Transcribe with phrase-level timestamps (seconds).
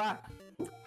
[0.00, 0.18] Olá,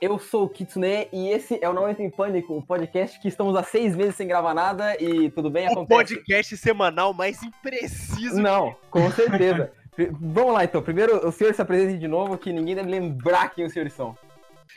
[0.02, 3.28] eu sou o Kitsune e esse é o Não Entra em Pânico, o podcast que
[3.28, 6.16] estamos há seis meses sem gravar nada e tudo bem, O acontece.
[6.16, 8.42] podcast semanal mais impreciso.
[8.42, 9.72] Não, com certeza.
[10.20, 13.64] Vamos lá então, primeiro o senhor se apresente de novo, que ninguém deve lembrar quem
[13.64, 14.18] os senhores são.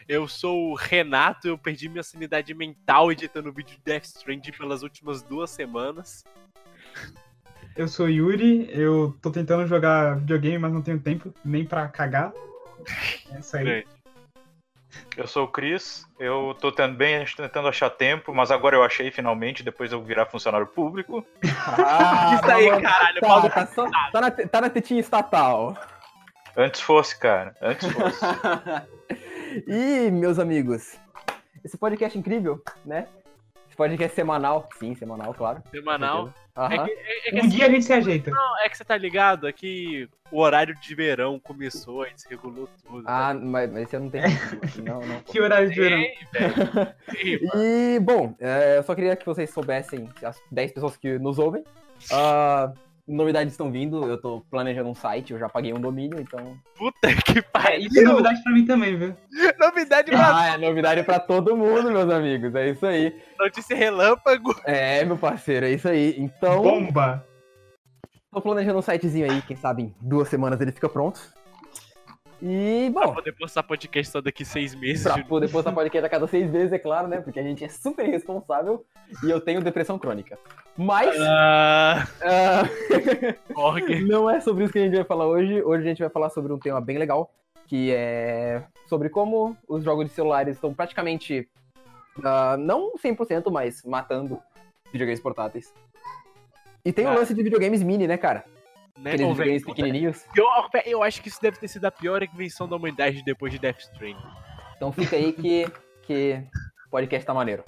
[0.06, 4.82] Eu sou o Renato, eu perdi minha sanidade mental editando vídeo de Death Stranding pelas
[4.82, 6.26] últimas duas semanas.
[7.74, 12.34] Eu sou Yuri, eu tô tentando jogar videogame, mas não tenho tempo nem pra cagar.
[13.32, 13.64] É isso aí.
[13.64, 13.95] Grande.
[15.16, 19.62] Eu sou o Cris, eu tô também tentando achar tempo, mas agora eu achei finalmente,
[19.62, 21.24] depois eu virar funcionário público.
[21.78, 23.50] Ah, Isso aí, mano, caralho, Tá, Paulo.
[23.50, 25.76] tá, só- tá na, tá na tetinha estatal.
[26.56, 28.20] Antes fosse, cara, antes fosse.
[29.66, 30.96] e, meus amigos,
[31.64, 33.06] esse podcast é incrível, né?
[33.76, 35.62] Esse podcast semanal, sim, semanal, claro.
[35.70, 36.32] Semanal.
[36.56, 36.72] Aham.
[36.74, 38.30] É que, é, é que Um assim, dia a gente se ajeita.
[38.30, 39.46] não, é que você tá ligado?
[39.46, 43.04] É que o horário de verão começou, a gente desregulou tudo.
[43.06, 44.24] Ah, mas, mas esse eu não tenho.
[44.82, 45.20] Não, não.
[45.30, 45.98] Que horário de verão?
[45.98, 46.16] Ei.
[47.54, 51.62] E, bom, é, eu só queria que vocês soubessem, as 10 pessoas que nos ouvem.
[52.10, 52.72] ah,
[53.06, 56.56] novidades estão vindo, eu tô planejando um site, eu já paguei um domínio, então.
[56.76, 57.86] Puta que pariu.
[57.86, 59.14] Isso é novidade pra mim também, viu?
[59.58, 63.14] Novidade pra Ah, é novidade pra todo mundo, meus amigos, é isso aí.
[63.38, 64.54] notícia relâmpago.
[64.64, 66.14] É, meu parceiro, é isso aí.
[66.18, 67.24] Então, Bomba!
[68.32, 71.20] tô planejando um sitezinho aí, quem sabe em duas semanas ele fica pronto.
[72.42, 75.02] E, Pra bom, poder postar podcast só daqui seis meses.
[75.04, 77.20] pra de poder postar podcast a cada seis vezes, é claro, né?
[77.20, 78.84] Porque a gente é super responsável
[79.24, 80.38] e eu tenho depressão crônica.
[80.76, 81.16] Mas.
[81.20, 82.04] Ah,
[83.54, 84.00] Org.
[84.06, 85.62] Não é sobre isso que a gente vai falar hoje.
[85.62, 87.32] Hoje a gente vai falar sobre um tema bem legal,
[87.66, 91.48] que é sobre como os jogos de celulares estão praticamente,
[92.22, 94.38] ah, não 100%, mas matando
[94.92, 95.72] videogames portáteis.
[96.84, 97.14] E tem o Ah.
[97.14, 98.44] lance de videogames mini, né, cara?
[98.96, 100.24] Né, Aqueles videogames pequenininhos.
[100.34, 100.46] Eu,
[100.86, 103.80] eu acho que isso deve ter sido a pior invenção da humanidade depois de Death
[103.80, 104.16] Stranding.
[104.76, 105.70] Então fica aí que,
[106.02, 106.42] que
[106.86, 107.62] o podcast tá maneiro.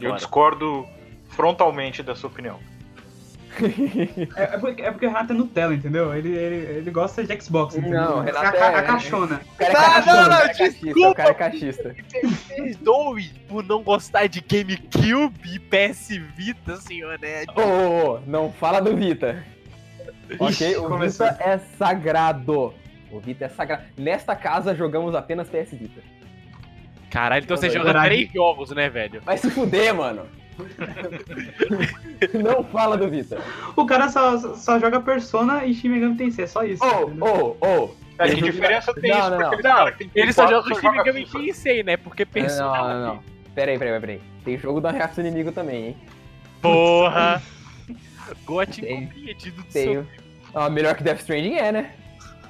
[0.00, 0.84] Eu discordo
[1.28, 2.58] frontalmente da sua opinião.
[4.36, 6.14] É, é porque, é porque o Renato é Nutella, entendeu?
[6.14, 8.00] Ele, ele, ele gosta de Xbox, entendeu?
[8.00, 9.40] Não, a, Renato a, é- a caixona.
[9.54, 11.14] O cara é Não, cachista, não, não, o cara é cachista, o desculpa.
[11.14, 11.96] cara é cachista.
[12.48, 17.44] Perdoe por não gostar de GameCube e PS Vita, senhor né?
[17.56, 19.44] Ô, ô, ô, não fala do Vita.
[20.38, 20.48] Ok?
[20.48, 21.26] Ixi, O começou.
[21.28, 22.74] Vita é sagrado.
[23.10, 23.82] O Vita é sagrado.
[23.98, 26.00] Nesta casa jogamos apenas PS Vita.
[27.10, 29.20] Caralho, então você joga três jogos, né, velho?
[29.20, 30.26] Vai se fuder, mano.
[32.34, 33.38] não fala do Vita.
[33.76, 36.84] O cara só, só joga Persona e Shin Megami Tensei, é só isso.
[36.84, 37.90] Ô, ô, ô.
[38.18, 39.46] É, que diferença tem Não, isso não, não.
[39.48, 41.26] aquele cara que Ele só joga o Shin Megami?
[41.26, 41.96] Tensei, né?
[41.96, 42.76] Porque Persona...
[42.76, 43.22] Não, não, não.
[43.54, 44.20] Pera aí, pera aí, pera aí.
[44.44, 45.96] Tem jogo da reação inimigo também, hein?
[46.60, 47.42] Porra!
[48.44, 50.08] Gote Tem- incompreendido do Tenho.
[50.54, 51.90] Ah, melhor que Death Stranding é, né?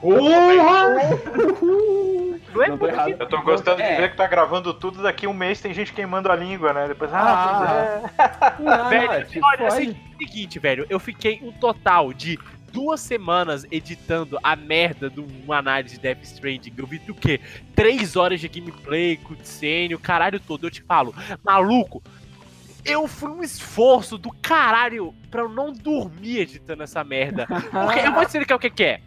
[0.00, 1.08] Porra!
[2.54, 3.16] Não é Não tô errado.
[3.18, 3.90] Eu tô gostando É.
[3.96, 6.88] de ver que tá gravando tudo, daqui um mês tem gente queimando a língua, né?
[6.88, 8.62] Depois, Ah, ah, é.
[8.62, 12.38] Não, Velho, não, tipo, olha, assim, seguinte, velho, eu fiquei um total de
[12.72, 16.72] duas semanas editando a merda de uma análise de Death Stranding.
[16.76, 17.40] Eu vi do quê?
[17.74, 20.66] Três horas de gameplay, cutscene, o caralho todo.
[20.66, 21.14] Eu te falo,
[21.44, 22.02] maluco,
[22.84, 27.46] eu fui um esforço do caralho pra eu não dormir editando essa merda.
[27.70, 29.00] Porque eu vou te explicar o que que é.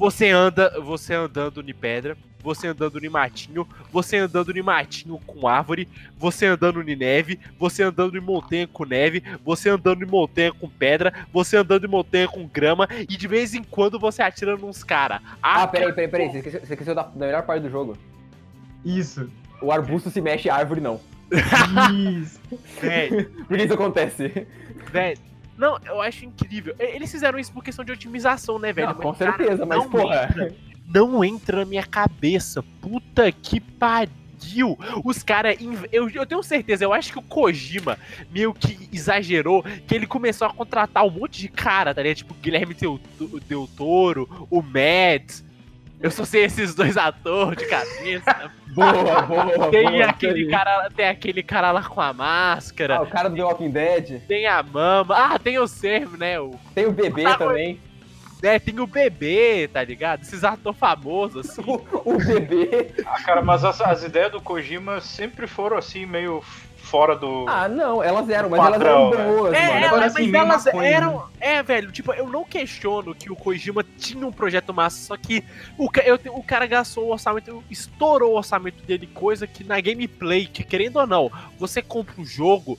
[0.00, 5.46] Você anda, você andando em pedra, você andando em matinho, você andando em matinho com
[5.46, 10.54] árvore, você andando em neve, você andando em montanha com neve, você andando em montanha
[10.54, 14.56] com pedra, você andando em montanha com grama e de vez em quando você atira
[14.56, 15.20] nos caras.
[15.42, 16.30] Ah, peraí, peraí, peraí.
[16.30, 17.94] Você esqueceu, você esqueceu da, da melhor parte do jogo.
[18.82, 19.30] Isso.
[19.60, 20.98] O arbusto se mexe a árvore não.
[22.22, 22.40] Isso.
[23.46, 24.46] Por que isso acontece?
[24.90, 25.29] velho.
[25.60, 26.74] Não, eu acho incrível.
[26.78, 28.88] Eles fizeram isso por questão de otimização, né, velho?
[28.88, 30.24] Não, Mas, com cara, certeza, mas não porra.
[30.24, 30.54] entra.
[30.86, 32.62] não entra na minha cabeça.
[32.80, 34.10] Puta que pariu.
[35.04, 35.58] Os caras.
[35.92, 37.98] Eu, eu tenho certeza, eu acho que o Kojima
[38.30, 42.16] meio que exagerou, que ele começou a contratar um monte de cara, tá ligado?
[42.16, 42.98] Tipo, Guilherme Del,
[43.46, 45.44] Del Toro, o Mads.
[46.02, 48.50] Eu só sei esses dois atores de cabeça.
[48.70, 50.04] Boa, boa, Tem boa.
[50.06, 52.98] aquele cara, tem aquele cara lá com a máscara.
[52.98, 54.20] Ah, o cara do The Walking Dead.
[54.28, 55.12] Tem a mama.
[55.16, 56.38] Ah, tem o Servo, né?
[56.38, 57.80] O, Tem o bebê Ah, também.
[58.40, 60.22] né, tem o bebê, tá ligado?
[60.22, 61.62] Esses atores famosos, assim.
[61.66, 61.82] O,
[62.14, 62.92] o bebê.
[63.04, 66.40] Ah, cara, mas as, as ideias do Kojima sempre foram assim, meio
[66.90, 67.46] fora do.
[67.48, 69.86] Ah, não, elas eram, mas Padrão, elas eram boas, É, mano.
[69.86, 71.24] Agora mas sim, meio elas maconha, eram.
[71.40, 75.44] É, velho, tipo, eu não questiono que o Kojima tinha um projeto massa, só que
[75.78, 80.46] o, eu, o cara gastou o orçamento, estourou o orçamento dele, coisa que na gameplay,
[80.46, 82.78] que querendo ou não, você compra o jogo,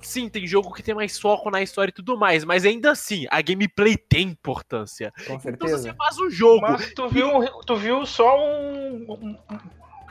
[0.00, 3.26] sim, tem jogo que tem mais foco na história e tudo mais, mas ainda assim,
[3.30, 5.12] a gameplay tem importância.
[5.26, 5.78] Com Então certeza.
[5.78, 6.62] você faz um jogo.
[6.62, 9.58] Mas tu viu, um- tu viu só um, um- um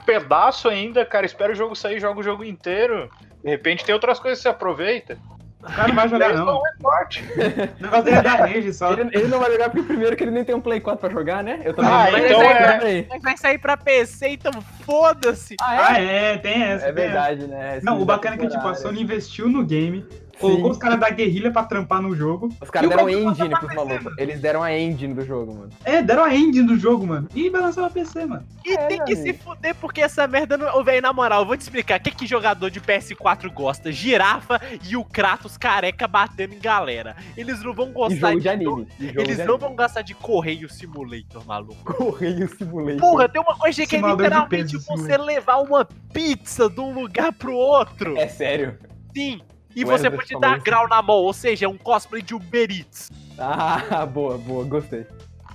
[0.06, 1.26] pedaço ainda, cara.
[1.26, 3.10] Espera o jogo sair, joga o jogo inteiro.
[3.44, 5.18] De repente tem outras coisas que você aproveita.
[5.62, 6.46] O cara não vai jogar, não.
[6.46, 7.22] dão um recorte.
[7.80, 8.94] O negócio dele é dar rage só.
[8.94, 11.10] Ele, ele não vai jogar porque primeiro que ele nem tem um Play 4 pra
[11.10, 11.60] jogar, né?
[11.66, 13.06] Eu também Ah, não então é-.
[13.10, 14.54] Mas vai sair pra PC, então
[14.86, 15.56] foda-se.
[15.60, 16.86] Ah, Ah, é, tem essa.
[16.86, 17.76] É verdade, né?
[17.76, 17.86] essa.
[17.86, 18.74] Não, o bacana é que tipo, a.
[18.74, 20.08] Sony investiu no game,
[20.40, 22.50] colocou os caras da guerrilha pra trampar no jogo.
[22.62, 24.14] Os caras deram engine pros malucos.
[24.18, 25.70] Eles deram a engine do jogo, mano.
[25.84, 27.28] É, deram a engine do jogo, mano.
[27.36, 28.46] E vai lançar pra PC, mano.
[28.66, 29.44] E É, tem que meu se amigo.
[29.44, 30.78] fuder porque essa merda não.
[30.78, 32.00] Ô, velho, na moral, eu vou te explicar.
[32.00, 33.92] O que, que jogador de PS4 gosta?
[33.92, 37.16] Girafa e o Kratos careca batendo em galera.
[37.38, 38.88] Eles não vão E gostar jogo de anime.
[39.00, 39.68] E jogo Eles de não anime.
[39.68, 41.94] vão gostar de Correio Simulator, maluco.
[41.94, 43.00] Correio Simulator.
[43.02, 46.80] Porra, tem uma coisa que é Simulador de literalmente peso, você levar uma pizza de
[46.80, 48.16] um lugar pro outro.
[48.18, 48.78] É sério.
[49.16, 49.42] Sim.
[49.76, 50.66] E O você Wesley pode dar isso.
[50.66, 53.12] grau na mão, ou seja, é um cosplay de Uber Eats.
[53.38, 55.06] Ah, boa, boa, gostei.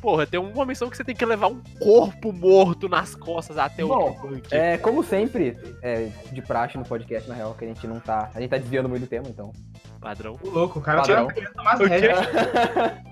[0.01, 3.83] Porra, tem uma missão que você tem que levar um corpo morto nas costas até
[3.83, 4.55] Bom, o.
[4.55, 8.31] É, como sempre, é, de praxe no podcast, na real, que a gente não tá.
[8.35, 9.51] A gente tá desviando muito do tema, então.
[10.03, 10.39] Padrão.
[10.43, 11.29] O louco, o cara Padrão.
[11.65, 12.19] as Eu rédeas.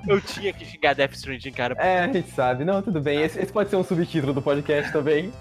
[0.07, 1.75] Eu tinha que xingar Death Stranding, cara.
[1.81, 2.63] É, a gente sabe.
[2.63, 3.23] Não, tudo bem.
[3.23, 5.33] Esse, esse pode ser um subtítulo do podcast também.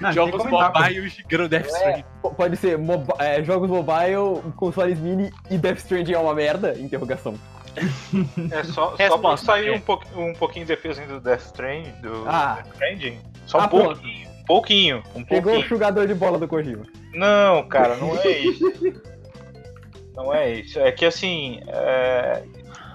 [0.00, 2.04] Não, Jogos mobile xingando Death Stranding.
[2.22, 2.78] P- Pode ser
[3.18, 6.78] é, jogos mobile, consoles mini e Death Stranding é uma merda?
[6.78, 7.34] Interrogação.
[8.52, 9.72] É só, só pra sair é.
[9.72, 11.92] um, pouqui- um pouquinho de defesa do Death Stranding.
[12.02, 12.54] Do Ah.
[12.62, 13.18] Death Stranding.
[13.46, 13.84] Só um Ah, pronto.
[14.00, 14.28] pouquinho.
[14.46, 15.02] Pouquinho.
[15.14, 15.68] Um Pegou o pouquinho.
[15.68, 16.84] jogador de bola do Kojima.
[17.12, 18.64] Não, cara, não é isso.
[20.14, 20.78] Não é isso.
[20.78, 21.60] É que assim.
[21.66, 22.42] é,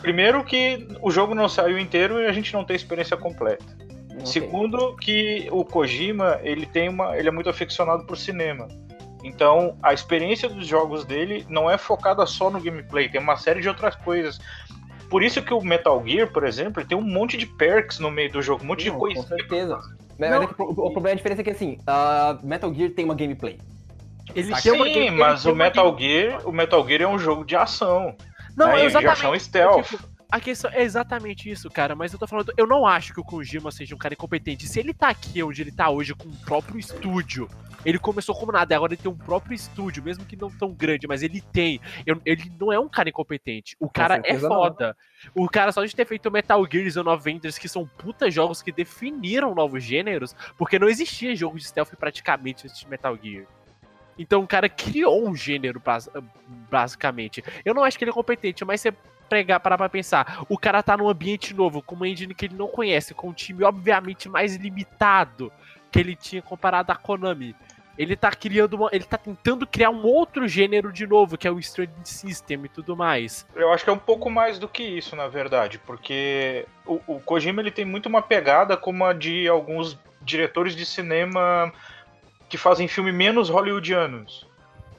[0.02, 3.66] Primeiro que o jogo não saiu inteiro e a gente não tem experiência completa.
[4.26, 7.18] Segundo que o Kojima, ele tem uma.
[7.18, 8.68] ele é muito aficionado por cinema.
[9.24, 13.60] Então, a experiência dos jogos dele não é focada só no gameplay, tem uma série
[13.62, 14.40] de outras coisas.
[15.10, 18.32] Por isso que o Metal Gear, por exemplo, tem um monte de perks no meio
[18.32, 19.22] do jogo, um monte de Não, coisa.
[19.22, 19.78] Com certeza.
[20.18, 20.44] Mas Não.
[20.44, 23.16] é que o, o problema, a diferença é que assim, a Metal Gear tem uma
[23.16, 23.58] gameplay.
[24.36, 27.18] Ele Sim, uma Sim, game- mas o Metal game- Gear, o Metal Gear é um
[27.18, 28.16] jogo de ação.
[28.56, 28.78] Não, né?
[28.82, 29.20] de exatamente.
[29.20, 29.88] ação stealth.
[29.88, 31.96] Tipo, a questão é exatamente isso, cara.
[31.96, 34.68] Mas eu tô falando, eu não acho que o Kojima seja um cara incompetente.
[34.68, 37.50] Se ele tá aqui onde ele tá hoje com o próprio estúdio,
[37.84, 41.08] ele começou como nada, agora ele tem um próprio estúdio, mesmo que não tão grande,
[41.08, 41.80] mas ele tem.
[42.06, 43.76] Eu- ele não é um cara incompetente.
[43.80, 44.56] O cara é certeza não.
[44.56, 44.98] foda.
[45.34, 48.72] O cara só de ter feito Metal Gear e Enders, que são puta jogos que
[48.72, 53.46] definiram novos gêneros, porque não existia jogo de stealth praticamente antes de Metal Gear.
[54.18, 56.10] Então o cara criou um gênero, bas-
[56.70, 57.44] basicamente.
[57.64, 58.94] Eu não acho que ele é competente, mas você
[59.30, 60.44] pregar, parar pra pensar.
[60.50, 63.34] O cara tá num ambiente novo, com uma engine que ele não conhece, com um
[63.34, 65.52] time obviamente mais limitado
[65.92, 67.56] que ele tinha comparado à Konami.
[67.98, 68.90] Ele tá criando uma.
[68.94, 72.70] Ele tá tentando criar um outro gênero de novo, que é o Stranding System e
[72.70, 73.46] tudo mais.
[73.54, 77.20] Eu acho que é um pouco mais do que isso, na verdade, porque o, o
[77.20, 81.74] Kojima ele tem muito uma pegada como a de alguns diretores de cinema
[82.48, 84.49] que fazem filme menos hollywoodianos.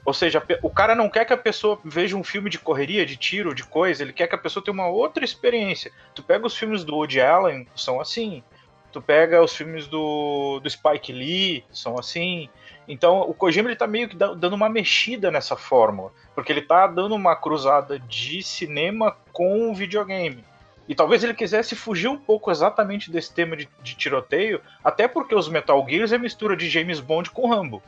[0.03, 3.15] Ou seja, o cara não quer que a pessoa veja um filme de correria, de
[3.15, 5.91] tiro, de coisa, ele quer que a pessoa tenha uma outra experiência.
[6.15, 8.43] Tu pega os filmes do Woody Allen, são assim.
[8.91, 12.49] Tu pega os filmes do, do Spike Lee, são assim.
[12.87, 16.11] Então o Kojima ele tá meio que da- dando uma mexida nessa fórmula.
[16.33, 20.43] Porque ele tá dando uma cruzada de cinema com videogame.
[20.89, 25.35] E talvez ele quisesse fugir um pouco exatamente desse tema de, de tiroteio, até porque
[25.35, 27.81] os Metal Gears é mistura de James Bond com Rambo.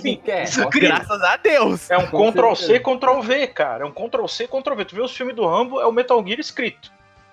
[0.00, 0.44] Sim, é,
[0.80, 1.90] graças a Deus!
[1.90, 2.96] É um Com Ctrl C, certeza.
[2.96, 3.84] Ctrl V, cara.
[3.84, 4.84] É um Ctrl C, Ctrl V.
[4.84, 6.90] Tu vê os filmes do Rambo, é o Metal Gear escrito.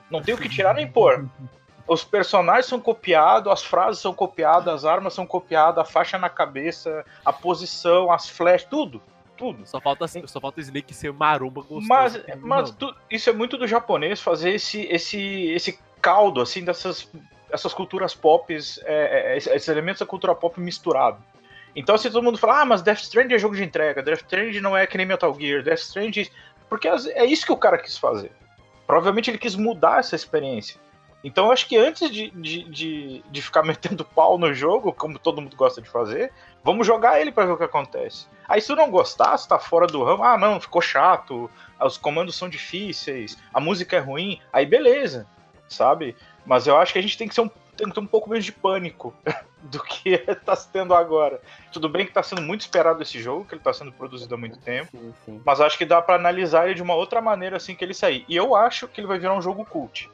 [0.09, 1.25] Não tem o que tirar nem pôr.
[1.87, 6.29] Os personagens são copiados, as frases são copiadas, as armas são copiadas, a faixa na
[6.29, 9.01] cabeça, a posição, as flechas, tudo.
[9.37, 9.65] Tudo.
[9.67, 11.87] Só falta, só falta o Snake ser maromba gostoso.
[11.87, 12.37] Mas, Não.
[12.41, 17.11] mas tu- isso é muito do japonês fazer esse, esse, esse caldo, assim, dessas
[17.51, 21.17] essas culturas pop, é, é, esses elementos da cultura pop misturado.
[21.75, 24.61] Então, se todo mundo fala, ah, mas Death Stranding é jogo de entrega, Death Stranding
[24.61, 26.27] não é que nem Metal Gear, Death Stranding.
[26.69, 28.31] Porque é isso que o cara quis fazer.
[28.87, 30.79] Provavelmente ele quis mudar essa experiência.
[31.23, 35.19] Então, eu acho que antes de, de, de, de ficar metendo pau no jogo, como
[35.19, 36.31] todo mundo gosta de fazer,
[36.63, 38.27] vamos jogar ele pra ver o que acontece.
[38.47, 41.49] Aí, se tu não gostar, se tá fora do ramo, ah, não, ficou chato,
[41.81, 45.27] os comandos são difíceis, a música é ruim, aí beleza,
[45.67, 46.15] sabe?
[46.45, 48.45] Mas eu acho que a gente tem que, ser um, tem ter um pouco menos
[48.45, 49.13] de pânico
[49.63, 51.41] do que tá tendo agora.
[51.71, 54.37] Tudo bem que tá sendo muito esperado esse jogo, que ele tá sendo produzido há
[54.37, 55.41] muito tempo, Sim, sim.
[55.45, 58.25] mas acho que dá pra analisar ele de uma outra maneira assim que ele sair.
[58.29, 60.09] E eu acho que ele vai virar um jogo cult.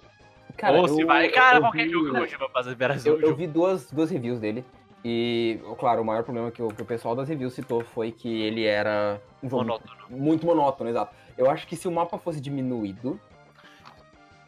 [0.57, 1.29] Cara, Ou se eu- vai.
[1.29, 3.13] Cara, eu qualquer vi- jogo o Kojima fazer Brasil.
[3.19, 4.65] Eu, eu vi duas, duas reviews dele.
[5.03, 8.41] E, claro, o maior problema que o, que o pessoal das reviews citou foi que
[8.43, 9.91] ele era um jogo Monótono.
[10.09, 11.15] muito monótono, exato.
[11.37, 13.19] Eu acho que se o mapa fosse diminuído,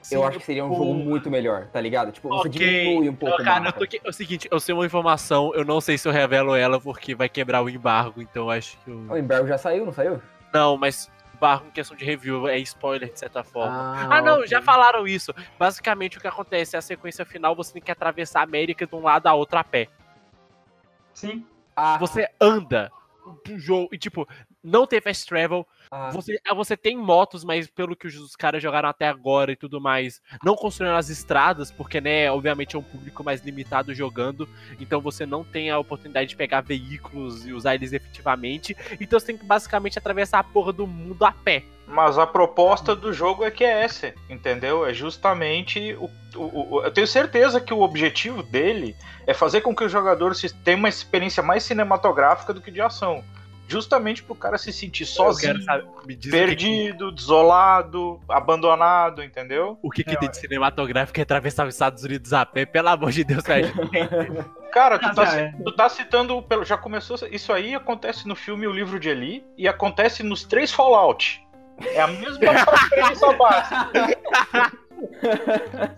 [0.03, 2.11] Sim, eu acho que seria um jogo muito melhor, tá ligado?
[2.11, 2.51] Tipo, você Ok.
[2.83, 5.53] diminui um pouco Cara, o eu tô aqui- é o seguinte, eu sei uma informação,
[5.55, 8.77] eu não sei se eu revelo ela porque vai quebrar o embargo, então eu acho
[8.79, 8.97] que eu...
[9.09, 10.21] O embargo já saiu, não saiu?
[10.53, 13.91] Não, mas embargo em questão de review é spoiler de certa forma.
[13.95, 14.47] Ah, Ah, não, ok.
[14.47, 15.33] já falaram isso.
[15.57, 18.93] Basicamente, o que acontece é a sequência final, você tem que atravessar a América de
[18.95, 19.87] um lado a outro a pé.
[21.13, 21.45] Sim.
[21.75, 22.91] Ah, Você anda
[23.43, 24.27] pro jogo e, tipo,
[24.63, 25.65] não tem fast travel.
[25.95, 29.55] Ah, Você, ah, você tem motos, mas pelo que os caras jogaram até agora e
[29.55, 34.49] tudo mais, não construíram as estradas, porque, né, obviamente é um público mais limitado jogando,
[34.79, 38.75] então você não tem a oportunidade de pegar veículos e usar eles efetivamente.
[38.99, 41.63] Então você tem que basicamente atravessar a porra do mundo a pé.
[41.85, 44.85] Mas a proposta do jogo é que é essa, entendeu?
[44.85, 48.95] É justamente o, o- o- eu tenho certeza que o objetivo dele
[49.27, 52.81] é fazer com que o jogador se tenha uma experiência mais cinematográfica do que de
[52.81, 53.23] ação.
[53.67, 59.23] Justamente pro cara se sentir sozinho, quero saber, me diz o que, perdido, desolado, abandonado,
[59.23, 59.79] entendeu?
[59.81, 63.11] o que, que tem de cinematográfico é atravessar os Estados Unidos a pé, pelo amor
[63.11, 63.73] de Deus, velho.
[64.71, 65.51] Cara, tu Ah, tá, é.
[65.63, 69.43] tu tá citando, pelo- já começou, isso aí acontece no filme O Livro de Eli
[69.57, 71.41] e acontece nos três Fallout.
[71.79, 72.39] É a mesma
[72.89, 74.17] premissa básica.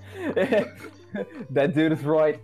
[1.53, 2.39] That dude's right.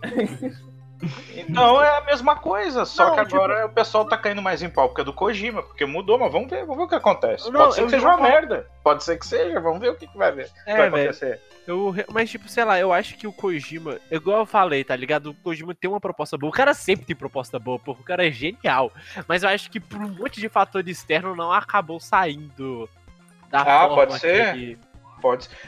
[1.36, 4.62] Então é a mesma coisa, só Não, que tipo- agora o pessoal tá caindo mais
[4.62, 6.94] em pau porque é do Kojima, porque mudou, mas vamos ver, vamos ver o que
[6.94, 7.50] acontece.
[7.50, 9.94] Não, Pode ser que seja uma falo- merda, pode ser que seja, vamos ver o
[9.96, 11.40] que, que vai, ver, É, vai acontecer.
[11.66, 15.30] Eu, mas, tipo, sei lá, eu acho que o Kojima, igual eu falei, tá ligado?
[15.30, 16.50] O Kojima tem uma proposta boa.
[16.50, 18.90] O cara sempre tem proposta boa, porque o cara é genial.
[19.28, 22.88] Mas eu acho que por um monte de fator externo não acabou saindo
[23.48, 24.54] da Ah, forma pode ser.
[24.54, 24.78] que-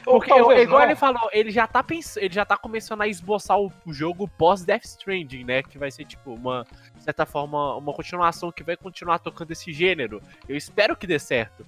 [0.05, 0.87] Porque, talvez igual não.
[0.87, 4.29] ele falou, ele já tá pensando, ele já tá começando a esboçar o, o jogo
[4.29, 5.63] pós Death Stranding, né?
[5.63, 9.73] Que vai ser, tipo, uma, de certa forma, uma continuação que vai continuar tocando esse
[9.73, 10.21] gênero.
[10.49, 11.65] Eu espero que dê certo.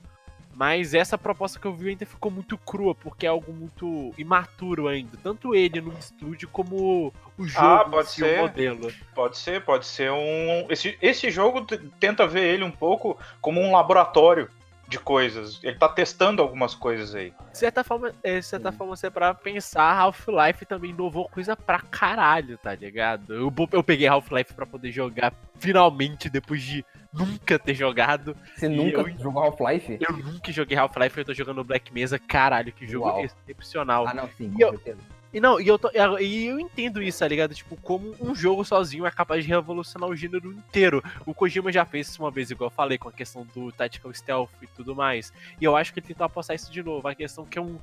[0.59, 4.89] Mas essa proposta que eu vi ainda ficou muito crua, porque é algo muito imaturo
[4.89, 5.19] ainda.
[5.23, 8.39] Tanto ele no estúdio como o jogo, Ah, pode ser.
[8.41, 8.91] modelo.
[9.15, 10.67] Pode ser, pode ser um.
[10.71, 11.67] Esse, esse jogo
[12.01, 14.49] tenta ver ele um pouco como um laboratório
[14.89, 15.59] de coisas.
[15.63, 17.33] Ele tá testando algumas coisas aí.
[17.51, 21.81] De certa forma, é, de certa forma, você para pensar, Half-Life também inovou coisa pra
[21.81, 23.35] caralho, tá ligado?
[23.35, 28.37] Eu, eu peguei Half-Life pra poder jogar finalmente depois de nunca ter jogado.
[28.55, 29.99] Você nunca eu- jogou Half-Life?
[30.07, 33.25] Eu nunca joguei Half-Life, eu tô jogando Black Mesa, caralho, que jogo Uau.
[33.25, 34.07] excepcional.
[34.07, 34.99] Ah, não, sim, com eu- certeza.
[35.37, 37.55] E não, e eu, tô- e eu entendo isso, tá ligado?
[37.55, 41.05] Tipo, como um jogo sozinho é capaz de revolucionar o gênero inteiro.
[41.27, 44.15] O Kojima já fez isso uma vez, igual eu falei, com a questão do Tactical
[44.15, 45.31] Stealth e tudo mais.
[45.61, 47.07] E eu acho que ele tentou apostar isso de novo.
[47.07, 47.79] A questão que é um.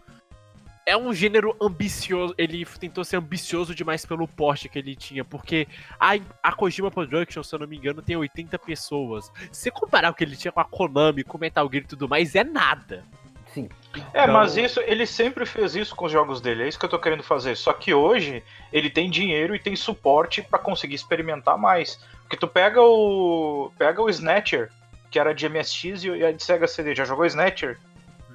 [0.83, 2.33] É um gênero ambicioso.
[2.39, 5.23] Ele tentou ser ambicioso demais pelo porte que ele tinha.
[5.23, 5.67] Porque
[5.99, 9.31] a, a Kojima Production, se eu não me engano, tem 80 pessoas.
[9.51, 12.33] Se comparar o que ele tinha com a Konami, com Metal Gear e tudo mais,
[12.33, 13.05] é nada.
[13.53, 13.69] Sim.
[14.13, 16.85] É, Então- mas isso, ele sempre fez isso com os jogos dele, é isso que
[16.85, 17.55] eu tô querendo fazer.
[17.55, 22.03] Só que hoje ele tem dinheiro e tem suporte pra conseguir experimentar mais.
[22.21, 23.71] Porque tu pega o.
[23.77, 24.71] Pega o Snatcher,
[25.11, 26.95] que era de MSX e é de Sega CD.
[26.95, 27.77] Já jogou Snatcher?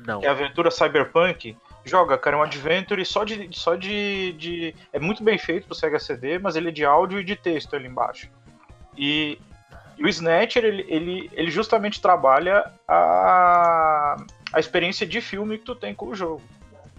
[0.06, 0.22] Não.
[0.22, 1.56] É aventura cyberpunk.
[1.84, 3.48] Joga, cara, é um adventure só de.
[3.52, 7.18] só de, de- É muito bem feito pro Sega CD, mas ele é de áudio
[7.18, 8.28] e de texto ali embaixo.
[8.96, 9.38] E,
[9.96, 14.16] e o Snatcher, ele, ele, ele justamente trabalha a,
[14.58, 16.42] a experiência de filme que tu tem com o jogo.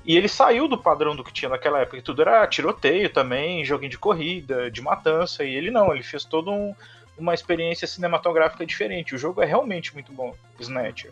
[0.05, 3.65] E ele saiu do padrão do que tinha naquela época, que tudo era tiroteio também,
[3.65, 6.73] joguinho de corrida, de matança, e ele não, ele fez toda um,
[7.17, 9.13] uma experiência cinematográfica diferente.
[9.13, 11.11] O jogo é realmente muito bom, Snatcher.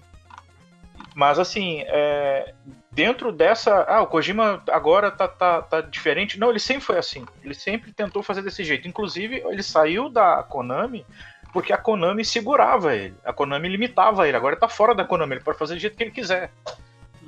[1.13, 2.53] Mas assim, é,
[2.91, 3.83] dentro dessa.
[3.83, 6.39] Ah, o Kojima agora tá, tá, tá diferente.
[6.39, 7.25] Não, ele sempre foi assim.
[7.43, 8.87] Ele sempre tentou fazer desse jeito.
[8.87, 11.05] Inclusive, ele saiu da Konami
[11.53, 13.15] porque a Konami segurava ele.
[13.23, 14.37] A Konami limitava ele.
[14.37, 16.51] Agora ele tá fora da Konami, ele pode fazer do jeito que ele quiser.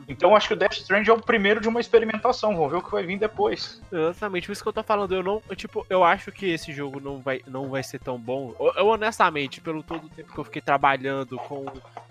[0.10, 2.56] Então acho que o Death Stranding é o primeiro de uma experimentação.
[2.56, 3.80] Vamos ver o que vai vir depois.
[3.92, 6.74] Exatamente, por isso que eu tô falando, eu não, eu, tipo, eu acho que esse
[6.74, 8.56] jogo não vai, não vai ser tão bom.
[8.60, 11.64] Eu, eu, honestamente, pelo todo o tempo que eu fiquei trabalhando com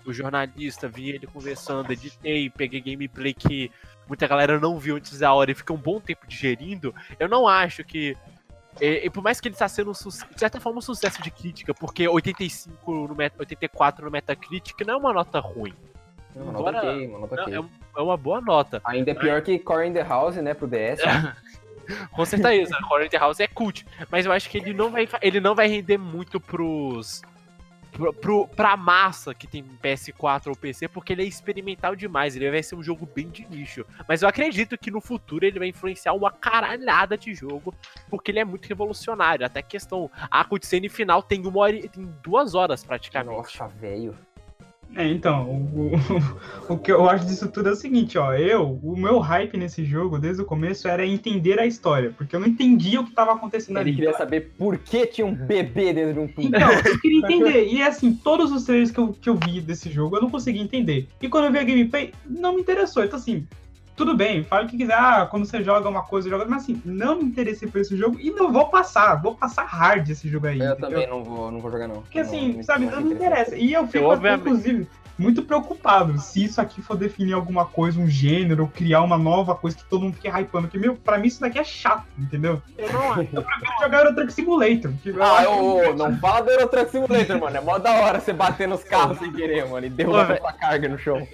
[0.05, 3.69] o jornalista, vi ele conversando, editei, peguei gameplay que
[4.07, 7.47] muita galera não viu antes da hora e fica um bom tempo digerindo, eu não
[7.47, 8.17] acho que
[8.81, 11.73] e, e por mais que ele está sendo, de certa forma, um sucesso de crítica,
[11.73, 15.73] porque 85 no Met- 84 no Metacritic não é uma nota ruim.
[16.35, 17.53] É Uma nota Embora- ok, uma nota ok.
[17.55, 17.57] é,
[17.97, 18.81] é uma boa nota.
[18.85, 21.01] Ainda é pior que Core in the House, né, pro DS.
[22.11, 25.07] Com certeza, Horror in the House é cult, mas eu acho que ele não vai,
[25.23, 27.21] ele não vai render muito pros
[28.21, 32.63] pro, pra massa que tem PS4 ou PC, porque ele é experimental demais, ele vai
[32.63, 33.85] ser um jogo bem de nicho.
[34.07, 37.73] Mas eu acredito que no futuro ele vai influenciar uma caralhada de jogo,
[38.09, 39.45] porque ele é muito revolucionário.
[39.45, 43.35] Até questão, a cutscene final tem uma hora, tem duas horas praticamente.
[43.35, 44.17] Nossa, velho.
[44.95, 45.93] É, então, o,
[46.69, 49.55] o, o que eu acho disso tudo é o seguinte, ó, eu, o meu hype
[49.57, 53.11] nesse jogo, desde o começo, era entender a história, porque eu não entendia o que
[53.11, 53.95] estava acontecendo Ele ali.
[53.95, 56.47] queria saber por que tinha um bebê dentro de um tubo.
[56.47, 59.91] Então, eu queria entender, e assim, todos os trailers que eu, que eu vi desse
[59.91, 61.07] jogo, eu não consegui entender.
[61.21, 63.47] E quando eu vi a gameplay, não me interessou, então assim,
[63.99, 66.81] tudo bem, fala o que quiser, ah, quando você joga uma coisa, joga, mas assim,
[66.85, 70.47] não me interessei por esse jogo, e não vou passar, vou passar hard esse jogo
[70.47, 70.89] aí, Eu entendeu?
[70.89, 72.01] também não vou, não vou jogar, não.
[72.03, 73.57] Porque assim, não- sabe, não não me interessa.
[73.57, 74.87] E eu fico, Eu, até, inclusive,
[75.17, 79.53] muito preocupado se isso aqui for definir alguma coisa, um gênero, ou criar uma nova
[79.53, 80.69] coisa que todo mundo fique hypando.
[80.69, 82.61] Porque, meu, pra mim isso daqui é chato, entendeu?
[82.77, 83.27] Eu não acho.
[83.33, 84.93] Eu prefiro jogar Euro Truck Simulator.
[85.03, 87.57] Que eu Ah, ô, não fala do Truck Simulator, mano.
[87.57, 90.87] É mó da hora você bater nos carros sem querer, mano, e derrubar sua carga
[90.87, 91.27] no chão.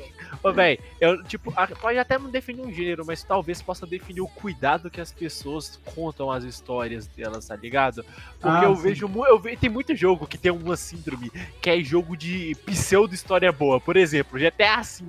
[0.45, 4.27] Ô, véi, eu, tipo, pode até não definir um gênero, mas talvez possa definir o
[4.27, 8.05] cuidado que as pessoas contam as histórias delas, tá ligado?
[8.39, 8.83] Porque Ah, eu sim.
[8.83, 13.51] vejo, eu vejo, tem muito jogo que tem uma síndrome, que é jogo de pseudo-história
[13.51, 13.81] boa.
[13.81, 15.05] Por exemplo, GTA V.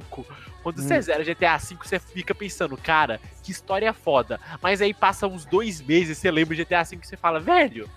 [0.62, 1.02] Quando você Hum.
[1.02, 4.40] zera GTA V, você fica pensando, cara, que história foda.
[4.62, 7.88] Mas aí passa uns dois meses, você lembra de GTA V e você fala, velho,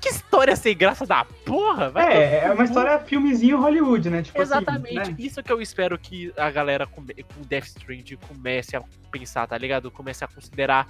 [0.00, 4.10] que história sem graça da porra, vai tomar É, é uma cu." história filmezinho Hollywood,
[4.10, 4.22] né?
[4.22, 5.16] Tipo Exatamente, assim, né?
[5.18, 9.56] isso que eu espero que a galera come- com Death Stranding comece a pensar, tá
[9.58, 9.90] ligado?
[9.90, 10.86] Comece a considerar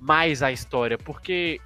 [0.00, 1.60] mais a história, porque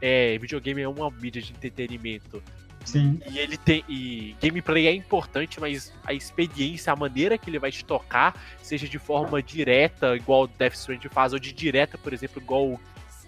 [0.00, 2.42] é, videogame é uma mídia de entretenimento.
[2.84, 3.18] Sim.
[3.30, 3.82] E ele tem.
[3.88, 8.86] E gameplay é importante, mas a experiência, a maneira que ele vai te tocar, seja
[8.86, 12.80] de forma direta, igual o Death Stranding faz, ou de direta, por exemplo, igual o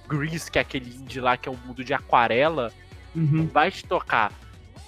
[0.07, 2.71] Grease, que é aquele indie lá que é um mundo de aquarela,
[3.17, 3.47] Uhum.
[3.47, 4.31] vai te tocar.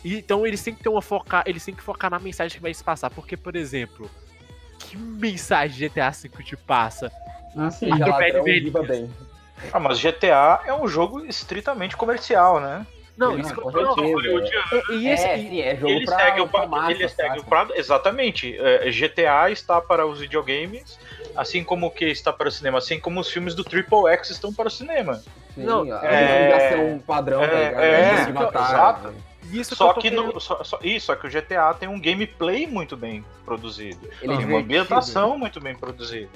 [0.04, 2.62] E, Então eles têm que ter uma focar, eles têm que focar na mensagem que
[2.62, 4.08] vai se passar, porque por exemplo,
[4.78, 7.11] que mensagem GTA V te passa?
[7.56, 7.90] Ah, sim.
[7.99, 9.11] Ladrão, viva bem.
[9.73, 12.87] Ah, mas GTA é um jogo estritamente comercial, né?
[13.16, 14.54] Não, Não, isso que eu com não, certeza.
[14.90, 17.08] e, e esse, é, sim, é jogo ele pra, segue o pra pra- massa, ele
[17.08, 17.66] segue o saca?
[17.66, 18.56] pra- exatamente.
[18.56, 20.97] É, GTA está para os videogames,
[21.35, 24.30] assim como o que está para o cinema, assim como os filmes do Triple X
[24.30, 25.20] estão para o cinema.
[25.55, 29.09] Sim, Não, a é- divulgação padrão, é- tá é, Antes de matar, exato.
[29.09, 29.14] né?
[29.51, 32.66] isso Só que, querendo- no, só, só- isso, só que o GTA tem um gameplay
[32.66, 33.99] muito bem produzido.
[34.20, 36.29] Ele é tem uma ambientação muito bem produzida.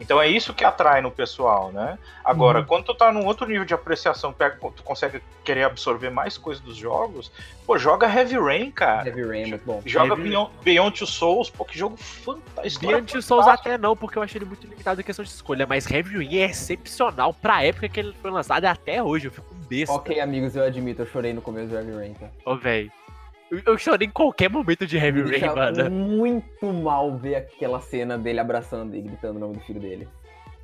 [0.00, 1.98] Então é isso que atrai no pessoal, né?
[2.24, 2.64] Agora, Uhum.
[2.66, 6.62] quando tu tá num outro nível de apreciação, pega- tu consegue querer absorver mais coisas
[6.62, 7.32] dos jogos,
[7.66, 9.08] pô, joga Heavy Rain, cara.
[9.08, 9.82] Heavy Rain é muito bom.
[9.84, 12.86] Joga Heavy- Beyond, Beyond Two Souls, pô, que jogo fantástico.
[12.86, 15.66] Beyond Two Souls até não, porque eu achei ele muito limitado em questão de escolha,
[15.66, 19.32] mas Heavy Rain é excepcional pra época que ele foi lançado e até hoje, eu
[19.32, 19.94] fico um besta.
[19.94, 22.28] Ok, amigos, eu admito, eu chorei no começo do Heavy Rain, tá?
[22.46, 22.92] Ô, velho.
[23.50, 25.90] Eu, chorei em qualquer momento de Heavy Me Rain, mano.
[25.90, 30.06] muito mal ver aquela cena dele abraçando e gritando o nome do filho dele.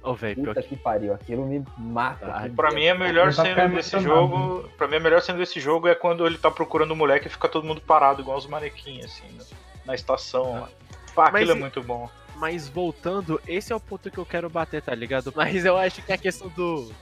[0.03, 0.69] Ô, velho, pior Puta que.
[0.69, 2.43] que pariu, aquilo me mata.
[2.43, 4.69] Que Pra mim, a melhor cena desse jogo.
[4.77, 7.31] Pra mim, a melhor cena desse jogo é quando ele tá procurando o moleque e
[7.31, 9.45] fica todo mundo parado, igual os manequins, assim, na,
[9.87, 10.69] na estação lá.
[11.15, 12.11] Pá, Mas aquilo é e- muito bom.
[12.37, 15.33] Mas voltando, esse é o ponto que eu quero bater, tá ligado?
[15.35, 16.93] Mas eu acho que a questão do.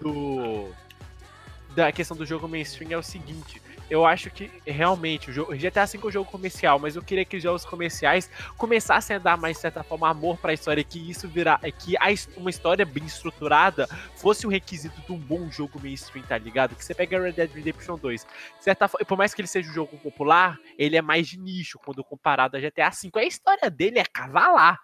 [0.00, 0.68] Do.
[1.74, 3.60] Da questão do jogo mainstream é o seguinte.
[3.90, 5.52] Eu acho que realmente o jogo.
[5.56, 9.18] GTA V é um jogo comercial, mas eu queria que os jogos comerciais começassem a
[9.18, 11.58] dar mais, de certa forma, amor pra história, que isso virar.
[11.72, 16.38] Que a uma história bem estruturada fosse um requisito de um bom jogo mainstream, tá
[16.38, 16.76] ligado?
[16.76, 18.24] Que você pega Red Dead Redemption 2.
[18.58, 21.36] de certa fo- por mais que ele seja um jogo popular, ele é mais de
[21.38, 23.10] nicho quando comparado a GTA V.
[23.16, 24.78] A história dele é cavalar.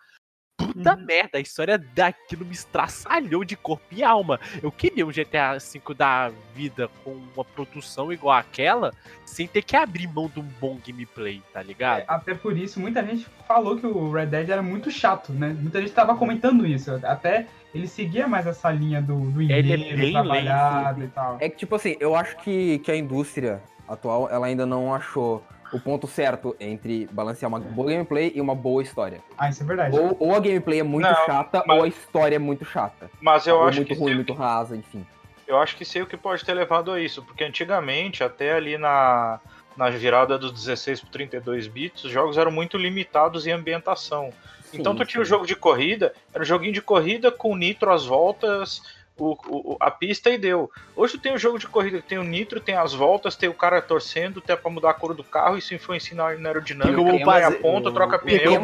[0.56, 1.04] Puta Uhum.
[1.04, 4.40] merda, a história daquilo me estraçalhou de corpo e alma.
[4.62, 8.92] Eu queria um GTA V da vida com uma produção igual àquela,
[9.24, 12.00] sem ter que abrir mão de um bom gameplay, tá ligado?
[12.00, 15.54] É, Até por isso, muita gente falou que o Red Dead era muito chato, né?
[15.60, 16.90] Muita gente tava comentando isso.
[17.04, 21.36] Até ele seguia mais essa linha do, do Ele é bem trabalhado e tal.
[21.38, 25.44] É que, tipo assim, eu acho que, que a indústria atual, ela ainda não achou
[25.72, 29.20] o ponto certo entre balancear uma boa gameplay e uma boa história.
[29.36, 29.96] Ah, isso é verdade.
[29.96, 33.10] Ou, ou a gameplay é muito Não, chata, mas- ou a história é muito chata.
[33.20, 35.04] Mas eu ou acho muito que ruim, sei- muito rasa, enfim.
[35.46, 38.76] Eu acho que sei o que pode ter levado a isso, porque antigamente, até ali
[38.76, 39.38] na,
[39.76, 44.30] na virada dos 16 para 32 bits, os jogos eram muito limitados em ambientação.
[44.74, 45.30] então Sim, tu tinha o sim.
[45.30, 48.82] jogo de corrida, era um joguinho de corrida com nitro às voltas,
[49.18, 50.70] o, o- a pista e deu.
[50.94, 53.80] Hoje tem o jogo de corrida tem o nitro, tem as voltas, tem o cara
[53.80, 57.50] torcendo, tem pra mudar a cor do carro, isso influencia na aerodinâmica, Tem como a
[57.62, 58.62] ponta, troca pneu.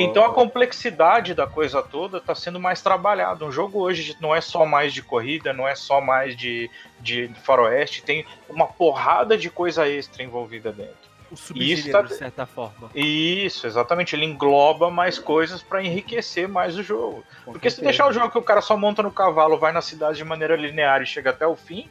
[0.00, 3.44] Então a complexidade da coisa toda está sendo mais trabalhada.
[3.44, 7.30] Um jogo hoje não é só mais de corrida, não é só mais de, de
[7.42, 11.11] faroeste, tem uma porrada de coisa extra envolvida dentro.
[11.32, 12.90] O Isso subgênero, tá- de certa forma.
[12.94, 14.14] Isso, exatamente.
[14.14, 17.24] Ele engloba mais coisas pra enriquecer mais o jogo.
[17.44, 17.90] Com Porque se certeza.
[17.90, 20.54] deixar o jogo que o cara só monta no cavalo, vai na cidade de maneira
[20.56, 21.88] linear e chega até o fim,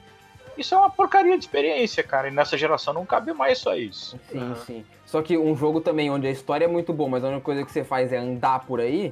[0.56, 2.28] isso é uma porcaria de experiência, cara.
[2.28, 4.20] E nessa geração não cabe mais só isso.
[4.32, 4.56] Sim, Aham.
[4.56, 4.86] sim.
[5.08, 7.66] Só que um jogo também onde a história é muito boa, mas a única coisa
[7.66, 9.12] que você faz é andar por aí,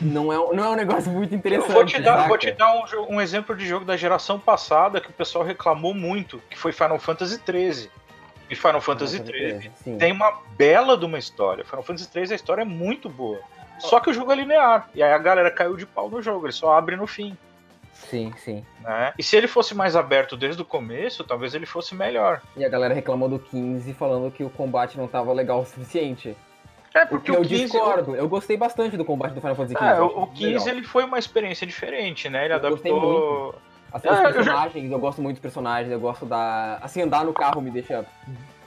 [0.00, 1.72] não é, não é um negócio muito Eu interessante.
[1.72, 5.10] vou te dar, vou te dar um, um exemplo de jogo da geração passada que
[5.10, 7.90] o pessoal reclamou muito, que foi Final Fantasy XIII.
[8.50, 11.64] E Final Fantasy XIII tem uma bela de uma história.
[11.64, 13.40] Final Fantasy XIII a história é muito boa.
[13.78, 14.88] Só que o jogo é linear.
[14.94, 17.36] E aí a galera caiu de pau no jogo, ele só abre no fim.
[17.92, 18.64] Sim, sim.
[18.80, 19.12] Né?
[19.18, 22.40] E se ele fosse mais aberto desde o começo, talvez ele fosse melhor.
[22.56, 26.36] E a galera reclamou do 15 falando que o combate não tava legal o suficiente.
[26.94, 28.16] É, O que eu discordo.
[28.16, 29.84] Eu gostei bastante do combate do Final Fantasy XV.
[29.84, 30.68] É, o, acho o 15 legal.
[30.68, 32.46] ele foi uma experiência diferente, né?
[32.46, 33.54] Ele Eu adaptou.
[33.92, 36.78] Assim, É, os eu já- personagens, eu gosto muito dos personagens, eu gosto da.
[36.82, 38.04] Assim, andar no carro me deixa.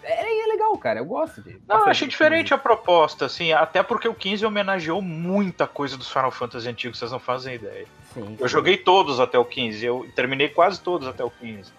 [0.04, 1.00] É, é legal, cara.
[1.00, 1.60] Eu gosto de.
[1.68, 2.54] Não, eu achei diferente 15.
[2.56, 7.12] a proposta, assim, até porque o 15 homenageou muita coisa dos Final Fantasy antigos, vocês
[7.12, 7.86] não fazem ideia.
[8.14, 8.52] Sim, Eu sim.
[8.52, 11.72] joguei todos até o 15, eu terminei quase todos até o 15.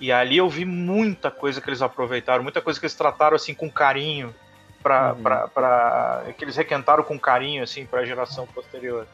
[0.00, 3.52] E ali eu vi muita coisa que eles aproveitaram, muita coisa que eles trataram assim
[3.54, 4.34] com carinho,
[4.82, 5.22] pra, Uhum.
[5.22, 9.06] pra, pra- que eles requentaram com carinho assim para a geração posterior.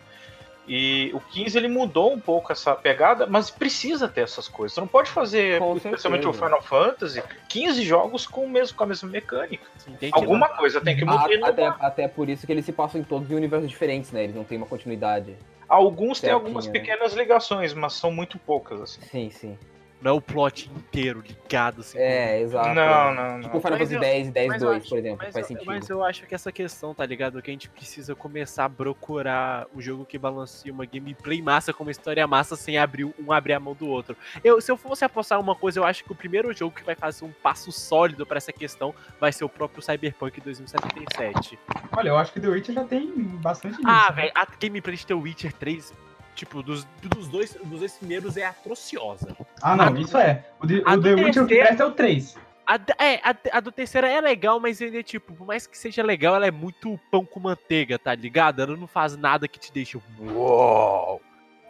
[0.66, 4.74] E o 15 ele mudou um pouco essa pegada, mas precisa ter essas coisas.
[4.74, 6.44] Você não pode fazer, Com especialmente o certeza.
[6.44, 9.64] Final Fantasy, 15 jogos com, o mesmo, com a mesma mecânica.
[10.12, 11.26] Alguma coisa tem que mudar.
[11.42, 14.22] A- até, até por isso que eles se passam em todos os universos diferentes, né?
[14.24, 15.36] Eles não têm uma continuidade.
[15.68, 16.72] Alguns têm algumas né?
[16.72, 19.00] pequenas ligações, mas são muito poucas, assim.
[19.02, 19.58] Sim, sim.
[20.02, 21.96] Não é o plot inteiro ligado, assim.
[21.96, 22.68] É, exato.
[22.74, 23.60] Não, não, Tipo não.
[23.60, 25.44] Final Mas Fantasy eu- 10 e 10 mas eu 2, acho- por exemplo, Mas faz
[25.44, 25.66] eu, sentido.
[25.66, 27.40] mas eu acho que essa questão, tá ligado?
[27.40, 31.84] Que a gente precisa começar a procurar o jogo que balanceia uma gameplay massa com
[31.84, 34.16] uma história massa sem abrir um abrir a mão do outro.
[34.42, 36.94] Eu, se eu fosse apostar uma coisa, eu acho que o primeiro jogo que vai
[36.96, 41.58] fazer um passo sólido pra essa questão vai ser o próprio Cyberpunk 2077.
[41.96, 43.78] Olha, eu acho que The Witcher já tem bastante.
[43.84, 44.16] Ah, né?
[44.22, 45.92] velho, a gameplay de The Witcher 3,
[46.34, 49.36] tipo, dos, dos, dois, dos dois primeiros é atrociosa.
[49.62, 50.44] Ah, a não, do- isso é.
[50.60, 52.36] O, de- a o do The Witcher que presta é o 3.
[52.66, 55.76] A, é, a, a do terceiro é legal, mas ele é tipo, por mais que
[55.76, 58.62] seja legal, ela é muito pão com manteiga, tá ligado?
[58.62, 61.20] Ela não faz nada que te deixe uou.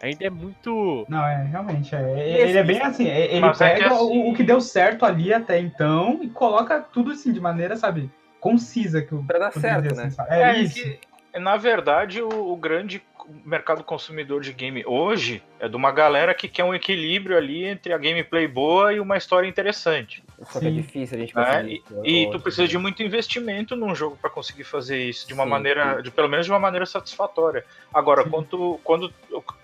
[0.02, 1.06] Ainda é muito.
[1.08, 1.94] Não, é, realmente.
[1.94, 4.30] É, E ele é esse- bem assim, é- ele Mas é pega que assim- o,
[4.30, 9.00] o que deu certo ali até então e coloca tudo assim, de maneira, sabe, concisa.
[9.00, 10.10] Que Pra dar certo, dizer, né?
[10.10, 10.34] sabe?
[10.34, 10.74] É, É, isso.
[10.74, 10.98] que,
[11.38, 13.00] na verdade, o, o grande
[13.44, 17.92] mercado consumidor de game hoje é de uma galera que quer um equilíbrio ali entre
[17.92, 20.22] a gameplay boa e uma história interessante.
[20.50, 21.44] Só que é difícil a gente né?
[21.44, 21.82] conseguir.
[22.04, 25.44] E isso, tu precisa de muito investimento num jogo para conseguir fazer isso de uma
[25.44, 25.50] Sim.
[25.50, 27.64] maneira, de pelo menos de uma maneira satisfatória.
[27.92, 28.30] Agora, Sim.
[28.30, 29.12] quando, quando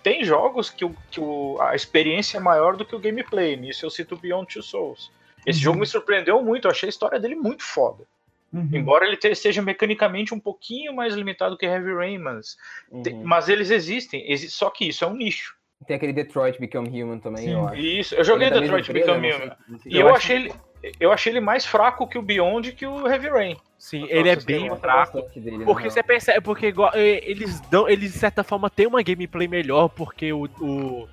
[0.03, 3.85] tem jogos que, o, que o, a experiência é maior do que o gameplay, nisso
[3.85, 5.11] eu cito Beyond Two Souls.
[5.47, 5.65] Esse Uhum.
[5.65, 8.05] jogo me surpreendeu muito, eu achei a história dele muito foda.
[8.53, 8.69] Uhum.
[8.73, 12.57] Embora ele te- seja mecanicamente um pouquinho mais limitado que Heavy Rain, mas,
[12.91, 13.03] Uhum.
[13.03, 14.31] te- mas eles existem.
[14.31, 15.55] Exi- só que isso é um nicho.
[15.87, 17.53] Tem aquele Detroit Become Human também, Sim.
[17.53, 17.77] eu acho.
[17.81, 19.13] Isso, eu joguei Ele é Detroit empresa?
[19.15, 19.57] Become Human.
[19.87, 20.53] E eu acho achei ele,
[20.99, 23.57] eu achei ele mais fraco que o Beyond e que o Heavy Rain.
[23.79, 25.23] Sim, Nossa, ele é bem fraco.
[25.37, 29.03] dele, Porque você percebe, porque igual, eh, eles dão, eles de certa forma têm uma
[29.03, 31.09] gameplay melhor, porque o, o,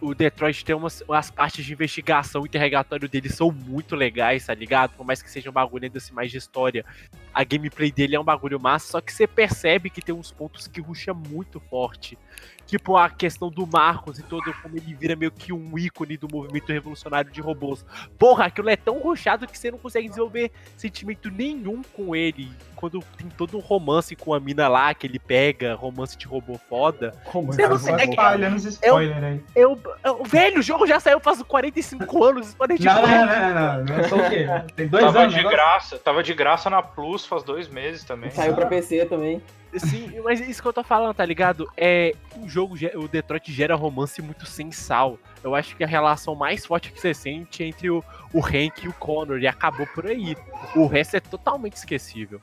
[0.00, 4.92] o Detroit tem umas as partes de investigação interrogatório dele são muito legais, tá ligado?
[4.96, 6.84] Por mais que seja um bagulho ainda assim mais de história,
[7.32, 10.66] a gameplay dele é um bagulho massa, só que você percebe que tem uns pontos
[10.66, 12.18] que ruxa muito forte.
[12.66, 16.28] Tipo a questão do Marcos e todo como ele vira meio que um ícone do
[16.30, 17.84] movimento revolucionário de robôs.
[18.16, 22.48] Porra, aquilo é tão ruchado que você não consegue desenvolver sentimento nenhum com ele.
[22.76, 26.58] Quando tem todo um romance com a mina lá que ele pega, romance de robô
[26.68, 27.12] foda.
[27.24, 28.14] Como Você não consegue-
[28.54, 29.40] os spoilers aí.
[29.54, 32.56] Eu, eu- velho, o jogo já saiu faz 45 anos.
[32.56, 34.46] Não, não, não, não, não, o quê?
[34.76, 35.32] Tem dois Tava anos.
[35.34, 35.56] de negócio?
[35.58, 38.30] graça, tava de graça na Plus faz dois meses também.
[38.30, 39.42] Saiu pra PC também.
[39.76, 41.70] Sim, mas isso que eu tô falando, tá ligado?
[41.76, 45.18] É o jogo, o Detroit gera romance muito sensal.
[45.44, 48.02] Eu acho que a relação mais forte que você sente é entre o,
[48.32, 50.36] o Hank e o Connor e acabou por aí.
[50.74, 52.40] O resto é totalmente esquecível.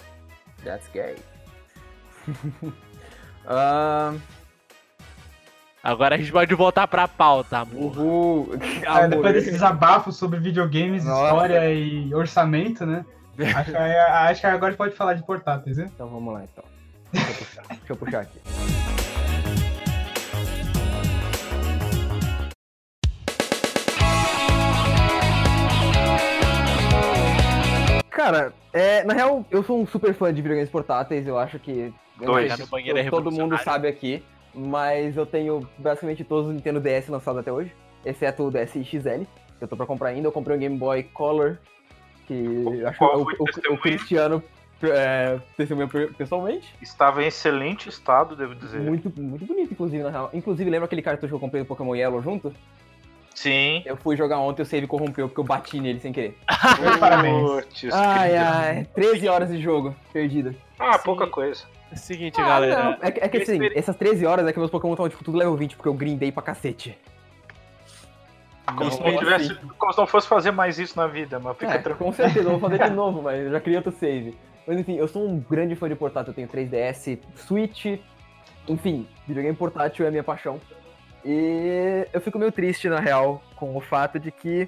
[0.64, 1.16] That's gay.
[3.50, 4.14] Ah,
[5.82, 7.98] Agora a gente pode voltar pra pauta, amor.
[7.98, 8.50] uhul.
[8.86, 9.10] Ah, Amor.
[9.10, 11.24] depois desses desabafos sobre videogames, Nossa.
[11.28, 13.06] história e orçamento, né?
[13.56, 15.90] Acho que, acho que agora pode falar de portáteis, né?
[15.96, 16.64] Então vamos lá, então.
[17.12, 18.40] Deixa eu puxar, deixa eu puxar aqui.
[28.10, 31.94] Cara, é, na real, eu sou um super fã de videogames portáteis, eu acho que.
[32.20, 32.52] eu não Dois.
[32.54, 37.08] sei banheiro é todo mundo sabe aqui, mas eu tenho basicamente todos os Nintendo DS
[37.10, 37.72] lançados até hoje,
[38.04, 39.24] exceto o DS XL,
[39.58, 40.28] que eu tô pra comprar ainda.
[40.28, 41.58] Eu comprei um Game Boy Color
[42.26, 43.78] que eu acho que Qual o, foi o o- o?
[43.78, 44.44] Cristiano
[44.84, 46.74] é, testemunhou pe- pessoalmente.
[46.82, 48.80] Estava em excelente estado, devo dizer.
[48.80, 50.30] Muito, muito bonito, inclusive, na real.
[50.34, 52.54] Inclusive, lembra aquele cartucho que eu comprei do Pokémon Yellow junto?
[53.34, 53.84] Sim.
[53.86, 56.36] Eu fui jogar ontem e o save corrompeu porque eu bati nele sem querer.
[57.00, 57.94] Parabéns.
[57.94, 60.56] Ai, ai, 13 horas de jogo perdido.
[60.80, 61.04] Ah, Sim.
[61.06, 61.64] pouca coisa.
[61.96, 62.84] Seguinte, Ah, galera.
[62.84, 65.08] não, é, que- é que assim, Experi- essas 13 horas é que meus Pokémon estão
[65.08, 66.98] tipo, tudo level 20, porque eu grindei pra cacete.
[68.66, 71.56] Como, Não, se não tivesse, como se não fosse fazer mais isso na vida, mas
[71.58, 72.10] fica É, tranquilo.
[72.12, 74.36] com certeza, eu vou fazer de novo, mas eu já criei outro save.
[74.68, 77.86] Mas enfim, eu sou um grande fã de portátil, eu tenho 3DS, Switch,
[78.68, 80.60] enfim, videogame portátil é a minha paixão.
[81.24, 84.68] E eu fico meio triste, na real, com o fato de que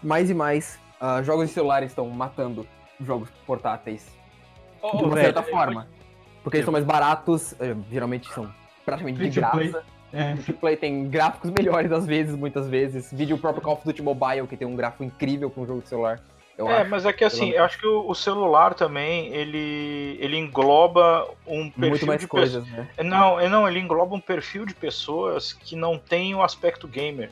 [0.00, 2.66] mais e mais ah, jogos de celular estão matando
[3.00, 4.06] jogos portáteis.
[4.80, 5.88] Ô, de uma velho, certa forma.
[6.42, 8.48] Porque eles são mais baratos, eh, geralmente são
[8.84, 9.68] praticamente de Free play.
[9.68, 9.84] graça.
[10.12, 10.36] É.
[10.36, 13.12] Free to play tem gráficos melhores às vezes, muitas vezes.
[13.12, 15.88] Vídeo próprio Call of Duty Mobile, que tem um gráfico incrível com um jogo de
[15.88, 16.20] celular.
[16.58, 16.90] Eu É, acho.
[16.90, 21.26] mas é que assim, Pelo eu acho que o, o celular também, ele, ele engloba
[21.46, 22.88] um perfil Muito mais de coisas, né?
[22.96, 23.06] pessoas.
[23.10, 27.30] Não, é, não, ele engloba um perfil de pessoas que não tem o aspecto gamer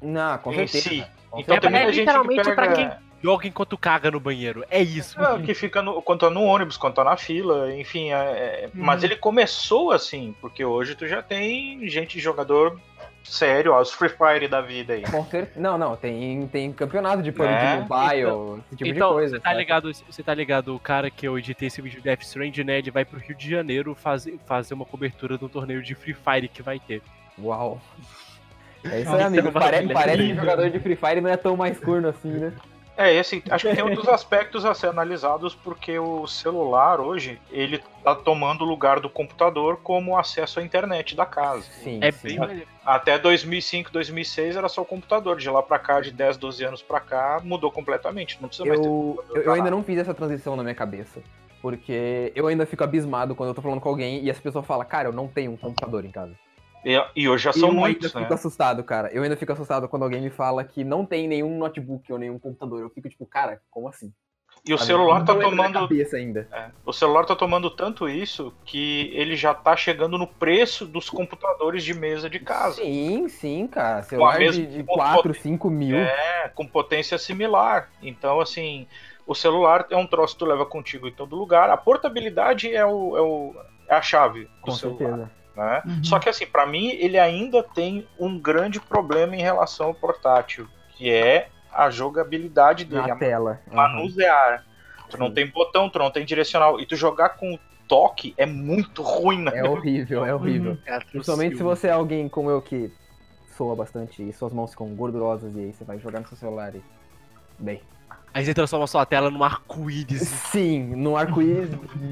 [0.00, 0.88] Não, com em certeza.
[0.88, 1.06] si.
[1.30, 2.54] Com Então É, tem é muita gente que pega...
[2.54, 2.90] pra quem
[3.22, 4.64] joga enquanto caga no banheiro.
[4.70, 5.20] É isso.
[5.20, 8.10] É, que fica no, quando tá no ônibus, quando tá na fila, enfim.
[8.12, 8.14] é-
[8.64, 9.06] é- Mas Uhum.
[9.08, 12.80] ele começou assim, porque hoje tu já tem gente jogador
[13.24, 15.02] sério, ó, os Free Fire da vida aí.
[15.02, 15.24] Com
[15.56, 19.36] Não, não, tem, tem campeonato de PUBG É, Mobile, esse tipo então, de coisa.
[19.36, 19.58] você tá sabe?
[19.60, 22.78] ligado, você tá ligado, o cara que eu editei esse vídeo do Death Strange, né?
[22.78, 26.48] Ele vai pro Rio de Janeiro fazer, fazer uma cobertura do torneio de Free Fire
[26.48, 27.02] que vai ter.
[27.38, 27.80] Uau.
[28.84, 29.52] É isso Nossa, aí, amigo.
[29.52, 32.52] Pare- parece que jogador de Free Fire não é tão mais corno assim, né?
[33.00, 37.40] É, esse, acho que tem um dos aspectos a ser analisados, porque o celular hoje,
[37.50, 41.62] ele tá tomando o lugar do computador como acesso à internet da casa.
[41.62, 42.38] Sim, É sim.
[42.38, 42.62] bem.
[42.84, 45.38] Até 2005, 2006 era só o computador.
[45.38, 48.36] De lá pra cá, de 10, 12 anos pra cá, mudou completamente.
[48.38, 50.74] Não precisa mais ter Eu, computador eu, eu ainda não fiz essa transição na minha
[50.74, 51.22] cabeça.
[51.62, 54.86] Porque eu ainda fico abismado quando eu tô falando com alguém e as pessoas falam,
[54.86, 56.34] cara, eu não tenho um computador em casa.
[56.84, 58.24] E, e hoje já são eu muitos, ainda né?
[58.24, 59.08] fico assustado, cara.
[59.12, 62.38] Eu ainda fico assustado quando alguém me fala que não tem nenhum notebook ou nenhum
[62.38, 62.80] computador.
[62.80, 64.12] Eu fico tipo, cara, como assim?
[64.66, 64.88] E o Sabe?
[64.88, 65.88] celular tá tomando.
[66.52, 71.08] é, o celular tá tomando tanto isso que ele já tá chegando no preço dos
[71.08, 72.76] computadores de mesa de casa.
[72.82, 74.02] Sim, sim, cara.
[74.02, 75.96] Celular mesmo- de, de com 4, 5 mil.
[75.96, 77.90] É, com potência similar.
[78.02, 78.86] Então, assim,
[79.26, 81.70] o celular é um troço que tu leva contigo em todo lugar.
[81.70, 83.54] A portabilidade é, o, é, o-
[83.88, 85.30] é a chave do com celular.
[85.56, 85.82] Né?
[85.84, 86.04] Uhum.
[86.04, 90.68] Só que assim, pra mim, ele ainda tem um grande problema em relação ao portátil,
[90.96, 93.60] que é a jogabilidade dele, Na a tela.
[93.68, 93.76] Aham.
[93.76, 94.64] manusear.
[95.08, 96.80] Tu não tem botão, tu não tem direcional.
[96.80, 97.58] E tu jogar com
[97.88, 99.52] toque é muito ruim, né?
[99.54, 100.78] É horrível, é horrível.
[100.86, 102.92] É Principalmente se você é alguém como eu que
[103.56, 106.74] soa bastante e suas mãos ficam gordurosas e aí você vai jogar no seu celular
[106.74, 106.82] e.
[107.58, 107.82] Bem.
[108.32, 110.20] Aí você transforma sua tela num arco-íris.
[110.22, 111.70] Sim, num arco-íris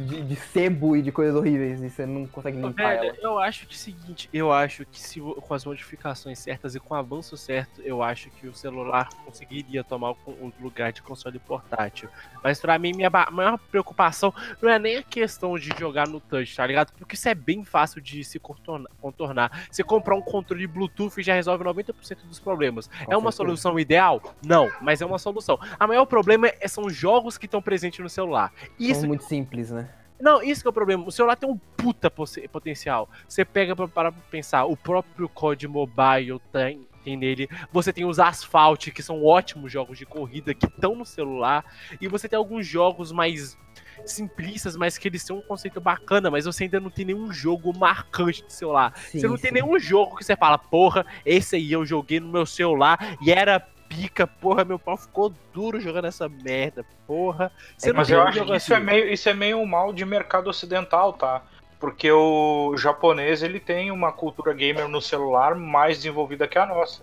[0.08, 3.16] de, de sebo e de coisas horríveis e você não consegue limpar Velho, ela.
[3.22, 6.80] eu acho que é o seguinte, eu acho que se com as modificações certas e
[6.80, 11.38] com o avanço certo, eu acho que o celular conseguiria tomar o, lugar de console
[11.38, 12.08] portátil.
[12.42, 16.56] Mas pra mim, minha maior preocupação não é nem a questão de jogar no touch,
[16.56, 16.92] tá ligado?
[16.98, 19.66] Porque isso é bem fácil de se contorna- contornar.
[19.70, 21.92] Você comprar um controle Bluetooth já resolve 90%
[22.26, 22.88] dos problemas.
[22.88, 23.36] Com é uma certeza.
[23.36, 24.20] solução ideal?
[24.44, 25.58] Não, mas é uma solução.
[25.78, 28.52] A maior problema é, são jogos que estão presentes no celular.
[28.78, 29.88] Isso São muito simples, né?
[30.20, 31.04] não, isso que é o problema.
[31.06, 33.08] O celular tem um puta potencial.
[33.28, 37.48] Você pega pra pra pensar, o próprio COD Mobile tem, tem nele.
[37.72, 41.64] Você tem os Asphalt, que são ótimos jogos de corrida que estão no celular.
[42.00, 43.56] E você tem alguns jogos mais
[44.04, 47.76] simplistas, mas que eles têm um conceito bacana, mas você ainda não tem nenhum jogo
[47.76, 48.92] marcante de celular.
[48.96, 49.54] Sim, você não tem sim.
[49.54, 53.66] nenhum jogo que você fala, porra, esse aí eu joguei no meu celular e era
[53.88, 57.50] pica, porra, meu pau ficou duro jogando essa merda, porra.
[57.76, 58.84] Você É, não Mas eu acho que isso é, assim.
[58.86, 61.42] meio, isso é meio um mal de mercado ocidental, tá?
[61.80, 67.00] Porque o japonês ele tem uma cultura gamer no celular mais desenvolvida que a nossa.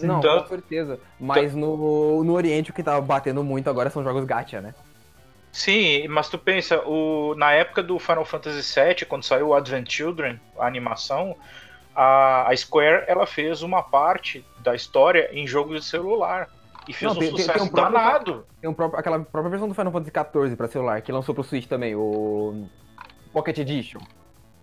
[0.00, 1.00] Não, Então- com certeza.
[1.18, 4.74] Mas no, no Oriente o que tá batendo muito agora são jogos gacha, né?
[5.50, 9.90] Sim, mas tu pensa, o, na época do Final Fantasy VII, quando saiu o Advent
[9.90, 11.34] Children, a animação,
[11.96, 16.48] a, a Square ela fez uma parte da história em jogo de celular.
[16.88, 18.46] E fez Não, um tem- sucesso tem um próprio- danado.
[18.60, 21.42] Tem um próprio, aquela própria versão do Final Fantasy XIV pra celular, que lançou pro
[21.42, 22.66] Switch também, o
[23.32, 23.98] Pocket Edition.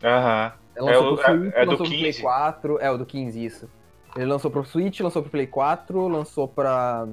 [0.02, 0.54] Aham.
[0.76, 2.22] Ele lançou É o- pro Switch, é- é do lançou pro Play 15.
[2.22, 2.78] 4.
[2.80, 3.70] É, o do 15, isso.
[4.16, 7.08] Ele lançou pro Switch, lançou pro Play 4, lançou pra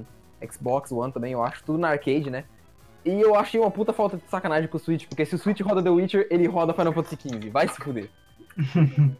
[0.49, 2.45] Xbox One também, eu acho, tudo na arcade, né?
[3.03, 5.59] E eu achei uma puta falta de sacanagem com o Switch, porque se o Switch
[5.61, 7.49] roda The Witcher, ele roda Final Fantasy XV.
[7.49, 8.09] Vai se fuder.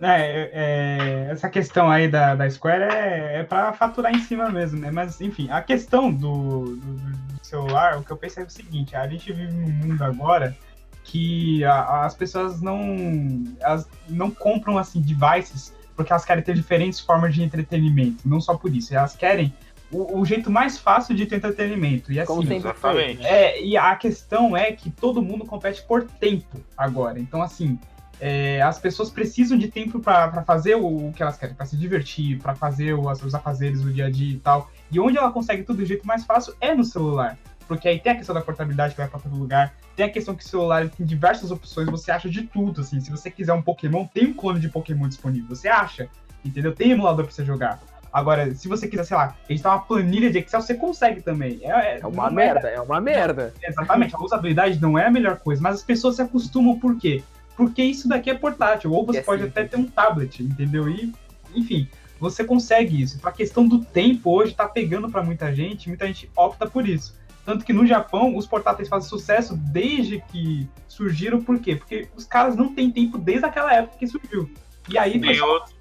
[0.00, 4.80] É, é, essa questão aí da, da Square é, é para faturar em cima mesmo,
[4.80, 4.90] né?
[4.90, 8.96] Mas, enfim, a questão do, do- do celular, o que eu pensei é o seguinte,
[8.96, 10.56] a gente vive num mundo agora
[11.04, 16.98] que a- as pessoas não, elas não compram assim devices porque elas querem ter diferentes
[17.00, 19.52] formas de entretenimento, não só por isso, elas querem
[19.90, 22.10] o, o jeito mais fácil de ter entretenimento.
[22.10, 23.26] E assim, Como sempre Exatamente.
[23.26, 27.20] é, e a questão é que todo mundo compete por tempo agora.
[27.20, 27.78] Então, assim,
[28.24, 31.76] é, as pessoas precisam de tempo para fazer o, o que elas querem, para se
[31.76, 34.70] divertir, para fazer os, os afazeres do dia a dia e tal.
[34.92, 37.36] E onde ela consegue tudo do jeito mais fácil é no celular.
[37.66, 40.36] Porque aí tem a questão da portabilidade que vai para todo lugar, tem a questão
[40.36, 43.00] que o celular tem diversas opções, você acha de tudo, assim.
[43.00, 46.08] Se você quiser um Pokémon, tem um clone de Pokémon disponível, você acha,
[46.44, 46.72] entendeu?
[46.72, 47.80] Tem emulador para você jogar.
[48.12, 51.58] Agora, se você quiser, sei lá, editar uma planilha de Excel, você consegue também.
[51.62, 53.52] É, É uma não merda, é uma merda.
[53.60, 57.24] Exatamente, a usabilidade não é a melhor coisa, mas as pessoas se acostumam por quê?
[57.64, 59.56] Porque isso daqui é portátil, ou você É pode simples.
[59.64, 60.88] até ter um tablet, entendeu?
[60.88, 61.12] E,
[61.54, 63.18] enfim, você consegue isso.
[63.22, 67.14] A questão do tempo hoje tá pegando pra muita gente, muita gente opta por isso.
[67.44, 71.74] Tanto que no Japão, os portáteis fazem sucesso desde que surgiram, por quê?
[71.74, 74.48] Porque os caras não têm tempo desde aquela época que surgiu.
[74.88, 75.36] E aí foi,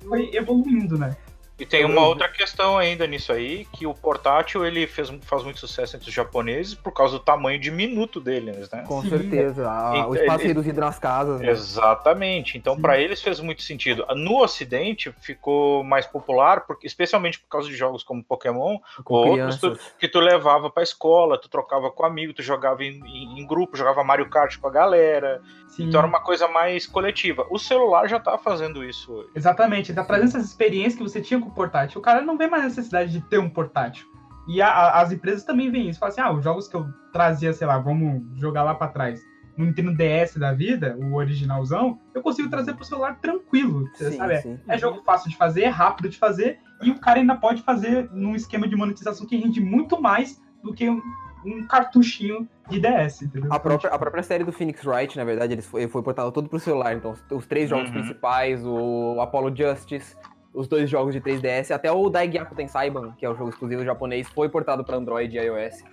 [0.08, 1.16] foi evoluindo, né?
[1.62, 5.60] E tem uma outra questão ainda nisso aí, que o portátil ele fez, faz muito
[5.60, 8.84] sucesso entre os japoneses por causa do tamanho diminuto deles, né?
[8.88, 9.10] Com Sim.
[9.10, 9.70] certeza.
[9.70, 11.40] A- o Então, espaço ele- reduzido nas casas.
[11.40, 11.50] né?
[11.52, 12.58] Exatamente.
[12.58, 14.06] Então, para eles fez muito sentido.
[14.16, 19.58] No Ocidente ficou mais popular, porque, especialmente por causa de jogos como Pokémon, Com outros
[19.60, 19.80] crianças.
[20.00, 23.78] que tu levava pra escola, tu trocava com amigo, tu jogava em, em- em grupo,
[23.78, 25.42] jogava Mario Kart com a galera.
[25.72, 25.86] Sim.
[25.88, 27.48] Então era uma coisa mais coletiva.
[27.50, 29.30] O celular já tá fazendo isso hoje.
[29.34, 32.00] Exatamente, tá trazendo essas experiências que você tinha com o portátil.
[32.00, 34.06] O cara não vê mais necessidade de ter um portátil.
[34.48, 36.00] E a- a- as empresas também veem isso.
[36.00, 39.22] Falam assim, ah, os jogos que eu trazia, sei lá, vamos jogar lá pra trás,
[39.58, 44.38] no Nintendo DS da vida, o originalzão, eu consigo trazer pro celular tranquilo, Sim, sabe?
[44.42, 44.60] sim.
[44.68, 48.10] É jogo fácil de fazer, é rápido de fazer, e o cara ainda pode fazer
[48.12, 51.02] num esquema de monetização que rende muito mais do que um,
[51.46, 53.52] um cartuchinho de DS, entendeu?
[53.54, 56.50] A própria, a própria série do Phoenix Wright, na verdade, ele foi, foi portado todo
[56.50, 56.96] pro celular.
[56.96, 57.94] Então, os, os três jogos Uhum.
[57.94, 60.16] principais, o Apollo Justice,
[60.54, 64.28] os dois jogos de 3DS, até o Daigyaku Tensaiban, que é o jogo exclusivo japonês,
[64.30, 65.84] foi portado pra Android e iOS.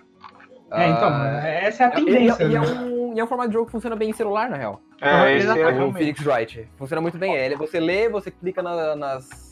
[0.71, 2.45] É, então, Ah, essa é a e- e- tendência.
[2.45, 2.61] E, é né?
[2.61, 4.81] um, e é um formato de jogo que funciona bem em celular, na real.
[5.01, 5.93] É, é o.
[5.95, 6.69] Phoenix Wright.
[6.77, 7.35] Funciona muito bem.
[7.35, 9.48] Ele, você lê, você clica na- nas,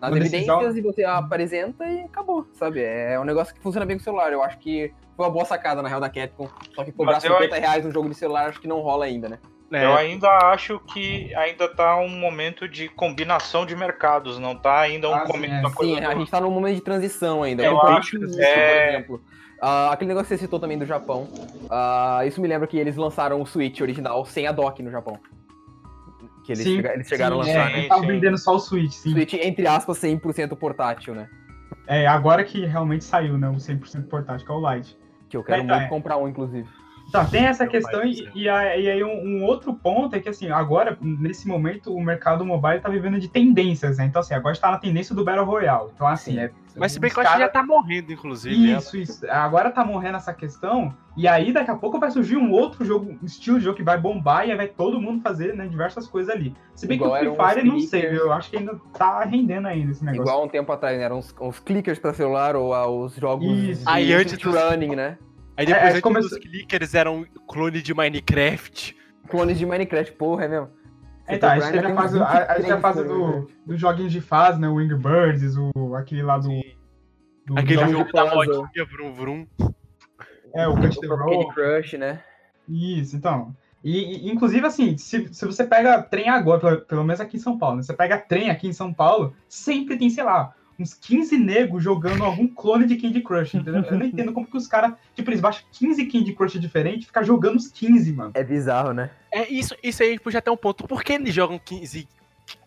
[0.00, 0.56] nas decisão.
[0.60, 2.82] evidências e você apresenta e acabou, sabe?
[2.82, 4.32] É um negócio que funciona bem com o celular.
[4.32, 6.48] Eu acho que foi uma boa sacada, na real, da Capcom.
[6.74, 9.04] Só que cobrar Mas eu 50 reais num jogo de celular, acho que não rola
[9.06, 9.38] ainda, né?
[9.70, 14.80] É, Eu ainda acho que ainda tá um momento de combinação de mercados, não tá
[14.80, 15.60] ainda um Ah, sim, é.
[15.60, 15.94] da coisa.
[15.96, 17.62] Sim, a gente tá num momento de transição ainda.
[17.62, 18.54] Eu Control acho que Shift, é-
[18.86, 19.22] por exemplo.
[19.60, 21.28] Ah, aquele negócio que você citou também do Japão.
[21.68, 25.18] ah, isso me lembra que eles lançaram o Switch original sem a dock no Japão.
[26.48, 27.60] Que eles, Sim, chega- eles chegaram sim, a lançar.
[27.60, 27.72] É, né?
[27.72, 28.08] eles estavam sim.
[28.10, 29.10] vendendo só o Switch, sim.
[29.10, 31.28] Switch, entre aspas, 100% portátil, né?
[31.86, 33.50] É, agora que realmente saiu, né?
[33.50, 34.98] O 100% portátil, que é o Lite.
[35.28, 35.88] Que eu quero É, muito é.
[35.88, 36.66] comprar um, inclusive.
[37.08, 40.28] Então, tem essa questão e, e aí e aí um, um outro ponto é que,
[40.28, 44.04] assim, agora, nesse momento, o mercado mobile tá vivendo de tendências, né?
[44.04, 45.88] Então, assim, agora está na tendência do Battle Royale.
[45.94, 46.40] Então, assim, Sim.
[46.40, 46.50] é...
[46.76, 48.72] Mas se bem que eu acho que já tá morrendo, inclusive.
[48.72, 49.26] Isso, isso.
[49.28, 53.18] Agora tá morrendo essa questão, e aí daqui a pouco vai surgir um outro jogo,
[53.20, 56.06] um estilo de jogo que vai bombar e aí vai todo mundo fazer, né, diversas
[56.06, 56.54] coisas ali.
[56.76, 58.20] Se bem Igual que o Free Fire, não sei, clickers.
[58.20, 60.22] eu acho que ainda tá rendendo ainda esse negócio.
[60.22, 61.02] Igual um tempo atrás, né?
[61.02, 63.84] Eram os, os clickers pra celular ou ah, os jogos Isso.
[63.84, 65.18] de Aí, antes dos- running, né?
[65.58, 68.96] Aí depois É, antes começou- dos clickers eram clone de Minecraft.
[69.28, 70.68] Clones de Minecraft, porra, é mesmo.
[71.26, 73.00] Você Então, a procurar, gente teve a fase, a, a gente 23 teve a fase
[73.02, 73.08] né?
[73.08, 76.48] do, dos joguinhos de fase, né, o Wing Birds, o, aquele lá do...
[77.44, 78.62] do Aquele jogo da puzzle.
[78.62, 79.46] modinha Vrum Vrum.
[80.54, 81.48] É, o Cut the Roll.
[81.52, 82.20] Crush, né?
[82.68, 83.54] Isso, então.
[83.84, 87.40] E, e, inclusive, assim, se, se você pega trem agora, pelo, pelo menos aqui em
[87.40, 87.82] São Paulo, né?
[87.82, 92.24] Você pega trem aqui em São Paulo, sempre tem, sei lá, uns 15 negros jogando
[92.24, 93.82] algum clone de Candy Crush, entendeu?
[93.82, 97.06] Eu não entendo como que os caras, tipo, eles baixam 15 Candy Crush diferentes e
[97.06, 98.30] ficam jogando os 15, mano.
[98.34, 99.10] É bizarro, né?
[99.32, 100.86] É, isso, isso aí puxa até um ponto.
[100.86, 102.06] Por que eles jogam 15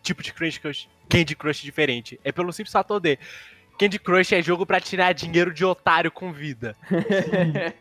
[0.03, 2.19] tipos de Candy Crush, Candy Crush diferente?
[2.23, 3.17] É pelo simples fator de
[3.79, 6.75] Candy Crush é jogo pra tirar dinheiro de otário com vida.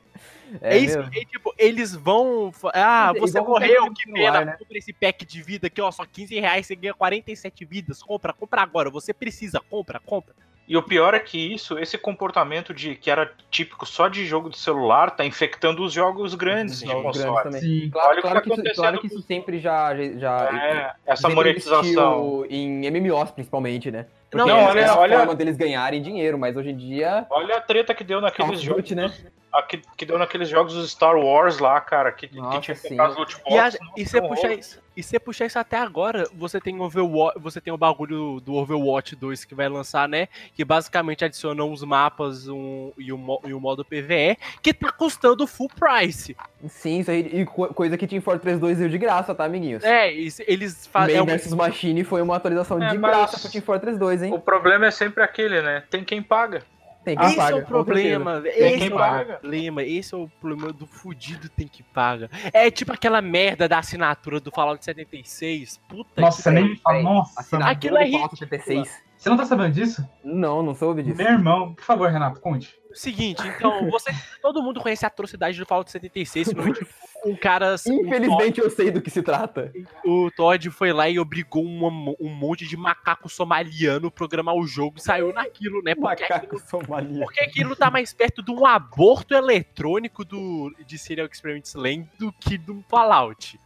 [0.61, 1.13] É, isso, mesmo.
[1.15, 2.53] é, tipo, eles vão.
[2.75, 4.45] Ah, é você morreu, que pena.
[4.45, 4.57] né?
[4.59, 5.91] Compra esse pack de vida aqui, ó.
[5.91, 8.03] Só 15 reais, você ganha 47 vidas.
[8.03, 8.91] Compra, compra agora.
[8.91, 10.35] Você precisa, compra, compra.
[10.69, 14.49] E o pior é que isso, esse comportamento de que era típico só de jogo
[14.49, 17.43] de celular, tá infectando os jogos grandes de Jogos grandes console.
[17.43, 17.61] também.
[17.61, 17.91] Sim.
[17.91, 19.97] Claro, Olha o que claro, tá que isso, claro que isso sempre já.
[20.17, 22.45] já É, essa monetização.
[22.49, 24.07] Em MMOs, principalmente, né?
[24.31, 27.27] Porque Não, essa olha- é a olha- forma deles ganharem dinheiro, mas hoje em dia.
[27.31, 28.89] Olha a treta que deu naqueles jogos.
[28.93, 29.13] Né?
[29.53, 32.77] A que, que deu naqueles jogos dos Star Wars lá, cara, que, que Nossa, tinha
[32.77, 35.59] que comprar as loot E, a, e você um puxar isso, e você puxar isso
[35.59, 40.09] até agora, você tem Overwatch, você tem o bagulho do Overwatch 2 que vai lançar,
[40.09, 40.29] né?
[40.55, 45.47] Que basicamente adiciona os mapas um, e, o, e o modo PVE, que tá custando
[45.47, 46.37] full price.
[46.69, 47.41] Sim, isso aí.
[47.41, 49.83] E co- coisa que Team Fortress 2 deu de graça, tá, amiguinhos?
[49.83, 51.17] É, isso- eles fazem.
[51.17, 54.33] Man vs Machine foi uma atualização É, de graça pro Team Fortress 2, hein?
[54.33, 55.83] O problema é sempre aquele, né?
[55.91, 56.63] Tem quem paga.
[57.05, 59.35] Tem quem Esse paga, é o problema, esse é o paga.
[59.39, 62.29] problema, esse é o problema do fudido tem que paga.
[62.53, 65.81] É tipo aquela merda da assinatura do Fallout 76.
[65.89, 67.03] Puta Nossa, que nem fala.
[67.03, 69.10] Nossa, Assinatura Aquilo é do Fallout 76.
[69.21, 70.09] Você não tá sabendo disso?
[70.25, 71.17] Não, não soube disso.
[71.19, 72.75] Meu irmão, por favor, Renato, conte.
[72.93, 74.11] Seguinte, então, você,
[74.43, 76.85] todo mundo conhece a atrocidade do Fallout 76, simplesmente
[77.25, 77.77] um cara.
[77.87, 79.73] um Infelizmente eu sei do que se trata.
[80.05, 84.67] o Todd foi lá e obrigou uma- um monte de macaco somaliano a programar o
[84.67, 85.95] jogo e saiu naquilo, né?
[85.95, 87.25] Porque Macaco aquilo, somalia.
[87.25, 92.33] porque aquilo tá mais perto de um aborto eletrônico do, de Serial Experiments Land do
[92.33, 93.61] que de um Fallout.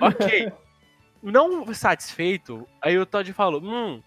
[0.00, 0.50] Ok.
[1.22, 4.02] Não satisfeito, aí o Todd falou: Hum,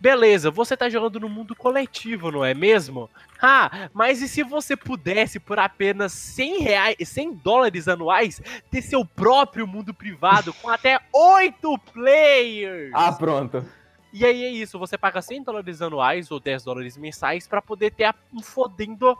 [0.00, 3.10] beleza, você tá jogando no mundo coletivo, não é mesmo?
[3.40, 8.40] Ah, mas e se você pudesse, por apenas 100, reais, 100 dólares anuais,
[8.70, 12.92] ter seu próprio mundo privado com até 8 players?
[12.94, 13.64] Ah, pronto.
[14.12, 17.92] E aí é isso, você paga 100 dólares anuais ou 10 dólares mensais pra poder
[17.92, 19.16] ter um fodendo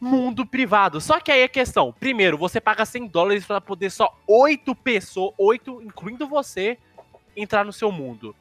[0.00, 1.00] mundo privado.
[1.00, 5.34] Só que aí a questão, primeiro, você paga 100 dólares pra poder só 8 pessoas,
[5.36, 6.78] 8, incluindo você,
[7.36, 8.34] entrar no seu mundo.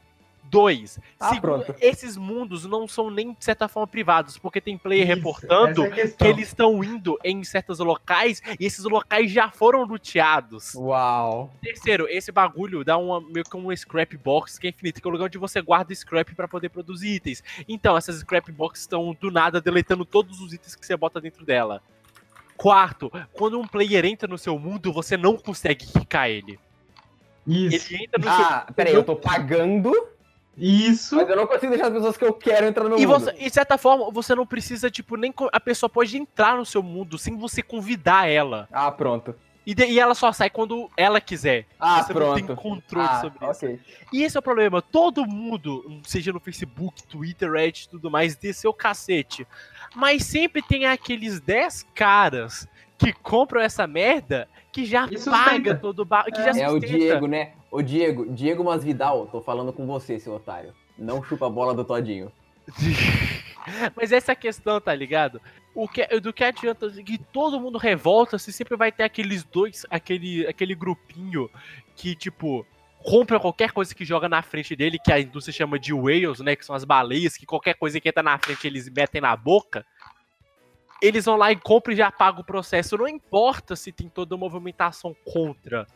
[0.50, 5.06] Dois, Ah, segundo, esses mundos não são nem de certa forma privados, porque tem player
[5.06, 9.84] Isso, reportando é que eles estão indo em certos locais e esses locais já foram
[9.84, 10.74] luteados.
[10.74, 11.54] Uau.
[11.62, 15.10] Terceiro, esse bagulho dá uma, meio que um scrap box que é infinito, que é
[15.10, 17.44] o lugar onde você guarda scrap pra poder produzir itens.
[17.68, 21.46] Então, essas scrap boxes estão do nada deletando todos os itens que você bota dentro
[21.46, 21.82] dela.
[22.58, 26.60] Quarto, quando um player entra no seu mundo, você não consegue quicar ele.
[27.48, 29.92] Isso, Ele entra no Ah, seu peraí, eu tô pagando,
[30.60, 31.16] isso.
[31.16, 33.20] mas eu não consigo deixar as pessoas que eu quero entrar no meu E mundo.
[33.20, 35.34] você, de certa forma, você não precisa, tipo, nem.
[35.52, 38.68] A pessoa pode entrar no seu mundo sem você convidar ela.
[38.72, 39.36] Ah, pronto.
[39.66, 41.66] E, de- e ela só sai quando ela quiser.
[41.80, 42.60] Ah, você não tem pronto.
[42.62, 43.66] controle Ah, sobre isso.
[43.66, 43.80] ok.
[44.12, 44.82] E esse é o problema.
[44.82, 49.46] Todo mundo, seja no Facebook, Twitter, Reddit e tudo mais, dê seu cacete.
[49.96, 55.38] Mas sempre tem aqueles 10 caras que compram essa merda que já E sustenta.
[55.38, 56.24] paga todo o ba...
[56.24, 56.88] que já É o sustenta.
[56.98, 57.52] Diego, né?
[57.72, 60.74] O Diego, Diego Masvidal, tô falando com você, seu otário.
[60.98, 62.32] Não chupa a bola do Todinho.
[63.96, 65.40] Mas essa é a questão, tá ligado?
[65.76, 69.86] O que, do que adianta que todo mundo revolta se sempre vai ter aqueles dois,
[69.90, 71.50] aquele, aquele grupinho
[71.96, 72.66] que, tipo,
[73.04, 76.56] compra qualquer coisa que joga na frente dele, que a indústria chama de whales, né?
[76.56, 79.86] Que são as baleias, que qualquer coisa que entra na frente eles metem na boca.
[81.02, 82.98] Eles vão lá e compram e já pagam o processo.
[82.98, 85.88] Não importa se tem toda a movimentação contra.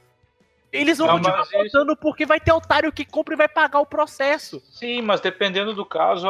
[0.74, 3.48] Eles vão Não, continuar mas isso- votando porque vai ter otário que compra e vai
[3.48, 4.62] pagar o processo.
[4.72, 6.28] Sim, mas dependendo do caso,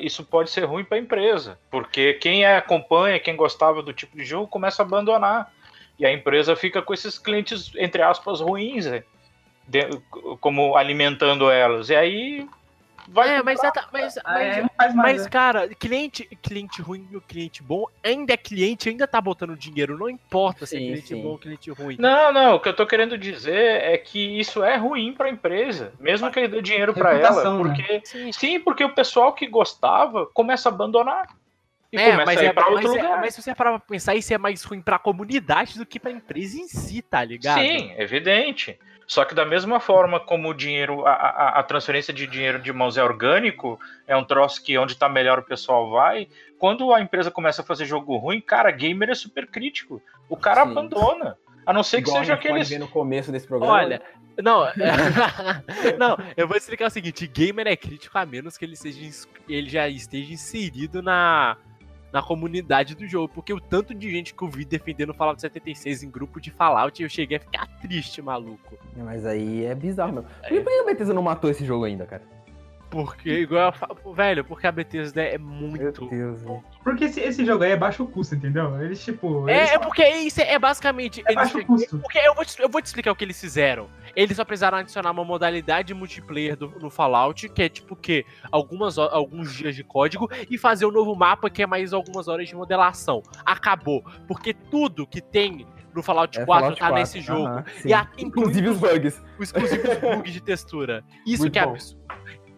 [0.00, 4.24] isso pode ser ruim para a empresa, porque quem acompanha, quem gostava do tipo de
[4.24, 5.52] jogo, começa a abandonar.
[5.96, 9.04] E a empresa fica com esses clientes, entre aspas, ruins, né?
[10.40, 11.88] Como alimentando elas.
[11.88, 12.48] E aí
[13.08, 13.36] vai.
[13.36, 13.60] É, mas,
[13.92, 15.12] mas, mas, É, não faz mais.
[15.16, 15.30] Mas, né?
[15.30, 19.98] cara, cliente, cliente ruim e o cliente bom, ainda é cliente, ainda tá botando dinheiro.
[19.98, 21.22] Não importa se é Sim, cliente sim.
[21.22, 21.96] bom ou cliente ruim.
[21.98, 25.30] Não, não, o que eu tô querendo dizer é que isso é ruim para a
[25.30, 27.56] empresa, mesmo que ele dê dinheiro para ela, né?
[27.58, 31.26] porque Sim, sim, porque o pessoal que gostava começa a abandonar.
[31.92, 33.20] E É, começa mas, a ir é, para mas, outro é- lugar.
[33.20, 36.10] mas se você parar pra pensar, isso é mais ruim pra comunidade do que pra
[36.10, 37.60] empresa em si, tá ligado?
[37.60, 38.76] Sim, evidente.
[39.06, 42.72] Só que da mesma forma como o dinheiro, a, a, a transferência de dinheiro de
[42.72, 46.28] mãos é orgânico, é um troço que onde tá melhor o pessoal vai.
[46.58, 50.00] Quando a empresa começa a fazer jogo ruim, cara, gamer é super crítico.
[50.28, 50.70] O cara Sim.
[50.70, 51.36] abandona.
[51.66, 52.68] A não ser que Igual seja aqueles.
[52.68, 53.72] ver no começo desse programa.
[53.72, 54.02] Olha,
[54.42, 54.66] não,
[55.98, 59.68] não, eu vou explicar o seguinte: gamer é crítico a menos que ele seja ele
[59.68, 61.56] já esteja inserido na,
[62.14, 66.04] na comunidade do jogo, porque o tanto de gente que eu vi defendendo Fallout 76
[66.04, 68.78] em grupo de Fallout, eu cheguei a ficar triste, maluco.
[68.96, 70.22] Mas aí é bizarro, meu.
[70.22, 70.60] Por É.
[70.60, 72.22] por que a Bethesda não matou esse jogo ainda, cara?
[72.94, 76.08] Porque, igual eu falo, velho, porque a Bethesda é muito.
[76.82, 78.80] Porque esse, esse jogo aí é baixo custo, entendeu?
[78.82, 79.48] Eles, tipo.
[79.48, 81.20] eles É, é só- porque isso é, é basicamente.
[81.26, 81.98] É eles baixo custo.
[81.98, 83.88] Porque eu vou, te, eu vou te explicar o que eles fizeram.
[84.14, 88.24] Eles só precisaram adicionar uma modalidade multiplayer do- no Fallout, que é tipo o quê?
[88.50, 92.48] Algumas, alguns dias de código, e fazer um novo mapa que é mais algumas horas
[92.48, 93.22] de modelação.
[93.44, 94.04] Acabou.
[94.28, 97.46] Porque tudo que tem no Fallout É 4 Fallout tá 4, nesse jogo.
[97.46, 99.22] aham, E a- Inclusive os bugs.
[99.38, 101.04] Os exclusivos bugs de textura.
[101.26, 101.70] Isso Muito que é bom.
[101.72, 102.04] absurdo.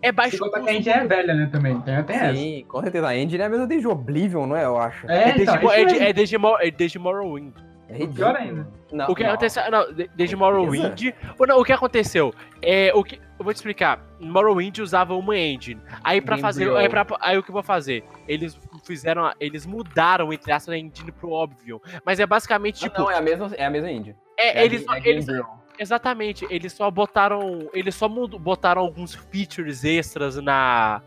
[0.09, 0.77] É baixo contar que a custo.
[0.91, 1.81] engine é velha, né, também.
[1.81, 2.35] Tem, tem essa.
[2.35, 3.09] Sim, com certeza.
[3.09, 4.65] A engine é a mesma desde o Oblivion, não é?
[4.65, 5.11] Eu acho.
[5.11, 6.05] É, É então, desde, é é, de- mesmo.
[6.07, 7.53] é desde, é desde Morrowind.
[7.89, 8.15] É ridículo.
[8.17, 8.69] pior ainda.
[8.93, 9.31] Não, O que não.
[9.31, 9.71] aconteceu.
[9.71, 10.35] Não, de- desde?
[10.37, 11.13] Morrowind.
[11.39, 12.35] ou não, o que aconteceu?
[12.61, 14.01] É, o que, eu vou te explicar.
[14.21, 15.81] Morrowind usava uma engine.
[16.03, 16.69] Aí pra fazer.
[16.77, 18.03] Aí, pra, aí o que eu vou fazer?
[18.27, 19.33] Eles fizeram.
[19.39, 21.79] Eles mudaram, entre aspas, a engine pro Oblivion.
[22.05, 23.03] Mas é basicamente Não, tipo.
[23.03, 24.17] não, é a mesma, é a mesma engine.
[24.39, 25.47] é, É eles, é eles, Gamebryo.
[25.79, 27.69] Exatamente, eles só botaram.
[27.73, 31.03] Eles só botaram alguns features extras na.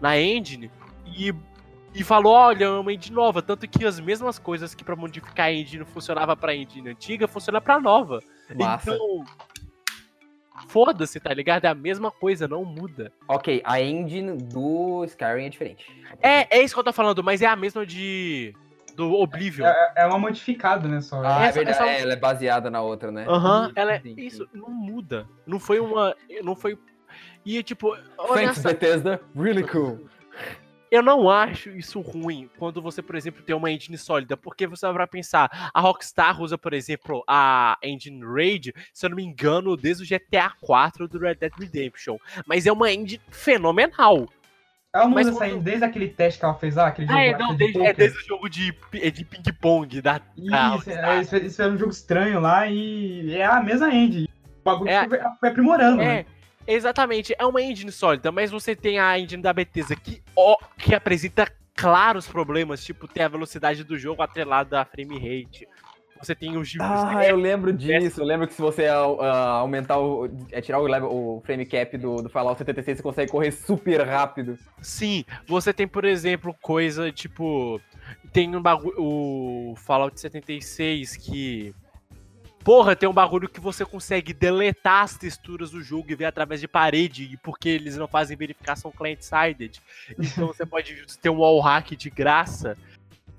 [0.00, 0.70] na engine
[1.06, 1.34] e.
[1.94, 3.40] E falou, olha, é uma engine nova.
[3.40, 7.60] Tanto que as mesmas coisas que pra modificar a engine funcionava pra engine antiga, funciona
[7.60, 8.20] pra nova.
[8.54, 8.94] Massa.
[8.94, 9.24] Então.
[10.66, 11.64] Foda-se, tá ligado?
[11.64, 13.12] É a mesma coisa, não muda.
[13.26, 15.86] Ok, a engine do Skyrim é diferente.
[16.20, 18.54] É, é isso que eu tô falando, mas é a mesma de.
[18.98, 19.64] Do Oblivion.
[19.66, 21.22] É, é uma modificada, né, só.
[21.24, 21.78] Ah, é Essa- verdade.
[21.78, 23.24] essa- é, ela é baseada na outra, né?
[23.28, 24.00] Aham, ela é.
[24.00, 24.20] Sim, sim.
[24.26, 25.26] Isso, não muda.
[25.46, 26.14] Não foi uma.
[26.42, 26.76] Não foi.
[27.46, 27.94] E tipo.
[27.96, 29.20] Thanks, honesta- Bethesda.
[29.36, 30.06] Really cool.
[30.90, 34.90] Eu não acho isso ruim quando você, por exemplo, tem uma engine sólida, porque você
[34.90, 39.76] vai pensar, a Rockstar usa, por exemplo, a engine Raid, se eu não me engano,
[39.76, 44.26] desde o GTA 4 do Red Dead Redemption, mas é uma engine fenomenal.
[44.92, 47.36] Ela não mas engine desde aquele teste que ela fez lá, aquele jogo Ah, é,
[47.36, 48.74] não, desde, de é desde o jogo de,
[49.12, 53.44] de ping-pong da, da Isso, é, isso, isso era um jogo estranho lá e é
[53.44, 54.28] a mesma engine.
[54.60, 55.06] O bagulho É.
[55.06, 56.26] foi, foi aprimorando, É, né?
[56.66, 57.34] exatamente.
[57.38, 61.46] É uma engine sólida, mas você tem a engine da Bethesda que, ó, que apresenta
[61.76, 65.68] claros problemas, tipo, tem a velocidade do jogo atrelada à frame rate.
[66.20, 68.20] Você tem os giros Ah, eu lembro disso.
[68.20, 70.28] Eu lembro que se você ah, aumentar o.
[70.50, 74.06] É, tirar o, level, o frame cap do, do Fallout 76, você consegue correr super
[74.06, 74.58] rápido.
[74.80, 77.80] Sim, você tem, por exemplo, coisa tipo.
[78.32, 78.94] Tem um bagulho.
[78.98, 81.74] O Fallout 76 que.
[82.64, 86.60] Porra, tem um bagulho que você consegue deletar as texturas do jogo e ver através
[86.60, 89.80] de parede, e porque eles não fazem verificação client-sided.
[90.18, 92.76] Então você pode ter um wall hack de graça.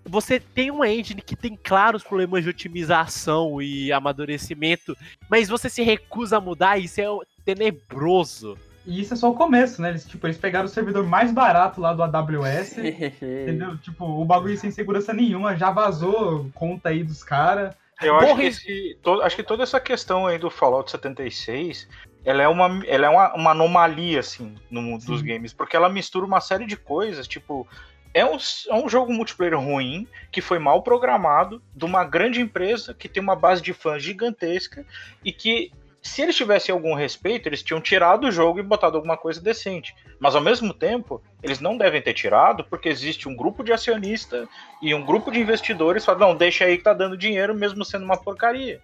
[0.06, 4.95] Você tem uma engine que tem claros problemas de otimização e amadurecimento,
[5.30, 7.06] mas você se recusa a mudar, isso é
[7.45, 8.58] tenebroso.
[8.86, 9.89] E isso é só o começo, né?
[9.89, 12.78] Eles, tipo, eles pegaram o servidor mais barato lá do AWS,
[13.22, 13.78] entendeu?
[13.78, 17.76] Tipo, o bagulho sem segurança nenhuma, já vazou conta aí dos caras.
[18.02, 21.88] Eu acho Porra, que, esse, to- acho que toda essa questão aí do Fallout 76,
[22.24, 25.89] ela é uma, ela é uma, uma anomalia, assim, no mundo dos games, porque ela
[25.89, 27.68] mistura uma série de coisas, tipo,
[28.14, 28.38] é um,
[28.70, 33.22] é um jogo multiplayer ruim, que foi mal programado, de uma grande empresa que tem
[33.22, 34.86] uma base de fãs gigantesca,
[35.24, 39.18] e que, se eles tivessem algum respeito, eles tinham tirado o jogo e botado alguma
[39.18, 39.93] coisa decente.
[40.20, 44.47] Mas, ao mesmo tempo, eles não devem ter tirado, porque existe um grupo de acionistas
[44.82, 48.05] e um grupo de investidores fala, não, deixa aí que tá dando dinheiro, mesmo sendo
[48.05, 48.82] uma porcaria.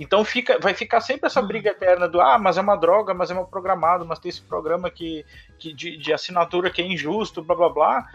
[0.00, 3.30] Então fica, vai ficar sempre essa briga eterna do ah, mas é uma droga, mas
[3.30, 5.26] é mal programado, mas tem esse programa que,
[5.58, 8.08] que de, de assinatura que é injusto, blá blá blá.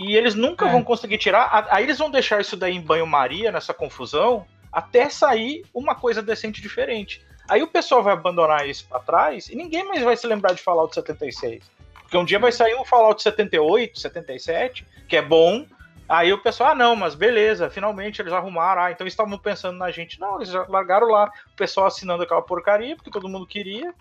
[0.00, 0.72] E eles nunca É.
[0.72, 1.68] vão conseguir tirar.
[1.70, 6.62] Aí eles vão deixar isso daí em banho-maria, nessa confusão, até sair uma coisa decente
[6.62, 7.22] diferente.
[7.48, 10.62] Aí o pessoal vai abandonar isso pra trás e ninguém mais vai se lembrar de
[10.62, 11.62] Fallout 76.
[12.02, 15.66] Porque um dia vai sair um Fallout 78, 77, que é bom,
[16.08, 18.82] Aí o pessoal, ah, não, mas beleza, finalmente eles arrumaram.
[18.82, 20.18] Ah, então eles estavam pensando na gente.
[20.18, 23.94] Não, eles largaram lá o pessoal assinando aquela porcaria, porque todo mundo queria,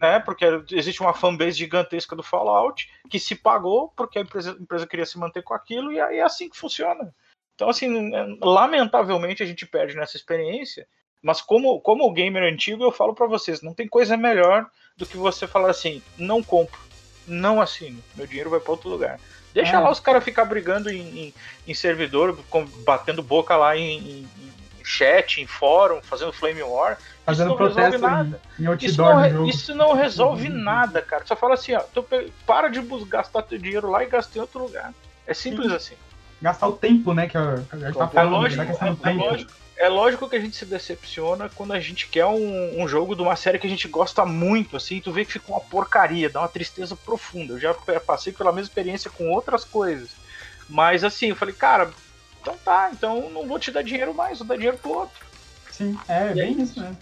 [0.00, 0.18] né?
[0.20, 4.86] Porque existe uma fanbase gigantesca do Fallout que se pagou porque a empresa, a empresa
[4.86, 7.14] queria se manter com aquilo e aí é assim que funciona.
[7.54, 7.88] Então, assim,
[8.40, 10.86] lamentavelmente a gente perde nessa experiência.
[11.22, 14.66] Mas como, como gamer antigo, eu falo para vocês, não tem coisa melhor
[14.96, 16.78] do que você falar assim, não compro,
[17.26, 19.18] não assino, meu dinheiro vai para outro lugar.
[19.52, 19.78] Deixa É.
[19.78, 21.34] lá os caras ficar brigando em, em,
[21.66, 22.38] em servidor,
[22.84, 24.28] batendo boca lá em, em-
[24.78, 26.98] em chat, em fórum, fazendo flame war.
[27.26, 28.40] Fazendo não resolve protesto nada.
[28.58, 31.26] em, em Isso outdoor não, isso não resolve nada, cara.
[31.26, 32.06] Só fala assim, ó, tu
[32.46, 34.94] para de gastar teu dinheiro lá e gasta em outro lugar.
[35.26, 35.74] É simples Sim.
[35.76, 35.94] assim.
[36.40, 37.26] Gastar o tempo, né?
[37.28, 39.24] Que a, a gente tá É falando lógico, da questão do é tempo.
[39.24, 43.16] lógico, é lógico que a gente se decepciona quando a gente quer um, um jogo
[43.16, 46.30] de uma série que a gente gosta muito, assim, tu vê que fica uma porcaria,
[46.30, 47.54] dá uma tristeza profunda.
[47.54, 47.74] Eu já
[48.06, 50.10] passei pela mesma experiência com outras coisas.
[50.68, 51.90] Mas assim, eu falei, cara,
[52.40, 55.26] então tá, então não vou te dar dinheiro mais, vou dar dinheiro pro outro.
[55.70, 56.94] Sim, é, E bem isso, né?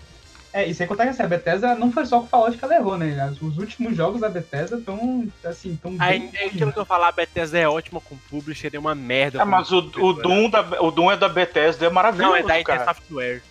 [0.54, 2.64] É, e sem contar que assim, a Bethesda não foi só com o Fallout que
[2.64, 3.28] ela errou, né?
[3.42, 6.30] Os últimos jogos da Bethesda estão, assim, tão Aí, bem...
[6.32, 9.42] é aquilo que eu falar, a Bethesda é ótima com publisher, é uma merda.
[9.42, 10.22] É, mas o, o, desenvolvedor.
[10.22, 12.84] Doom da, o Doom é da Bethesda, é maravilhoso, Não, é da IT cara.
[12.84, 13.42] Software.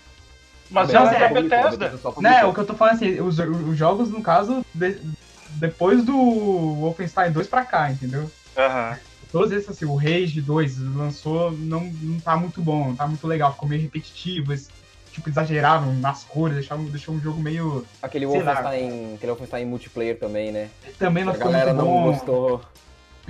[0.72, 1.78] Mas é é, da publicou, Bethesda.
[1.78, 5.02] Bethesda só Né, o que eu tô falando assim, os, os jogos, no caso, de-
[5.50, 8.32] depois do Wolfenstein 2 pra cá, entendeu?
[8.58, 8.98] Aham.
[9.30, 13.28] Todos esses, assim, o Rage 2 lançou, não, não tá muito bom, não tá muito
[13.28, 14.54] legal, ficou meio repetitivo.
[14.54, 14.70] esse-
[15.14, 17.86] tipo, exageraram nas cores, deixaram, deixou um jogo meio.
[18.02, 18.26] Aquele.
[18.26, 20.70] Wolfenstein, aquele Wolfenstein multiplayer também, né?
[20.98, 22.12] Também não a ficou galera muito não bom.
[22.12, 22.62] gostou.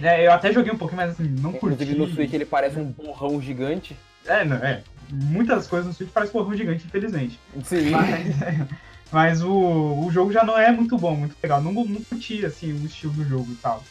[0.02, 1.84] É, eu até joguei um pouquinho, mas assim, não curti.
[1.84, 3.96] Inclusive no Switch ele parece um borrão gigante.
[4.26, 4.82] É, não, é.
[5.12, 7.40] Muitas coisas no Switch parecem um porrão gigante, infelizmente.
[7.64, 7.92] Sim.
[7.92, 8.68] Mas,
[9.12, 11.62] mas o, o jogo já não é muito bom, muito legal.
[11.62, 13.84] Não, não curti, assim, o estilo do jogo e tal.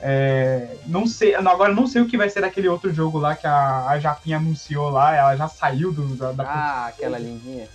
[0.00, 3.46] É, não sei, agora não sei o que vai ser daquele outro jogo lá que
[3.46, 7.66] a, a Japinha anunciou lá, ela já saiu do, da, da Ah, aquela lindinha.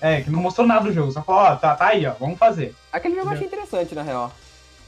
[0.00, 2.38] É, que não mostrou nada do jogo, só falou, ó, tá, tá aí, ó, vamos
[2.38, 2.74] fazer.
[2.92, 4.32] Aquele jogo eu achei interessante, na real.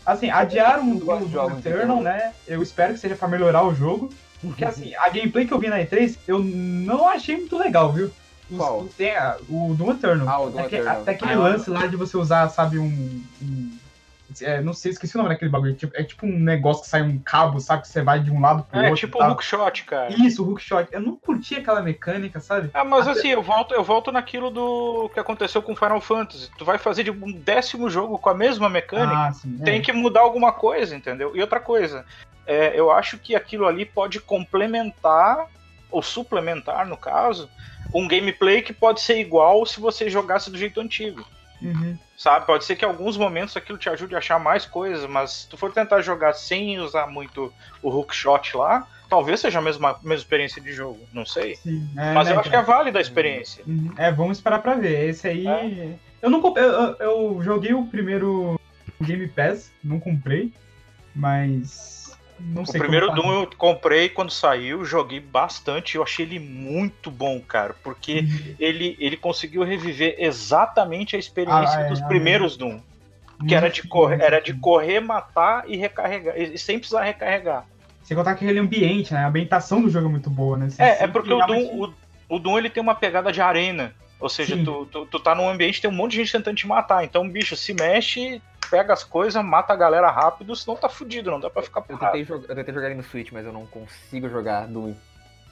[0.07, 2.33] Assim, adiaram o, Eu gosto o de jogos de Eternal, né?
[2.47, 4.09] Eu espero que seja pra melhorar o jogo.
[4.41, 8.11] Porque assim, a gameplay que eu vi na E3, eu não achei muito legal, viu?
[8.51, 8.81] Os- Qual?
[8.81, 10.29] O, tem a- o Doom Eternal.
[10.29, 11.01] Ah, o Doom até, Eternal.
[11.03, 13.23] até aquele Ah, lance lá de você usar, sabe, um.
[13.43, 13.79] um-
[14.43, 15.75] é, não sei, esqueci o nome daquele bagulho.
[15.75, 17.83] Tipo- é tipo um negócio que sai um cabo, sabe?
[17.83, 18.97] Que você vai de um lado pro É outro.
[18.97, 20.13] tipo e o hookshot, cara.
[20.13, 20.89] Isso, o hookshot.
[20.93, 22.71] Eu não curti aquela mecânica, sabe?
[22.75, 26.51] Ah, mas assim, eu volto, eu volto naquilo do que aconteceu com Final Fantasy.
[26.59, 29.57] Tu vai fazer de um décimo jogo com a mesma mecânica, Ah, sim.
[29.61, 29.65] é.
[29.65, 31.35] tem que mudar alguma coisa, entendeu?
[31.37, 32.05] E outra coisa,
[32.47, 35.47] é, eu acho que aquilo ali pode complementar,
[35.91, 37.49] ou suplementar, no caso,
[37.93, 41.25] um gameplay que pode ser igual se você jogasse do jeito antigo.
[41.61, 41.99] Uhum.
[42.21, 42.45] Sabe?
[42.45, 45.49] Pode ser que em alguns momentos aquilo te ajude a achar mais coisas, mas se
[45.49, 47.51] tu for tentar jogar sem usar muito
[47.83, 51.57] o hookshot lá, talvez seja a mesma, mesma experiência de jogo, não sei.
[51.57, 51.89] Sim.
[51.97, 53.65] É, Mas né, eu acho que é válida a experiência.
[53.67, 53.95] Uhum.
[53.97, 55.09] É, vamos esperar pra ver.
[55.09, 55.47] Esse aí.
[55.47, 55.95] É.
[56.21, 58.61] Eu não eu, eu joguei o primeiro
[59.01, 60.53] Game Pass, não comprei,
[61.17, 62.00] mas.
[62.43, 67.41] Não O primeiro Doom eu comprei quando saiu, joguei bastante, eu achei ele muito bom,
[67.41, 68.57] cara, porque Uhum.
[68.59, 72.81] ele, ele conseguiu reviver exatamente a experiência Ah, é, dos ah, primeiros Doom,
[73.47, 77.67] que era de correr, era de correr, matar e recarregar, e sem precisar recarregar.
[78.03, 79.21] Sem contar que aquele ambiente, né?
[79.21, 80.69] A ambientação do jogo é muito boa, né?
[80.69, 81.95] Você É, é porque o Doom, o,
[82.29, 83.95] o Doom ele tem uma pegada de arena.
[84.19, 86.67] Ou seja, tu, tu, tu tá num ambiente, tem um monte de gente tentando te
[86.67, 87.05] matar.
[87.05, 91.41] Então, bicho, se mexe, pega as coisas, mata a galera rápido, senão tá fudido, não
[91.41, 92.13] dá pra ficar Eu parado.
[92.13, 94.97] tentei, jogar, eu tentei jogar ele no Switch, mas eu não consigo jogar do,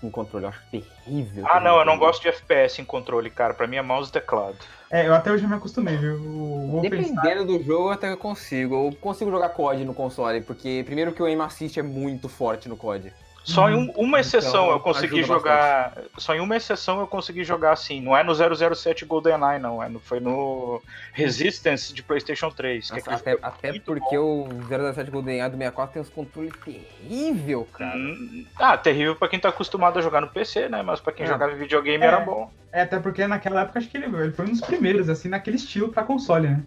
[0.00, 0.44] com controle.
[0.44, 1.44] Eu acho terrível.
[1.48, 3.54] Ah, não, eu não gosto de FPS em controle, cara.
[3.54, 4.56] Pra mim é mouse e teclado.
[4.90, 6.16] É, eu até hoje me acostumei, viu?
[6.18, 7.14] Wolfenstein.
[7.14, 8.86] Dependendo do jogo, até eu consigo.
[8.86, 12.68] Eu consigo jogar COD no console, porque primeiro que o aim assist é muito forte
[12.68, 13.12] no COD.
[13.44, 15.96] Só em Hum, um- uma exceção então eu consegui jogar.
[16.18, 17.98] Só em uma exceção eu consegui jogar assim.
[18.00, 19.82] Não é no 007 GoldenEye, não.
[19.82, 20.82] É no, foi no
[21.12, 22.90] Resistance de PlayStation 3.
[22.90, 27.66] que Nossa, é até até porque o 007 GoldenEye do 64 tem uns controles terrível,
[27.72, 27.96] cara.
[27.96, 30.82] Hum, Ah, terrível pra quem tá acostumado a jogar no PC, né?
[30.82, 31.28] Mas pra quem É.
[31.28, 32.06] jogava em videogame É.
[32.08, 32.50] era bom.
[32.70, 35.56] É, até porque naquela época acho que ele, ele foi um dos primeiros, assim, naquele
[35.56, 36.62] estilo pra console, né?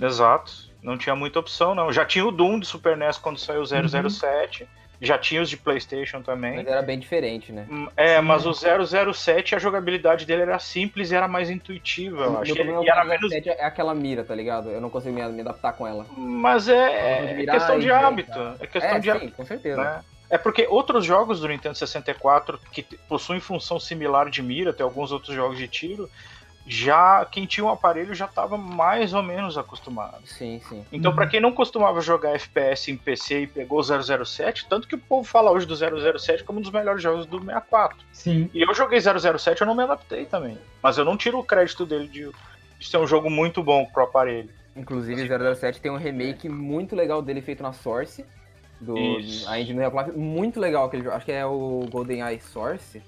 [0.00, 0.70] Exato.
[0.82, 1.92] Não tinha muita opção, não.
[1.92, 4.66] Já tinha o Doom de Super NES quando saiu o 007.
[5.00, 6.56] Já tinha os de PlayStation também.
[6.56, 7.66] Mas era bem diferente, né?
[7.70, 12.38] Hum, É, mas o 007, a jogabilidade dele era simples e era mais intuitiva, eu
[12.38, 12.54] acho.
[12.54, 13.30] E era menos.
[13.30, 14.68] 007 é aquela mira, tá ligado?
[14.68, 16.04] Eu não consigo me, me adaptar com ela.
[16.16, 18.38] Mas é, é questão de hábito.
[18.60, 19.32] É questão é, de hábito.
[19.32, 19.82] com certeza.
[19.82, 20.00] né?
[20.28, 25.10] É porque outros jogos do Nintendo 64 que possuem função similar de mira, tem alguns
[25.10, 26.08] outros jogos de tiro,
[26.70, 30.24] já quem tinha um aparelho já estava mais ou menos acostumado.
[30.24, 30.84] Sim, sim.
[30.92, 31.16] Então, Uhum.
[31.16, 34.98] pra quem não costumava jogar FPS em PC e pegou o 007, tanto que o
[34.98, 37.98] povo fala hoje do 007 como um dos melhores jogos do 64.
[38.12, 38.48] Sim.
[38.54, 40.56] E eu joguei 007 eu não me adaptei também.
[40.80, 42.30] Mas eu não tiro o crédito dele de,
[42.78, 44.48] de ser um jogo muito bom pro aparelho.
[44.76, 48.24] Inclusive, 007 tem um remake muito legal dele feito na Source.
[48.80, 49.46] Do, Isso.
[49.50, 50.16] a engine do Half-Life.
[50.18, 51.16] Muito legal aquele jogo.
[51.16, 53.02] Acho que é o GoldenEye Source.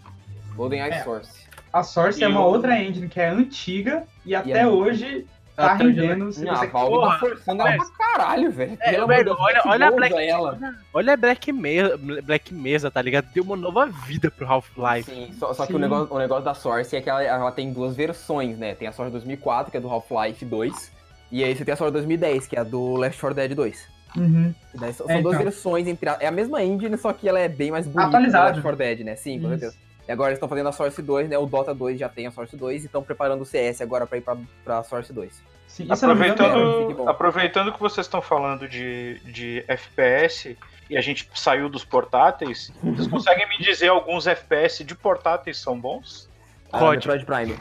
[0.56, 1.02] GoldenEye É.
[1.04, 1.41] Source.
[1.72, 5.26] A Source E é uma o- outra engine que é antiga e até é- hoje
[5.56, 6.32] tá Até hoje rendendo.
[6.32, 6.48] Se você...
[6.48, 8.78] a Valve Porra, tá forçando ela pra caralho, velho.
[8.80, 10.58] É, Pelo velho, amor de Deus, olha- Black olha a Black- ela.
[10.94, 13.26] Olha a Black Mesa, Black Mesa, tá ligado?
[13.34, 15.10] Deu uma nova vida pro Half-Life.
[15.10, 15.76] Sim, só, só que Sim.
[15.76, 18.74] o negócio, o negócio da Source é que ela, ela tem duas versões, né?
[18.74, 20.92] Tem a Source 2004, que é do Half-Life 2,
[21.30, 23.88] e aí você tem a Source 2010, que é a do Left 4 Dead 2.
[24.16, 24.54] Uhum.
[24.74, 25.44] E daí são É, duas então.
[25.44, 28.44] versões entre a, é a mesma engine, só que ela é bem mais bonita Atualizada.
[28.44, 29.16] do Left 4 Dead, né?
[29.16, 29.74] Sim, com certeza.
[30.08, 31.38] E agora eles estão fazendo a Source 2, né?
[31.38, 34.18] O Dota 2 já tem a Source 2 e estão preparando o CS agora pra
[34.18, 35.42] ir pra, pra Source 2.
[35.68, 40.56] Sim, engano, Fique Aproveitando, aproveitando que vocês estão falando de, de FPS
[40.90, 45.78] e a gente saiu dos portáteis, vocês conseguem me dizer alguns FPS de portáteis são
[45.80, 46.28] bons?
[46.70, 46.96] Ah, COD.
[47.08, 47.56] Metroid Prime.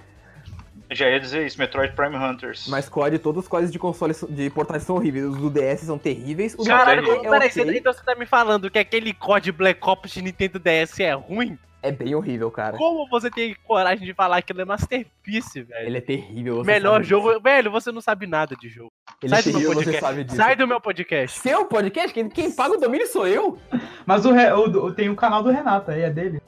[0.92, 2.68] Já ia dizer isso, Metroid Prime Hunters.
[2.68, 5.24] Mas COD, todos os CODs de consoles de portáteis são horríveis.
[5.26, 6.54] Os do DS são terríveis.
[6.56, 10.12] Caralho, é, peraí, ok, você- então você tá me falando que aquele COD Black Ops
[10.12, 11.58] de Nintendo DS é ruim?
[11.82, 12.78] É bem horrível, cara.
[12.78, 15.88] Como você tem coragem de falar que ele é Masterpiece, velho?
[15.88, 16.56] Ele é terrível.
[16.58, 17.30] você Melhor sabe jogo.
[17.30, 17.42] disso.
[17.42, 18.92] Velho, você não sabe nada de jogo.
[19.22, 20.06] Ele Sai é do meu terrível, você podcast.
[20.06, 20.36] sabe disso.
[20.38, 21.40] Sai do meu podcast.
[21.40, 22.14] Seu podcast?
[22.14, 23.58] Quem, quem paga o domínio sou eu.
[24.06, 26.42] Mas o, Re- o- o- tem o canal do Renato aí, é dele.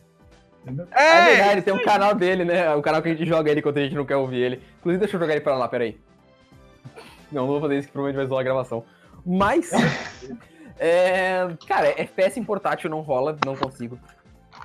[0.62, 0.88] entendeu?
[0.92, 2.74] É verdade, tem um canal dele, né?
[2.76, 4.62] O canal que a gente joga ele enquanto a gente não quer ouvir ele.
[4.80, 5.98] Inclusive, deixa eu jogar ele pra lá, peraí.
[7.32, 8.84] Não, não vou fazer isso que provavelmente vai zoar a gravação.
[9.26, 9.72] Mas.
[10.80, 13.98] é, cara, FPS em portátil não rola, não consigo.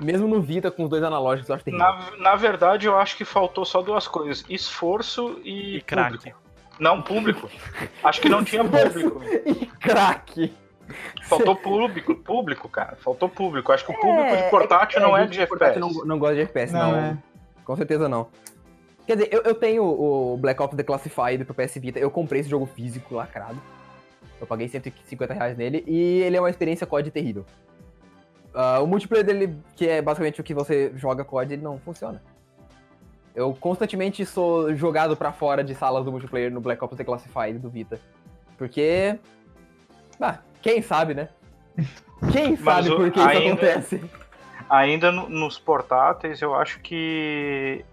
[0.00, 1.84] Mesmo no Vita com os dois analógicos, eu acho terrível.
[1.86, 6.16] Na, na verdade, eu acho que faltou só duas coisas: esforço e, E craque.
[6.18, 6.38] público.
[6.78, 7.50] Não, público.
[8.04, 9.20] Acho que não tinha público.
[9.24, 10.54] E craque.
[11.24, 12.96] Faltou público, público, cara.
[12.96, 13.72] Faltou público.
[13.72, 15.98] Acho que o público de É, portátil não é gente de portátil FPS.
[15.98, 16.92] Não, não gosta de FPS, não.
[16.92, 17.18] Não, é.
[17.64, 18.28] Com certeza não.
[19.06, 21.98] Quer dizer, eu, eu tenho o Black Ops Declassified pro PS Vita.
[21.98, 23.60] Eu comprei esse jogo físico lacrado.
[24.40, 27.44] Eu paguei 150 reais nele e ele é uma experiência COD terrível.
[28.54, 32.22] Ah, o multiplayer dele, que é basicamente o que você joga COD, ele não funciona.
[33.34, 37.68] Eu constantemente sou jogado pra fora de salas do multiplayer no Black Ops Declassified do
[37.70, 38.00] Vita.
[38.56, 39.18] Porque.
[40.20, 41.28] Ah, quem sabe, né?
[42.32, 44.04] Quem sabe o- por que isso acontece?
[44.68, 47.84] Ainda no- nos portáteis, eu acho que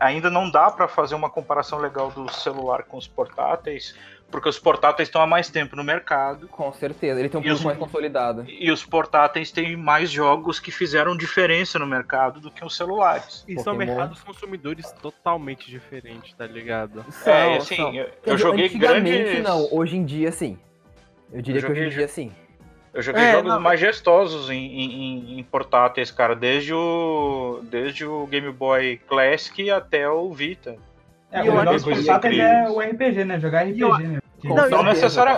[0.00, 3.94] ainda não dá pra fazer uma comparação legal do celular com os portáteis,
[4.34, 7.48] porque os portáteis estão há mais tempo no mercado Com certeza, ele tem um os-
[7.50, 8.44] público mais consolidado.
[8.48, 13.44] e os portáteis têm mais jogos que fizeram diferença no mercado do que os celulares.
[13.46, 17.04] E são mercados consumidores totalmente diferentes, tá ligado?
[17.08, 17.94] é, São, assim, são.
[17.94, 19.40] eu, eu joguei grandes.
[19.44, 20.58] não, hoje em dia sim.
[21.32, 22.32] Eu diria Eu que hoje em dia sim.
[22.92, 28.26] Eu joguei É, jogos não, majestosos em, em- em- portáteis, cara, desde o, desde o
[28.26, 30.74] Game Boy Classic até o Vita.
[31.30, 33.40] É, E eu o acho que do portátil é o RPG, né?
[33.40, 34.18] Jogar RPG, eu- né?
[34.48, 34.78] Não, Não,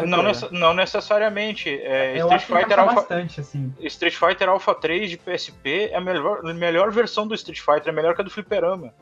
[0.00, 1.68] com não, não necessariamente.
[1.68, 3.72] É, Eu Street, acho que Fighter Alpha, bastante, assim.
[3.80, 7.88] Street Fighter Alpha 3 de PSP é a melhor, a melhor versão do Street Fighter,
[7.88, 8.92] é melhor que a do Fliperama.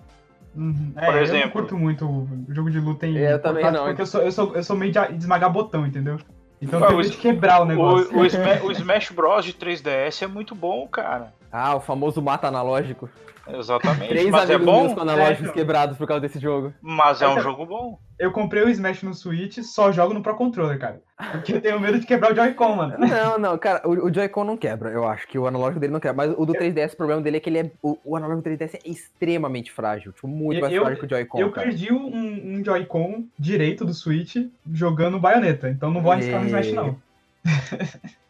[0.54, 0.92] Uhum.
[0.96, 1.44] É, Por eu exemplo.
[1.46, 3.86] não curto muito o jogo de luta em É, eu também não.
[3.86, 6.18] Porque eu sou, eu, sou, eu sou meio de, esmagar botão, entendeu?
[6.60, 8.14] Então Ah, eu o tenho de quebrar o negócio.
[8.14, 11.32] O, o, o Smash Bros de 3DS é muito bom, cara.
[11.56, 13.08] Ah, o famoso mata analógico.
[13.46, 14.08] Exatamente.
[14.08, 16.72] Três mas é amigos meus com bom, analógicos É, quebrados por causa desse jogo.
[16.80, 17.96] mas é um é- jogo bom.
[18.18, 21.00] Eu comprei o Smash no Switch, só jogo no Pro Controller, cara.
[21.30, 22.96] Porque eu tenho medo de quebrar o Joy-Con, mano.
[23.06, 26.00] Não, não, cara, o, o Joy-Con não quebra, eu acho que o analógico dele não
[26.00, 26.26] quebra.
[26.26, 27.70] Mas o do 3DS, o problema dele é que ele é.
[27.82, 30.12] O, o analógico do 3DS é extremamente frágil.
[30.12, 31.38] Tipo, muito mais Eu- frágil que o Joy-Con.
[31.38, 31.66] Eu cara.
[31.68, 34.36] perdi um, um Joy-Con direito do Switch
[34.72, 36.96] jogando baioneta, então não vou arriscar no Smash, não.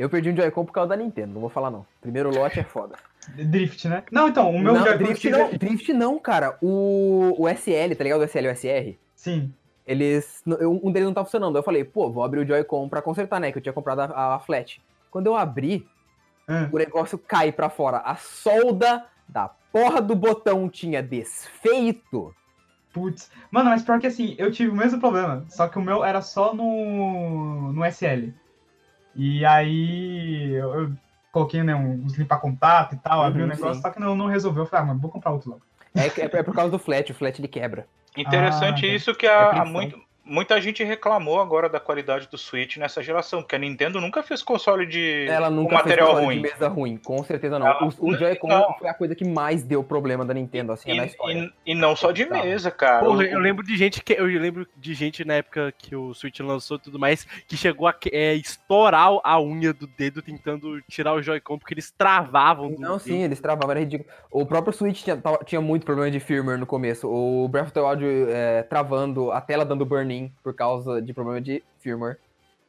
[0.00, 1.84] Eu perdi um Joy-Con por causa da Nintendo, não vou falar não.
[2.00, 2.96] Primeiro lote é foda.
[3.36, 4.02] Drift, né?
[4.10, 6.56] Não, então, o meu não, Joy-Con drift, não, drift não, cara.
[6.62, 8.22] O, o SL, tá ligado?
[8.22, 8.98] O SL e o SR?
[9.14, 9.52] Sim.
[9.86, 10.42] Eles.
[10.46, 11.54] Um deles não tá funcionando.
[11.56, 13.52] Eu falei, pô, vou abrir o Joy-Con pra consertar, né?
[13.52, 14.80] Que eu tinha comprado a, a flat.
[15.10, 15.86] Quando eu abri,
[16.48, 17.98] Ah, o negócio cai pra fora.
[17.98, 22.34] A solda da porra do botão tinha desfeito.
[22.90, 23.30] Putz.
[23.50, 25.44] Mano, mas pior que assim, eu tive o mesmo problema.
[25.50, 28.32] Só que o meu era só no, no SL.
[29.14, 30.92] E aí eu, eu
[31.32, 33.82] coloquei, né, uns limpar contato e tal, abri o Uhum, negócio, sim.
[33.82, 34.62] só que não, não resolveu.
[34.64, 35.62] Eu falei, ah, mano, vou comprar outro logo.
[35.94, 37.86] É, é, é por causa do flat, o flat ele quebra.
[38.16, 39.72] Interessante Ah, isso que É a, a pressão.
[39.72, 44.22] muito, muita gente reclamou agora da qualidade do Switch nessa geração, porque a Nintendo nunca
[44.22, 46.36] fez console de Ela com nunca material fez ruim.
[46.36, 47.66] de mesa ruim, com certeza não.
[47.66, 50.96] Ela- O, o Joy-Con foi a coisa que mais deu problema da Nintendo, assim, E,
[50.96, 51.52] na história.
[51.66, 53.04] e- e não só de mesa, cara.
[53.04, 56.38] Porra, eu lembro de gente que eu lembro de gente na época que o Switch
[56.40, 61.14] lançou e tudo mais que chegou a é, estourar a unha do dedo tentando tirar
[61.14, 62.70] o Joy-Con porque eles travavam.
[62.72, 63.00] do Não, dedo.
[63.00, 64.08] sim, eles travavam, era ridículo.
[64.30, 67.08] O próprio Switch tinha, tinha muito problema de firmware no começo.
[67.08, 71.40] O Breath of the Wild é, travando, a tela dando burn-in por causa de problema
[71.40, 72.18] de firmware.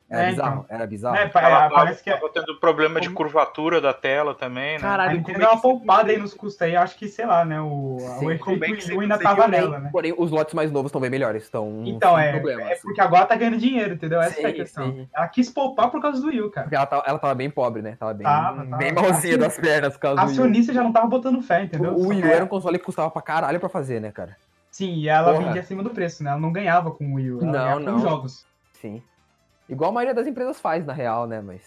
[0.09, 1.15] Era É, bizarro, era bizarro.
[1.15, 1.31] É, Ela
[1.61, 4.81] tava, parece que tava tendo problema de curvatura da tela também, né?
[4.81, 6.97] Caralho, a como Nintendo é deu uma que você poupada aí nos custos aí, acho
[6.97, 9.89] que, sei lá, né, o, Sim, o é efeito Wii ainda tava Porém, nela, né?
[9.89, 12.81] porém, os lotes mais novos estão bem melhores, estão Então, sem é, problema, é assim.
[12.83, 14.19] porque agora tá ganhando dinheiro, entendeu?
[14.19, 14.91] Essa é a Sim, questão.
[14.91, 15.07] sim.
[15.15, 16.65] Ela quis poupar por causa do Wii U, cara.
[16.65, 17.95] Porque ela tava, ela tava bem pobre, né?
[17.97, 18.75] Tava bem, Tava, tava.
[18.77, 20.41] bem malzinha das pernas por causa A do Wii U.
[20.41, 21.93] acionista já não tava botando fé, entendeu?
[21.93, 24.35] O Wii U era um console que custava pra caralho pra fazer, né, cara?
[24.71, 25.45] Sim, e ela Porra.
[25.45, 26.31] vendia acima do preço, né?
[26.31, 27.93] Ela não ganhava com o Wii U, ela Não, não.
[27.95, 28.45] com jogos.
[28.73, 29.03] Sim.
[29.69, 31.41] Igual a maioria das empresas faz, na real, né?
[31.41, 31.61] Mas.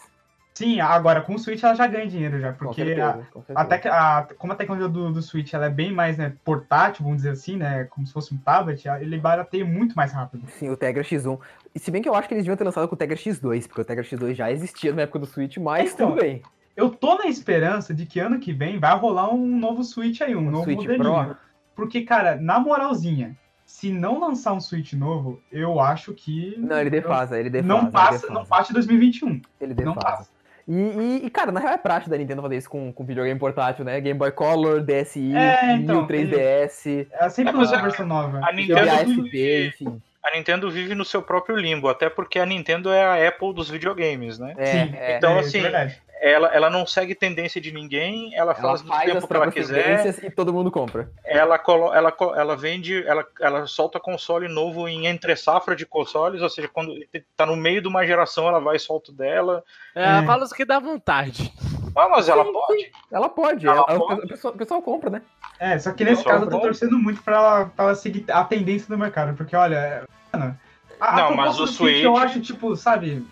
[0.54, 3.42] Sim, agora com o Switch ela já ganha dinheiro já, Com porque a, certeza, com
[3.42, 3.58] certeza.
[3.58, 7.18] até a, como a tecnologia do, do Switch ela é bem mais né, portátil, vamos
[7.18, 7.84] dizer assim, né?
[7.90, 10.46] Como se fosse um tablet, ele barateia muito mais rápido.
[10.50, 11.40] Sim, o Tegra X1.
[11.74, 13.66] E se bem que eu acho que eles deviam ter lançado com o Tegra X2,
[13.66, 16.40] porque o Tegra X2 já existia na época do Switch, mas Então, tudo bem.
[16.76, 20.36] Eu tô na esperança de que ano que vem vai rolar um novo Switch aí,
[20.36, 21.02] um, Um novo Switch modelinho.
[21.24, 21.36] Pro.
[21.74, 26.54] Porque, cara, na moralzinha, se não lançar um Switch novo, eu acho que.
[26.58, 27.68] Não, ele defasa, ele defasa.
[27.68, 28.32] Não passa, defasa.
[28.32, 29.28] não passa de 2021.
[29.60, 30.00] Ele Não defasa.
[30.00, 30.30] passa.
[30.66, 33.38] E, e, e, cara, na real é prática da Nintendo fazer isso com, com videogame
[33.38, 34.00] portátil, né?
[34.00, 38.40] Game Boy Color, DSi, É, New então, 3DS, Ela sempre É, lança versão nova.
[38.42, 40.00] a Nintendo- PSP, enfim.
[40.24, 43.68] A Nintendo vive no seu próprio limbo, até porque a Nintendo é a Apple dos
[43.68, 44.54] videogames, né?
[44.56, 45.16] É, Sim, é.
[45.18, 46.02] Então, é, assim, é verdade.
[46.26, 49.50] Ela, ela não segue tendência de ninguém, ela Ela faz do as tempo que ela
[49.50, 51.10] quiser, tendências e todo mundo compra.
[51.22, 56.40] ela, colo, ela, ela vende, ela, ela solta console novo em entre safra de consoles,
[56.40, 56.94] ou seja, quando
[57.36, 59.62] tá no meio de uma geração, ela vai e solta o dela.
[59.94, 60.22] É, É.
[60.24, 61.52] fala que dá vontade.
[61.94, 62.92] Ah, mas ela Sim, pode.
[63.12, 64.20] Ela pode, Ela ela- pode.
[64.22, 65.22] O, pessoal, o pessoal compra, né?
[65.60, 68.42] É, só que nesse caso eu tô torcendo muito pra ela, pra ela seguir a
[68.44, 70.58] tendência do mercado, porque olha, mano,
[70.98, 73.24] a, Não, a mas o Switch eu acho, tipo, sabe,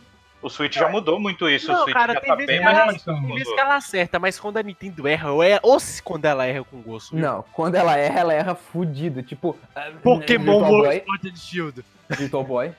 [0.43, 1.71] O Switch já mudou muito isso.
[1.71, 3.61] o Não, Switch cara, já tem tá vezes bem que mais ela- Tem vezes que
[3.61, 6.83] ela acerta, mas quando a Nintendo erra, ou, é, ou se quando ela erra com
[6.83, 7.15] gosto.
[7.15, 7.25] viu?
[7.25, 9.23] Não, quando ela erra, ela erra fudido.
[9.23, 11.03] Tipo, ah, Pokémon Virtual World Boy.
[11.07, 11.85] Sword and Shield.
[12.11, 12.73] Virtual Boy.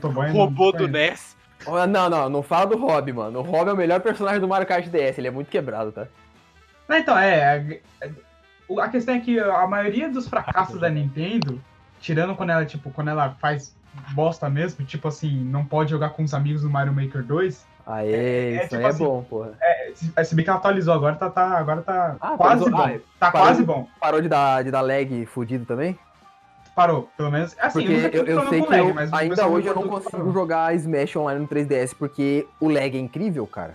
[0.00, 0.30] tô bom.
[0.32, 1.36] Robô do NES.
[1.88, 3.38] Não, não, não fala do Rob, mano.
[3.40, 6.06] O Rob é o melhor personagem do Mario Kart DS, ele é muito quebrado, tá?
[6.88, 8.10] Não, então, é, é,
[8.80, 11.62] A questão é que a maioria dos fracassos da Nintendo,
[12.00, 13.74] tirando quando ela, tipo, quando ela faz
[14.14, 17.64] bosta mesmo, tipo assim, não pode jogar com os amigos do Mario Maker 2.
[17.86, 19.58] Aê, É, isso tipo aí é assim, bom, porra.
[19.94, 22.70] Se, se bem que ela atualizou agora, tá, tá, agora tá Ah, quase atualizou?
[22.70, 22.82] bom.
[22.82, 23.88] Ah, tá parou quase bom.
[24.00, 25.98] Parou de dar, de dar lag fudido também?
[26.74, 27.56] Parou, pelo menos.
[27.58, 30.32] Assim, Porque eu, eu problema sei que lag, eu- ainda hoje eu não consigo parou.
[30.32, 33.74] jogar Smash Online no 3DS, porque o lag é incrível, cara.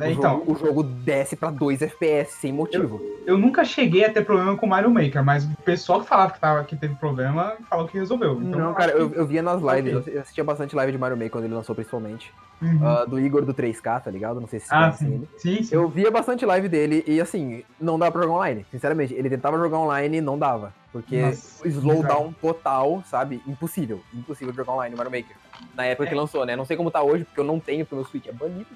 [0.00, 3.00] É, o, então, jogo, o jogo desce pra 2 FPS sem motivo.
[3.24, 6.32] eu nunca cheguei a ter problema com o Mario Maker, mas o pessoal que falava
[6.32, 8.32] que, tava, que teve problema falou que resolveu.
[8.32, 10.12] Então, não, eu cara, eu, eu via nas lives, Ok.
[10.14, 12.32] eu assistia bastante live de Mario Maker quando ele lançou principalmente.
[12.60, 12.80] Uhum.
[12.82, 14.40] Ah, do Igor do 3K, tá ligado?
[14.40, 15.28] Não sei se vocês ah, conhecem ele.
[15.36, 15.56] sim.
[15.58, 15.74] Sim, sim.
[15.74, 18.66] Eu via bastante live dele e assim, não dava pra jogar online.
[18.72, 20.72] Sinceramente, ele tentava jogar online e não dava.
[20.90, 23.42] Porque Nossa, slowdown total, sabe?
[23.46, 24.00] Impossível.
[24.14, 25.36] Impossível jogar online no Mario Maker.
[25.74, 26.08] Na época É.
[26.08, 26.56] que lançou, né?
[26.56, 28.66] Não sei como tá hoje, porque eu não tenho, porque o meu Switch é banido.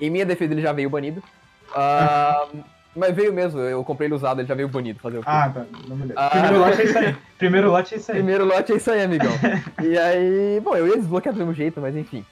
[0.00, 1.22] Em minha defesa, ele já veio banido.
[1.74, 2.46] Ah,
[2.94, 5.00] mas veio mesmo, eu comprei ele usado, ele já veio banido.
[5.00, 5.26] Fazer o quê?
[5.28, 5.64] Ah, tá.
[5.88, 6.14] Não, beleza.
[6.20, 6.30] Ah.
[6.30, 7.16] Primeiro lote é isso aí.
[7.38, 8.16] Primeiro lote é isso aí.
[8.18, 9.32] Primeiro lote é isso aí, amigão.
[9.82, 12.24] e aí, bom, eu ia desbloquear do mesmo jeito, mas enfim.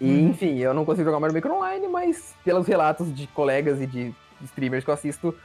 [0.00, 0.30] E, Uhum.
[0.30, 4.12] enfim, eu não consigo jogar Mario Maker online, mas pelos relatos de colegas e de
[4.42, 5.36] streamers que eu assisto,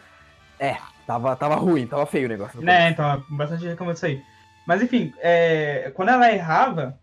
[0.59, 2.59] é, tava, tava ruim, tava feio o negócio.
[2.61, 4.23] Né, então, bastante reclamando disso aí.
[4.65, 6.97] Mas enfim, é, quando ela errava,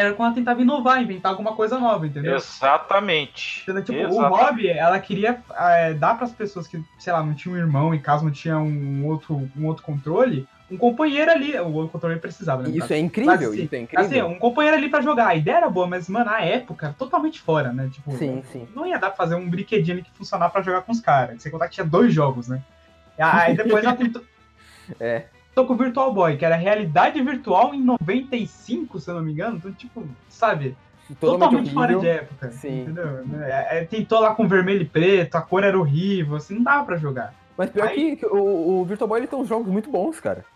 [0.00, 2.36] era quando ela tentava inovar, inventar alguma coisa nova, entendeu?
[2.36, 3.62] Exatamente.
[3.62, 3.84] Entendeu?
[3.84, 4.42] Tipo, o Exatamente.
[4.42, 7.94] hobby, ela queria é, dar para as pessoas que, sei lá, não tinham um irmão,
[7.94, 12.18] em caso não tinha um outro, um outro controle, um companheiro ali, o outro controle
[12.20, 12.70] precisava, né?
[12.70, 14.06] Isso é incrível, Mas, assim, isso é incrível.
[14.06, 15.26] Assim, um companheiro ali pra jogar.
[15.26, 17.90] A ideia era boa, mas, mano, a época, totalmente fora, né?
[17.92, 18.68] Tipo, Sim, sim.
[18.74, 21.42] não ia dar pra fazer um brinquedinho ali que funcionar pra jogar com os caras.
[21.42, 22.62] Sem contar que tinha dois jogos, né?
[23.18, 24.22] Aí depois ela tentou.
[25.00, 25.24] É.
[25.60, 29.32] Tô com o Virtual Boy, que era realidade virtual em 95, se eu não me
[29.32, 29.58] engano.
[29.58, 30.74] Então, tipo, sabe?
[31.20, 32.50] Totalmente, Totalmente, fora de época.
[32.52, 32.80] Sim.
[32.80, 33.24] Entendeu?
[33.42, 36.86] É, é, tentou lá com vermelho e preto, a cor era horrível, assim, não dava
[36.86, 37.34] pra jogar.
[37.58, 40.18] Mas pior Aí- que, que o, o Virtual Boy ele tem uns jogos muito bons,
[40.18, 40.46] cara.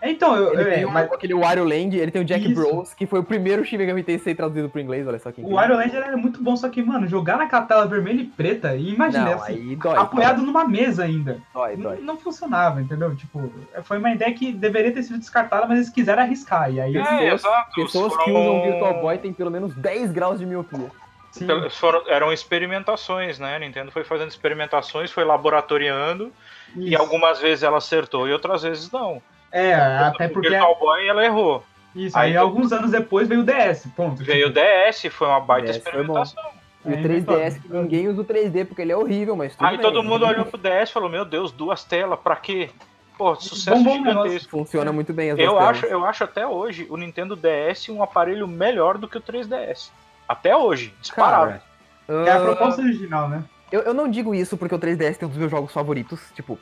[0.00, 2.54] Então, eu, Ele eu- tem o- mas aquele Wario Land, ele tem o Jack Isso.
[2.54, 5.48] Bros, que foi o primeiro Shin Megami Tensei traduzido pro inglês, olha só que o.
[5.54, 8.94] Wario Land era muito bom, só que, mano, jogar naquela tela vermelha e preta, e
[8.94, 9.96] imagina, Não, assim, aí dói.
[9.98, 11.38] apoiado numa mesa ainda.
[11.52, 12.00] Dói, Não, dói.
[12.00, 13.14] não funcionava, entendeu?
[13.16, 16.72] Tipo, foi uma ideia que deveria ter sido descartada, mas eles quiseram arriscar.
[16.72, 17.74] E aí, É, Pessoas- exato.
[17.74, 20.92] Pessoas foram- que usam Virtual Boy têm pelo menos 10 graus de miopia.
[21.32, 23.56] sim, Pel- foram- eram experimentações, né?
[23.56, 26.32] A Nintendo foi fazendo experimentações, foi laboratoriando,
[26.76, 27.02] e isso.
[27.02, 29.20] algumas vezes ela acertou e outras vezes não.
[29.50, 30.48] É, até porque.
[30.48, 31.64] Virtual Boy ela errou.
[31.94, 34.22] Isso, Aí aí, eu- alguns anos depois veio o DS, ponto.
[34.22, 36.42] Veio o DS, foi uma baita DS experimentação.
[36.84, 37.60] E o É, 3DS, então.
[37.62, 39.82] que ninguém usa o 3D porque ele é horrível, mas tudo Aí bem.
[39.84, 42.70] todo mundo olhou pro DS e falou: Meu Deus, duas telas, pra quê?
[43.16, 44.50] Pô, sucesso Bom, bom gigantesco.
[44.50, 45.70] Funciona muito bem as duas Eu telas.
[45.70, 49.90] acho, eu acho até hoje o Nintendo DS um aparelho melhor do que o 3DS.
[50.28, 51.60] Até hoje, disparado.
[52.06, 53.42] Cara, é a ah, proposta original, né?
[53.72, 56.20] eu, eu não digo isso porque o 3DS tem um dos meus jogos favoritos.
[56.34, 56.56] Tipo,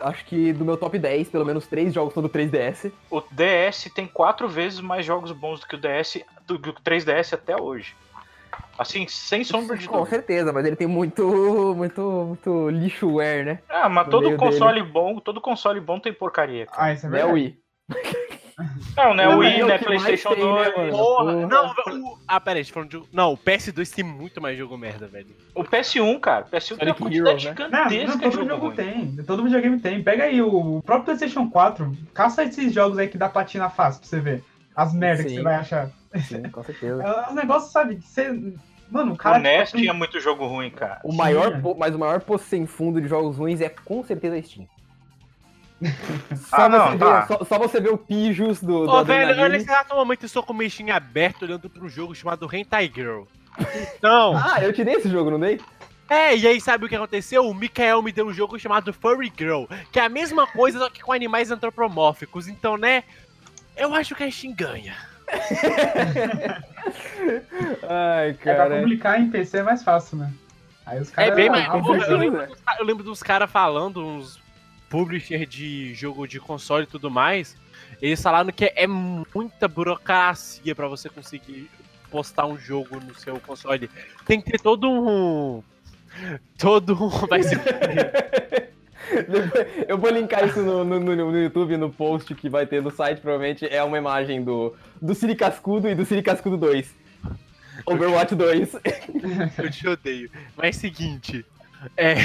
[0.00, 2.92] acho que do meu top 10, pelo menos 3 jogos são do 3DS.
[3.10, 6.74] O DS tem quatro vezes mais jogos bons do que o DS, do que o
[6.74, 7.94] 3DS até hoje.
[8.78, 10.10] Assim, sem sombra de Com dúvida.
[10.16, 11.24] certeza, mas ele tem muito,
[11.74, 13.58] muito, muito lixoware, né?
[13.68, 16.66] Ah, mas no todo console bom, todo console bom tem porcaria.
[16.66, 16.82] cara.
[16.84, 17.32] Ah, isso é verdade.
[17.32, 17.58] Wii.
[18.96, 19.26] Não, né?
[19.26, 19.78] Não, O Wii, é o né?
[19.78, 20.76] PlayStation tem, né, 2.
[20.76, 20.90] mano?
[20.92, 23.02] Porra, não, o, ah, pera aí, a gente falando de.
[23.12, 25.28] Não, o PS2 tem muito mais jogo merda, velho.
[25.54, 26.46] O PS1, cara.
[26.46, 27.54] O PS1 tem uma Sonic quantidade né?
[27.70, 28.76] Não, gigantesca não, todo jogo ruim.
[28.76, 29.16] tem.
[29.26, 30.02] Todo videogame tem.
[30.02, 31.92] Pega aí o próprio PlayStation 4.
[32.14, 34.44] Caça esses jogos aí que dá platina fácil pra você ver.
[34.74, 35.90] As merdas que você vai achar.
[36.26, 37.02] Sim, com certeza.
[37.28, 37.96] É um negócio, sabe?
[37.96, 38.54] Que você.
[38.90, 39.38] Mano, o O cara.
[39.38, 41.00] NES tinha muito jogo ruim, cara.
[41.04, 44.42] O maior, mas o maior poço sem fundo de jogos ruins é com certeza a
[44.42, 44.66] Steam.
[46.48, 47.20] Só, Ah, não, você tá.
[47.20, 50.24] ver, só, só você ver o pijos do, do Ô, velho, eu nesse exato momento
[50.24, 53.24] estou com o mexinho aberto olhando pra um jogo chamado Hentai Girl.
[53.96, 55.60] Então, Ah, eu te dei esse jogo, não dei?
[56.08, 57.44] é, e aí sabe o que aconteceu?
[57.46, 60.88] O Mikael me deu um jogo chamado Furry Girl, que é a mesma coisa, só
[60.88, 62.48] que com animais antropomórficos.
[62.48, 63.02] Então, né,
[63.76, 64.94] eu acho que a Steam ganha.
[67.88, 68.78] Ai, É, pra cara.
[68.80, 70.32] publicar em PC é mais fácil, né?
[70.84, 71.34] Aí os É caras.
[71.34, 71.66] bem mais.
[71.66, 72.16] eu, certeza.
[72.16, 72.46] lembro
[72.78, 74.38] eu lembro dos caras falando, uns
[74.88, 77.56] publisher de jogo de console e tudo mais.
[78.00, 81.68] Eles falaram que é muita burocracia pra você conseguir
[82.10, 83.90] postar um jogo no seu console.
[84.26, 85.62] Tem que ter todo um.
[86.58, 87.08] Todo um.
[87.26, 87.58] Vai ser.
[89.88, 92.90] Eu vou linkar isso no, no, no- no YouTube, no post que vai ter no
[92.90, 96.92] site, provavelmente é uma imagem do, do Siri Cascudo e do Siri Cascudo 2.
[97.86, 98.72] Overwatch 2.
[99.58, 100.28] Eu te odeio.
[100.56, 101.46] Mas seguinte.
[101.96, 102.16] É.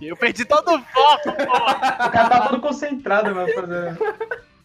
[0.00, 2.06] Eu perdi todo o foco, porra!
[2.06, 3.96] O cara tá todo concentrado, mano, fazer.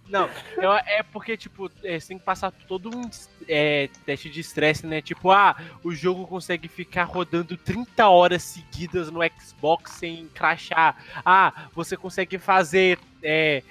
[0.10, 3.10] Não, eu- é porque, tipo, é, você tem que passar todo um
[3.48, 5.02] é, teste de estresse, né?
[5.02, 10.98] Tipo, ah, o jogo consegue ficar rodando 30 horas seguidas no Xbox sem crashar.
[11.26, 13.64] Ah, você consegue fazer é,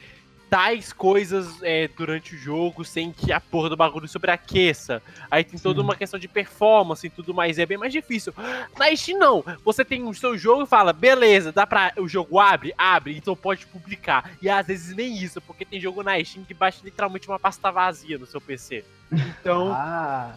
[0.51, 5.01] tais coisas é, durante o jogo sem que a porra do bagulho sobreaqueça.
[5.31, 5.85] Aí tem toda Sim.
[5.85, 8.35] uma questão de performance e tudo mais, é bem mais difícil.
[8.77, 11.93] Na Steam não, você tem o seu jogo e fala, beleza, dá pra.
[11.97, 12.75] O jogo abre?
[12.77, 14.33] Abre, então pode publicar.
[14.43, 17.71] E às vezes nem isso, porque tem jogo na Steam que baixa literalmente uma pasta
[17.71, 18.85] vazia no seu PC.
[19.13, 19.71] Então.
[19.81, 20.35] Ah.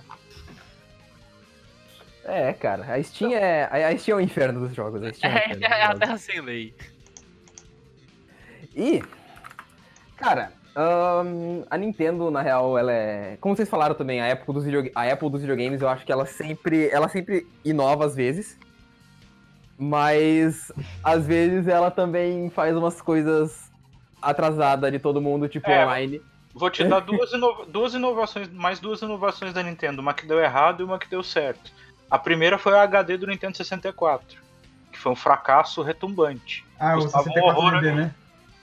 [2.25, 3.65] É, cara, a Steam é.
[3.65, 5.03] A Steam é o inferno dos jogos.
[5.03, 6.73] A Steam é, É, dos é a terra sem lei.
[8.75, 9.03] E,
[10.23, 13.37] cara, ahn, a Nintendo, na real, ela é.
[13.41, 14.91] Como vocês falaram também, a Apple dos, videog...
[14.95, 16.87] a Apple dos videogames, eu acho que ela sempre.
[16.89, 18.57] Ela sempre inova às vezes.
[19.77, 20.71] Mas
[21.03, 23.71] às vezes ela também faz umas coisas
[24.21, 25.83] atrasadas de todo mundo, tipo É.
[25.83, 26.21] online.
[26.53, 30.39] Vou te dar duas, ino- duas inovações, mais duas inovações da Nintendo, uma que deu
[30.39, 31.71] errado e uma que deu certo.
[32.09, 34.37] A primeira foi o HD do Nintendo 64,
[34.91, 36.63] que foi um fracasso retumbante.
[36.79, 38.15] Ah, o Custava um 64 horror, DD, né?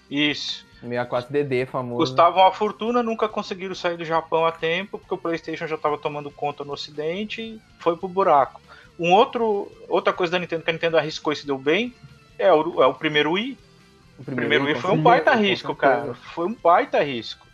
[0.08, 0.64] Isso.
[0.85, 1.99] 64DD famoso.
[1.99, 5.99] Custava uma fortuna, nunca conseguiram sair do Japão a tempo, porque o PlayStation já estava
[5.99, 8.61] tomando conta no Ocidente e foi pro buraco.
[8.99, 11.95] Um outro, outra coisa da Nintendo que a Nintendo arriscou e se deu bem
[12.39, 13.59] é o, é o primeiro Wii.
[14.18, 16.14] O O primeiro Wii foi um baita risco, cara.
[16.14, 17.47] Foi um baita risco.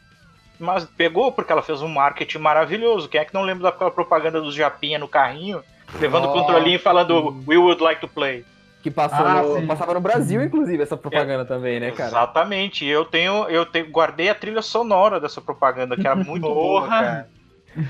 [0.58, 3.08] Mas pegou porque ela fez um marketing maravilhoso.
[3.08, 5.62] Quem é que não lembra daquela propaganda dos Japinha no carrinho,
[6.00, 6.40] levando o Nossa.
[6.40, 8.44] controlinho e falando We would like to play.
[8.86, 12.08] Que passou Ah, no- passava no Brasil, inclusive, essa propaganda também, né, cara?
[12.08, 12.86] Exatamente.
[12.86, 17.28] Eu tenho, eu tenho, guardei a trilha sonora dessa propaganda, que era muito boa, cara.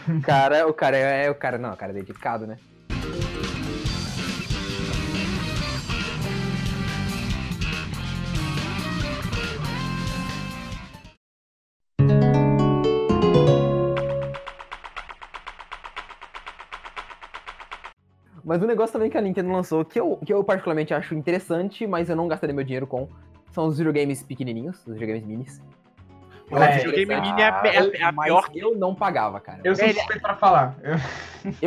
[0.08, 2.56] O cara, o cara é, o cara, não, o cara é dedicado, né?
[18.46, 21.84] Mas o negócio também que a Nintendo lançou, que eu, que eu particularmente acho interessante,
[21.84, 23.08] mas eu não gastaria meu dinheiro com,
[23.50, 25.60] são os videogames pequenininhos, os videogames minis.
[26.48, 28.44] O É, videogame mini é a, é a pior.
[28.54, 29.58] eu não pagava, cara.
[29.64, 30.76] Eu sou suspeito pra falar.
[30.80, 30.96] Eu,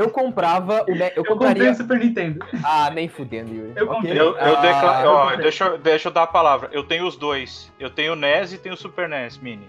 [0.06, 0.92] Eu comprava o.
[0.92, 1.72] Eu eu comprei compraria.
[1.72, 2.46] o Super Nintendo.
[2.64, 3.74] Ah, nem fudendo, Yuri.
[3.76, 3.96] Eu Ok.
[3.96, 4.18] comprei.
[4.18, 6.70] Eu, eu Ah, declaro, eu ó, deixa, eu- deixa eu dar a palavra.
[6.72, 7.70] Eu tenho os dois.
[7.78, 9.68] Eu tenho o NES e tenho o Super NES Mini.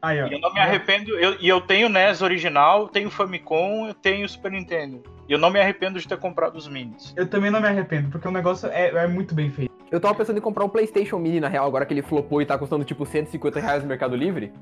[0.00, 0.26] Aí, ó.
[0.28, 1.10] E eu não me arrependo.
[1.18, 5.02] eu- E eu, tenho o NES original, tenho o Famicom, eu tenho o Super Nintendo.
[5.28, 7.14] E eu não me arrependo de ter comprado os minis.
[7.16, 9.72] Eu também não me arrependo, porque o negócio é, é muito bem feito.
[9.90, 12.46] Eu tava pensando em comprar um PlayStation Mini, na real, agora que ele flopou e
[12.46, 14.52] tá custando tipo 150 reais no Mercado Livre.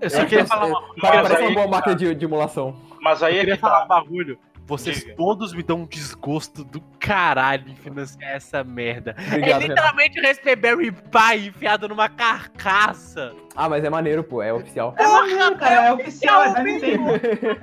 [0.00, 1.00] Eu só queria falar uma coisa.
[1.00, 2.76] Parece aí, uma boa máquina de, de emulação.
[3.00, 3.84] Mas aí Eu é queria que falar tá.
[3.84, 4.38] um bagulho.
[4.66, 5.14] Vocês Diga.
[5.14, 9.14] todos me dão um desgosto do caralho em financiar essa merda.
[9.18, 9.66] Obrigado, é Renato.
[9.68, 13.34] literalmente o Raspberry Pi enfiado numa carcaça.
[13.54, 14.94] Ah, mas é maneiro, pô, é oficial.
[14.98, 17.04] É maneiro, cara, é oficial, é da Nintendo.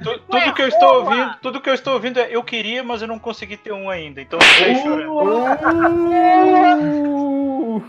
[0.03, 3.01] Tu- tudo que eu estou ouvindo, tudo que eu estou ouvindo é eu queria, mas
[3.01, 4.21] eu não consegui ter um ainda.
[4.21, 4.37] Então
[4.83, 5.11] chorando.
[7.71, 7.81] Uh!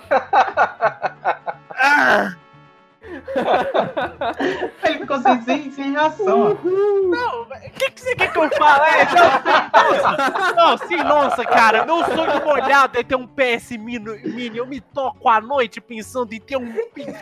[1.75, 2.35] Ah,
[4.85, 6.59] Ele ficou sem, sem, sem reação,
[7.13, 8.85] não, o que, que você quer que eu fale?
[8.93, 9.07] É,
[10.55, 14.59] não, não, sim, nossa, cara, meu sonho molhado é ter um PS mini, mini.
[14.59, 16.73] Eu me toco à noite pensando em ter um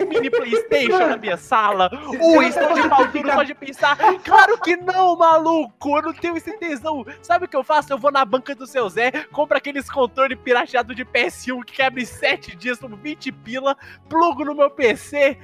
[0.09, 1.91] mini Playstation na minha sala.
[2.21, 6.53] O estou de pau duro pode pensar, claro que não, maluco, eu não tenho esse
[6.59, 7.05] tesão.
[7.23, 7.93] Sabe o que eu faço?
[7.93, 12.01] Eu vou na banca do seu Zé, compro aqueles controles pirateados de PS1 que quebra
[12.01, 13.77] em 7 dias por 20 pila,
[14.09, 15.39] plugo no meu PC,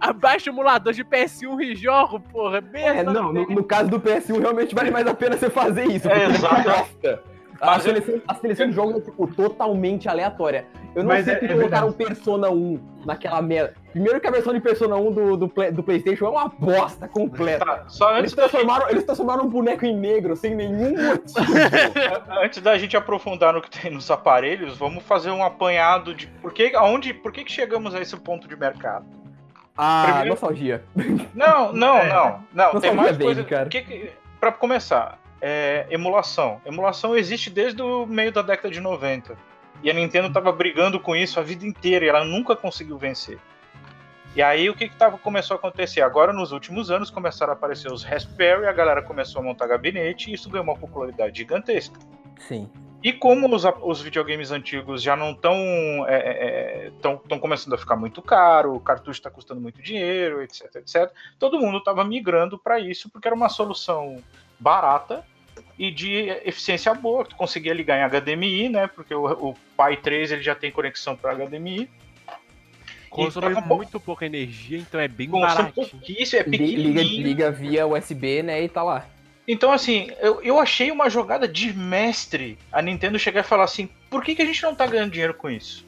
[0.00, 2.58] abaixo o emulador de PS1 e jogo, porra.
[2.72, 5.86] É, Mesmo não, no, no caso do PS1 realmente vale mais a pena você fazer
[5.86, 6.08] isso.
[6.08, 7.34] É, exato.
[7.60, 10.66] A seleção, a seleção de jogos é tipo, totalmente aleatória.
[10.94, 12.14] Eu não Mas sei é- que é colocaram verdade.
[12.14, 13.74] Persona 1 naquela merda.
[13.92, 17.64] Primeiro que a versão de Persona 1 do, do, do Playstation é uma bosta completa.
[17.64, 21.46] Tá, só Eles transformaram, eles transformaram um boneco em negro sem nenhum motivo.
[22.42, 26.52] antes da gente aprofundar no que tem nos aparelhos, vamos fazer um apanhado de por
[26.52, 29.06] que, aonde, por que, que chegamos a esse ponto de mercado.
[29.76, 30.84] Ah, Primeiro- nostalgia.
[31.34, 32.08] Não, não, É.
[32.08, 32.72] não, não.
[32.74, 33.44] Não Tem mais bem, coisa.
[33.44, 33.68] cara.
[33.68, 36.60] Que, que, pra começar, é, emulação.
[36.64, 39.36] Emulação existe desde o meio da década de 90.
[39.82, 43.38] E a Nintendo tava brigando com isso a vida inteira e ela nunca conseguiu vencer.
[44.36, 46.00] E aí o que, que tava, começou a acontecer?
[46.00, 50.30] Agora, nos últimos anos, começaram a aparecer os Raspberry, a galera começou a montar gabinete
[50.30, 51.98] e isso ganhou uma popularidade gigantesca.
[52.40, 52.68] Sim.
[53.04, 55.54] E como os, os videogames antigos já não estão
[56.08, 60.76] é, tão, tão começando a ficar muito caro, o cartucho está custando muito dinheiro, etc,
[60.76, 64.16] etc, todo mundo estava migrando para isso porque era uma solução
[64.58, 65.22] barata
[65.78, 67.26] e de eficiência boa.
[67.26, 68.86] Tu conseguia ligar em HDMI, né?
[68.86, 71.90] Porque o, o Pi 3 ele já tem conexão para HDMI.
[73.10, 75.74] Consome E tava muito pouca energia, então é bem Consome barato.
[75.74, 77.02] pouquíssimo, é pequenininho.
[77.02, 79.06] Liga, liga via USB, né, e tá lá.
[79.46, 83.88] Então, assim, eu, eu achei uma jogada de mestre a Nintendo chegar e falar assim:
[84.08, 85.84] por que, que a gente não tá ganhando dinheiro com isso?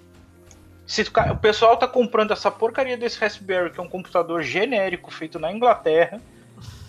[0.87, 5.39] Se o pessoal tá comprando essa porcaria desse Raspberry, que é um computador genérico feito
[5.39, 6.21] na Inglaterra,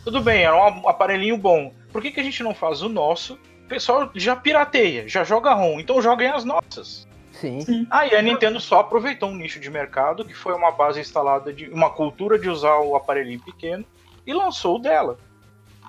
[0.03, 1.73] tudo bem, é um aparelhinho bom.
[1.91, 3.39] Por que, que a gente não faz o nosso?
[3.65, 7.07] O pessoal já pirateia, já joga ROM, então joguem as nossas.
[7.33, 7.61] Sim.
[7.61, 7.87] Sim.
[7.89, 11.67] Aí a Nintendo só aproveitou um nicho de mercado, que foi uma base instalada de
[11.69, 13.83] uma cultura de usar o aparelhinho pequeno,
[14.25, 15.17] e lançou o dela.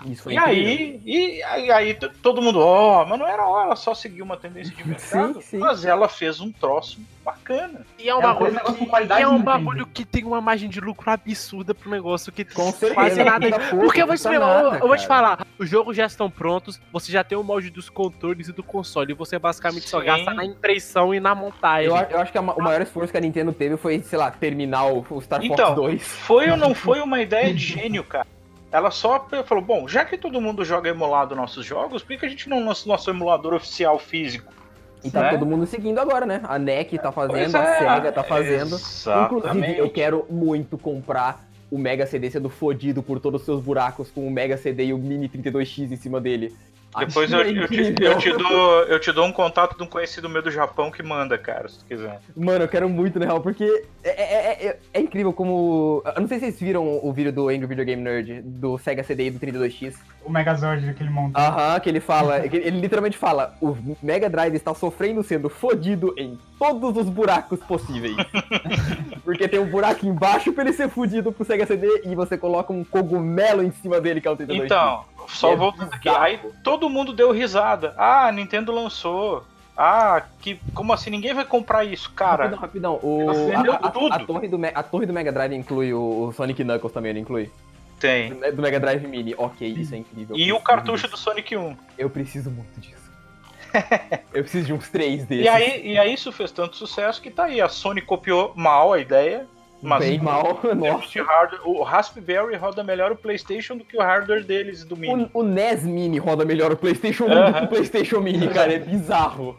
[0.06, 3.94] Isso foi E aí, e aí, todo mundo, ó, mas não era ó, ela só
[3.94, 5.58] seguiu uma tendência de mercado, Sim, sim.
[5.58, 7.84] mas ela fez um troço bacana.
[7.98, 10.40] E é um É uma bagulho, que, qualidade e é um bagulho que tem uma
[10.40, 12.94] margem de lucro absurda pro negócio que Com certeza.
[12.94, 13.48] quase nada.
[13.70, 16.80] Porque eu vou, te, nada, eu, eu vou te falar, os jogos já estão prontos,
[16.92, 20.06] você já tem o molde dos controles e do console, e você basicamente só Sim.
[20.06, 21.88] gasta na impressão e na montagem.
[21.90, 24.30] Eu, eu acho que a o maior esforço que a Nintendo teve foi, sei lá,
[24.30, 26.02] terminar o, o Star Então, Fox 2.
[26.02, 28.26] Foi ou não foi uma ideia de gênio, cara?
[28.70, 32.26] Ela só falou, bom, já que todo mundo joga emulado nossos jogos, por que que
[32.26, 34.52] a gente não lança o nosso emulador oficial físico?
[35.02, 35.30] E tá né?
[35.30, 36.40] todo mundo seguindo agora, né?
[36.44, 38.74] A NEC tá fazendo, Pois a é, SEGA tá fazendo.
[38.76, 39.78] Inclusive, Exatamente.
[39.78, 44.26] eu quero muito comprar o Mega CD sendo fodido por todos os seus buracos com
[44.26, 46.54] o Mega CD e o Mini 32X em cima dele.
[46.98, 50.28] Depois eu, eu, te, eu, te dou, eu te dou um contato de um conhecido
[50.28, 52.20] meu do Japão que manda, cara, se tu quiser.
[52.34, 56.02] Mano, eu quero muito, na real, porque é, é- é- é incrível como.
[56.16, 59.02] Eu não sei se vocês viram o vídeo do Angry Video Game Nerd, do Sega
[59.04, 59.96] CD e do 32X.
[60.24, 61.40] O Megazord que ele montou.
[61.40, 66.14] Aham, que ele fala, que ele literalmente fala, o Mega Drive está sofrendo sendo fodido
[66.18, 68.16] em todos os buracos possíveis.
[69.24, 72.72] Porque tem um buraco embaixo pra ele ser fodido pro Sega CD e você coloca
[72.72, 74.64] um cogumelo em cima dele, que é o 32X.
[74.64, 76.08] Então, só É voltando aqui.
[76.08, 77.94] Aí todo mundo deu risada.
[77.96, 79.44] Ah, a Nintendo lançou.
[79.76, 81.10] Ah, que como assim?
[81.10, 82.44] Ninguém vai comprar isso, cara.
[82.56, 83.00] Rapidão, rapidão.
[83.02, 84.12] O, a, a- tudo.
[84.12, 87.50] a torre do, a torre do Mega Drive inclui o, Sonic Knuckles também, não inclui?
[88.00, 88.30] Tem.
[88.34, 89.34] Do, do Mega Drive Mini.
[89.38, 90.36] Ok, isso é incrível.
[90.36, 91.10] E o cartucho disso.
[91.10, 91.76] do Sonic 1.
[91.96, 93.08] Eu preciso muito disso.
[94.32, 95.44] eu preciso de uns três desses.
[95.44, 97.60] E aí, e aí isso fez tanto sucesso que tá aí.
[97.60, 99.46] A Sony copiou mal a ideia.
[99.80, 101.22] Mas Bem mal, nossa.
[101.22, 105.30] hardware, o Raspberry roda melhor o PlayStation do que o hardware deles do Mini.
[105.32, 108.72] O, o NES Mini roda melhor o PlayStation 1 do que o PlayStation Mini, cara.
[108.72, 109.56] É bizarro.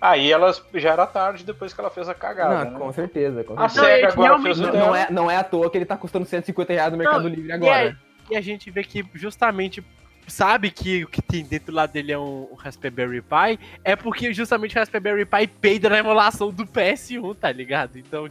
[0.00, 2.64] Aí elas já era tarde depois que ela fez a cagada.
[2.64, 2.78] não, né?
[2.78, 3.44] com certeza.
[3.44, 3.82] Com A certeza.
[3.82, 5.78] Não, SEGA é que agora fez o Não, não é, não é à toa que
[5.78, 7.76] ele tá custando 150 reais no Mercado Não, Livre E, agora.
[7.76, 7.94] aí-
[8.30, 9.84] e a gente vê que justamente
[10.26, 14.32] sabe que o que tem dentro lá dele é um, um Raspberry Pi, é porque
[14.32, 17.98] justamente o Raspberry Pi peida na emulação do PS1, tá ligado?
[17.98, 18.28] Então,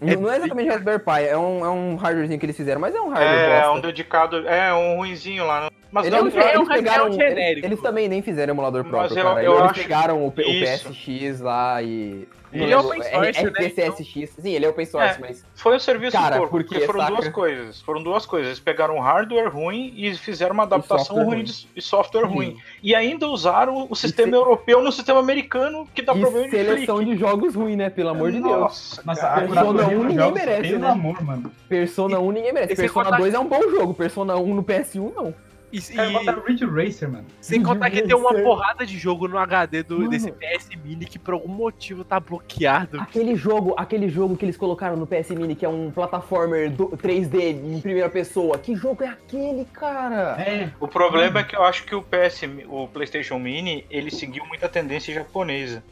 [0.00, 2.94] Não, não é exatamente Raspberry Pi, é um, é um hardwarezinho que eles fizeram, mas
[2.94, 3.72] é um hardware É, bosta.
[3.72, 4.48] um dedicado.
[4.48, 5.70] É, um ruinzinho lá.
[5.90, 7.40] Mas Ele não, um- eles pegaram, genérico.
[7.40, 9.42] eles, eles também nem fizeram emulador Mas próprio, eu- cara.
[9.42, 10.32] eu eles acho- pegaram o, o.
[10.32, 12.28] PSX lá e...
[12.50, 14.30] Ele é o open source, né, FPSX.
[14.40, 15.20] Sim, ele é open source, É.
[15.20, 15.44] mas...
[15.54, 17.12] Foi um serviço Cara, porco, por porque quê, foram saca?
[17.12, 17.80] duas coisas.
[17.82, 18.48] Foram duas coisas.
[18.48, 21.44] Eles pegaram um hardware ruim e fizeram uma adaptação ruim ruim.
[21.44, 22.34] de- e software Sim.
[22.34, 22.56] ruim.
[22.82, 26.50] E ainda usaram o sistema se- europeu no sistema americano, que dá E problema de
[26.50, 27.90] seleção de jogos ruim, né?
[27.90, 28.50] Pelo amor de Deus.
[28.58, 29.32] Nossa, Nossa, cara.
[29.34, 30.88] a Persona curadoria 1 dos ninguém jogos, merece, pelo né?
[30.90, 31.52] amor, mano.
[31.68, 32.72] Persona 1 ninguém merece.
[32.72, 35.34] E Persona contar- 2 é um bom jogo, Persona 1 no PS1 não.
[35.72, 37.26] E, Cara, e- Ridge Racer, mano.
[37.40, 38.44] sem contar que tem uma Racer.
[38.44, 40.10] porrada de jogo no HD do, Mano.
[40.10, 43.00] desse PS Mini que por algum motivo tá bloqueado.
[43.00, 46.96] Aquele jogo, aquele jogo que eles colocaram no PS Mini, que é um plataformer do-
[46.96, 48.56] 3D em primeira pessoa.
[48.58, 50.40] Que jogo é aquele, cara?
[50.40, 54.44] É, O problema é que eu acho que o PS, o PlayStation Mini, ele seguiu
[54.46, 55.82] muita tendência japonesa.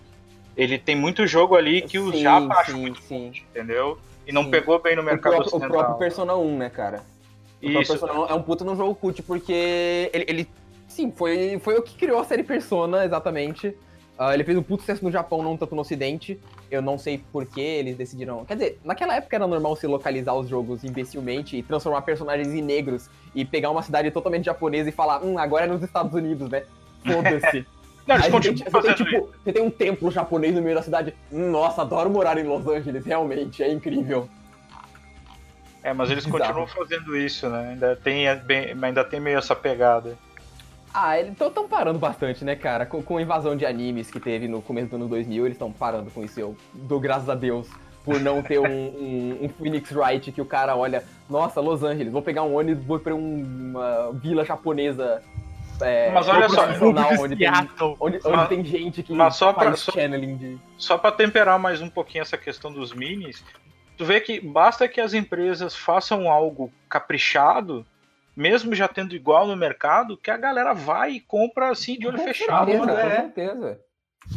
[0.57, 3.25] Ele tem muito jogo ali que o Sim, Japa acha sim, muito sim.
[3.27, 3.99] forte, entendeu?
[4.27, 4.51] E não Sim.
[4.51, 5.79] pegou bem no O mercado próprio, o ocidental.
[5.79, 7.05] próprio Persona 1, né, cara?
[7.63, 7.93] Isso.
[7.93, 10.49] Persona 1 é um puta no jogo cult, porque ele, ele-
[10.89, 13.75] sim, foi, foi o que criou a série Persona, exatamente.
[14.19, 16.41] Ah, ele fez um puto sucesso no Japão, não tanto no Ocidente.
[16.71, 18.45] Eu não sei por que eles decidiram.
[18.47, 22.63] Quer dizer, naquela época era normal se localizar os jogos imbecilmente e transformar personagens em
[22.63, 26.49] negros e pegar uma cidade totalmente japonesa e falar, hum, agora é nos Estados Unidos,
[26.49, 26.63] né?
[27.05, 27.67] Foda-se.
[28.07, 31.13] Não, eles você continuam tem, tipo, você tem um templo japonês no meio da cidade.
[31.31, 34.29] Nossa, adoro morar em Los Angeles, realmente, é incrível.
[35.87, 36.43] É, mas eles Bizarro.
[36.43, 37.71] continuam fazendo isso, né?
[37.71, 40.17] Ainda tem, bem- ainda tem meio essa pegada.
[40.93, 42.87] Ah, eles estão parando bastante, né, cara?
[42.87, 45.71] Com, com a invasão de animes que teve no começo do ano 2000, eles estão
[45.71, 46.41] parando com isso.
[46.41, 47.69] Eu dou graças a Deus
[48.05, 52.13] por não ter um, um, um Phoenix Wright que o cara olha, nossa, Los Angeles,
[52.13, 55.23] vou pegar um ônibus, vou pra um- uma vila japonesa.
[55.83, 56.63] É, Mas olha só,
[57.21, 57.49] onde tem,
[58.01, 60.59] onde, onde Mas- tem gente que mas só pra- faz só- channeling de.
[60.79, 63.45] Só pra temperar mais um pouquinho essa questão dos minis,
[63.97, 67.85] tu vê que basta que as empresas façam algo caprichado,
[68.37, 72.19] mesmo já tendo igual no mercado, que a galera vai e compra assim de olho
[72.19, 72.71] fechado.
[72.71, 73.17] certeza, mano, com é.
[73.17, 73.81] certeza.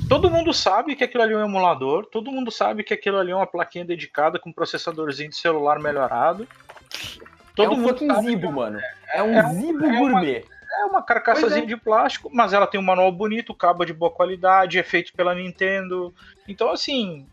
[0.08, 3.32] Todo mundo sabe que aquilo ali é um emulador, todo mundo sabe que aquilo ali
[3.32, 6.48] é uma plaquinha dedicada com um processadorzinho de celular melhorado.
[7.56, 8.80] Todo é um mundo sabe Zibo, mano.
[9.14, 10.46] É um é um- Zibo é uma- gourmet.
[10.80, 14.78] É uma carcaçazinha de plástico, mas ela tem um manual bonito, cabo de boa qualidade,
[14.78, 16.14] é feito pela Nintendo.
[16.48, 17.28] Então, assim.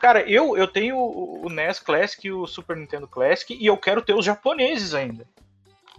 [0.00, 4.02] Cara, eu, eu tenho o NES Classic e o Super Nintendo Classic e eu quero
[4.02, 5.26] ter os japoneses ainda.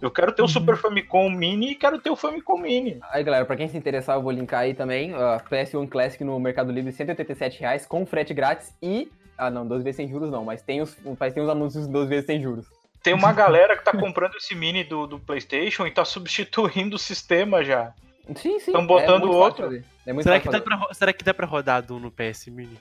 [0.00, 0.48] Eu quero ter o Uhum.
[0.50, 2.98] Super Famicom Mini e quero ter o Famicom Mini.
[3.12, 5.12] Aí, galera, pra quem se interessar, eu vou linkar aí também.
[5.14, 9.08] Uh, PS1 Classic no Mercado Livre, 187 reais, com frete grátis e.
[9.38, 12.08] Ah, não, 12 vezes sem juros não, mas tem os, mas tem os anúncios 12
[12.08, 12.66] vezes sem juros.
[13.02, 16.98] Tem uma galera que tá comprando esse Mini do, do PlayStation e tá substituindo o
[16.98, 17.92] sistema já.
[18.34, 18.72] Sim, sim.
[18.72, 19.64] Tão botando muito outro?
[19.66, 19.84] fácil fazer.
[20.04, 20.64] É muito Será fácil que, dá fazer.
[20.64, 22.78] pra, ro- será que dá pra rodar Doom no PS Mini?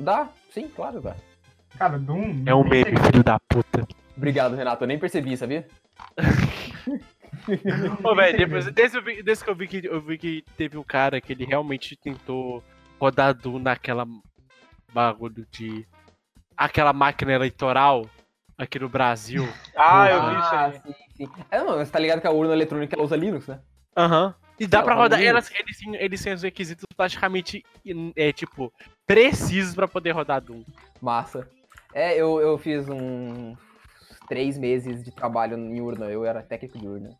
[0.00, 1.16] Dá, sim, claro, dá.
[1.78, 2.42] Cara, Doom.
[2.46, 3.86] É um meme, filho da puta.
[4.16, 4.84] Obrigado, Renato.
[4.84, 5.66] Eu nem percebi, sabia?
[8.04, 10.76] Ô, velho, depois, desde, eu vi- desde que eu vi que eu vi que teve
[10.76, 12.62] um cara que ele realmente tentou
[13.00, 14.06] rodar Doom naquela
[14.92, 15.86] bagulho de.
[16.56, 18.06] aquela máquina eleitoral
[18.58, 19.48] aqui no Brasil.
[19.76, 20.80] Ah, eu vi isso ah, aí.
[20.82, 21.28] sim, sim.
[21.50, 23.60] É, não, você tá ligado que a urna eletrônica ela usa Linux, né?
[23.96, 24.34] Aham.
[24.60, 25.26] E dá pra roda rodar.
[25.26, 27.64] Elas, eles, eles têm os requisitos praticamente,
[28.14, 28.70] é, tipo,
[29.06, 30.62] precisos pra poder rodar Doom.
[31.00, 31.48] Massa.
[31.94, 33.56] É, eu, eu fiz uns
[34.28, 36.06] três meses de trabalho em urna.
[36.06, 37.16] Eu era técnico de urna.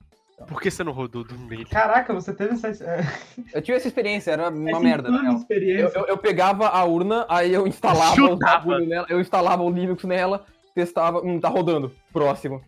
[0.47, 1.65] Por que você não rodou Doom nele?
[1.65, 2.69] Caraca, você teve essa,
[3.53, 5.33] Eu tive essa experiência, era uma essa merda, infame real.
[5.33, 5.99] Eu, experiência.
[5.99, 8.79] eu, eu pegava a urna, aí eu instalava Chutava.
[8.81, 10.45] nela, eu instalava o Linux nela,
[10.75, 12.63] testava, hum, tá rodando, próximo.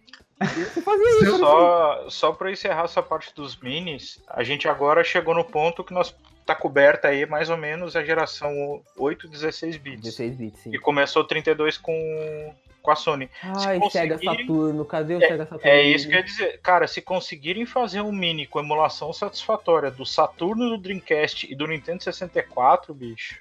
[0.44, 1.38] Você fazia isso, era assim.
[1.38, 5.92] Só, só pra encerrar essa parte dos minis, a gente agora chegou no ponto que
[5.94, 6.14] nós
[6.44, 10.02] tá coberta aí mais ou menos a geração 8, 16 bits.
[10.02, 10.74] 16 bits, sim.
[10.74, 12.52] E começou 32 com,
[12.82, 13.30] com a Sony.
[13.42, 15.60] Ai, se Sega conseguirem- Saturno, cadê o Sega Saturno?
[15.70, 16.60] É isso que eu ia dizer.
[16.60, 21.66] Cara, se conseguirem fazer um mini com emulação satisfatória do Saturno, do Dreamcast e do
[21.68, 23.38] Nintendo 64, bicho,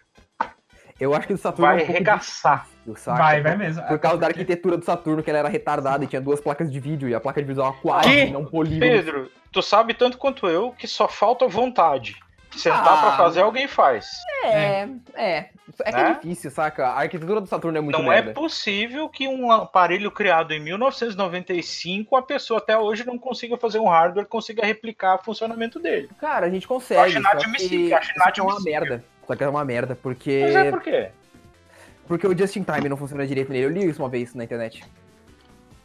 [1.02, 2.68] Eu acho que o Saturno vai é um arregaçar.
[2.95, 3.18] saca?
[3.22, 3.82] Vai, vai mesmo.
[3.88, 6.80] Por causa da arquitetura do Saturno, que ela era retardada e tinha duas placas de
[6.80, 7.82] vídeo, e a placa de vídeo usava Que?
[7.82, 8.80] quase, não polígono.
[8.91, 12.15] Pedro, tu sabe tanto quanto eu que só falta vontade.
[12.56, 13.02] Sentar Ah.
[13.02, 14.07] pra fazer, alguém faz.
[14.44, 15.49] É, é.
[15.86, 16.14] É que é Né?
[16.22, 16.86] difícil, saca?
[16.88, 18.32] A arquitetura do Saturno é muito não merda.
[18.32, 23.80] é possível que um aparelho criado em 1995 a pessoa até hoje não consiga fazer
[23.80, 26.10] um hardware que consiga replicar o funcionamento dele.
[26.19, 26.99] Cara, a gente consegue.
[26.99, 28.72] Eu acho inadmissível, acho que é uma inadmissível.
[28.82, 29.06] merda.
[29.32, 30.41] Só que é uma merda, porque.
[30.44, 31.10] Mas é por quê?
[32.06, 33.64] Porque o Just in Time não funciona direito nele.
[33.66, 34.84] Eu li isso uma vez na internet.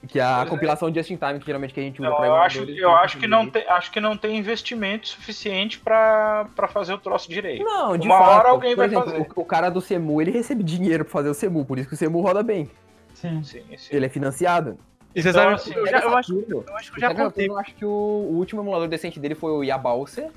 [0.08, 0.50] Que a Pois é.
[0.50, 2.90] compilação Just in Time, que geralmente que a gente usa Não, pra eu acho, eu
[2.96, 7.28] acho que não tem, acho que não tem investimento suficiente pra pra fazer o troço
[7.30, 7.64] direito.
[7.64, 8.30] Não, de Uma fato.
[8.40, 9.26] hora alguém Por vai exemplo, fazer.
[9.36, 11.94] O, o cara do Semu, ele recebe dinheiro pra fazer o Semu, por isso que
[11.94, 12.68] o Semu roda bem.
[13.14, 13.44] Sim.
[13.44, 13.96] Sim, sim.
[13.96, 14.76] Ele é financiado.
[15.14, 17.14] E você Então, sabe, assim, eu, já- eu acho, eu acho que eu o já
[17.14, 17.48] contei.
[17.48, 20.30] Eu acho que o, o último emulador decente dele foi o Yabalser.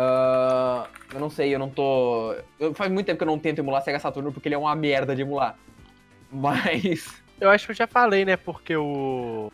[0.00, 2.32] Ah, eu não sei, eu não tô.
[2.60, 4.74] eu- faz muito tempo que eu não tento emular Sega Saturno porque ele é uma
[4.76, 5.58] merda de emular.
[6.30, 7.20] Mas.
[7.40, 8.36] Eu acho que eu já falei, né?
[8.36, 9.50] Porque o.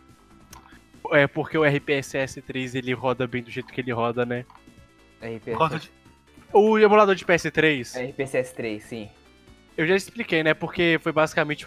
[1.13, 4.45] É porque o RPSS 3 ele roda bem do jeito que ele roda, né?
[5.23, 5.91] RPS, Roda de-
[6.53, 9.09] O emulador de PS3, RPCS 3, sim.
[9.77, 10.53] eu já expliquei, né?
[10.55, 11.67] Porque foi basicamente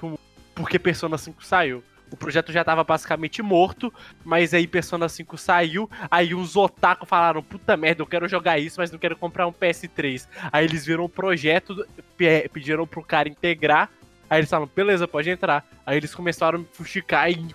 [0.53, 1.83] porque Persona 5 saiu.
[2.11, 3.93] O projeto já tava basicamente morto,
[4.23, 8.79] mas aí Persona 5 saiu, aí uns otaku falaram, puta merda, eu quero jogar isso,
[8.79, 10.25] mas não quero comprar um PS3.
[10.51, 11.85] Aí eles viram o projeto,
[12.15, 13.89] pe- pediram pro cara integrar,
[14.29, 15.65] aí eles falaram, beleza, pode entrar.
[15.85, 17.45] Aí eles começaram a fuxicar e,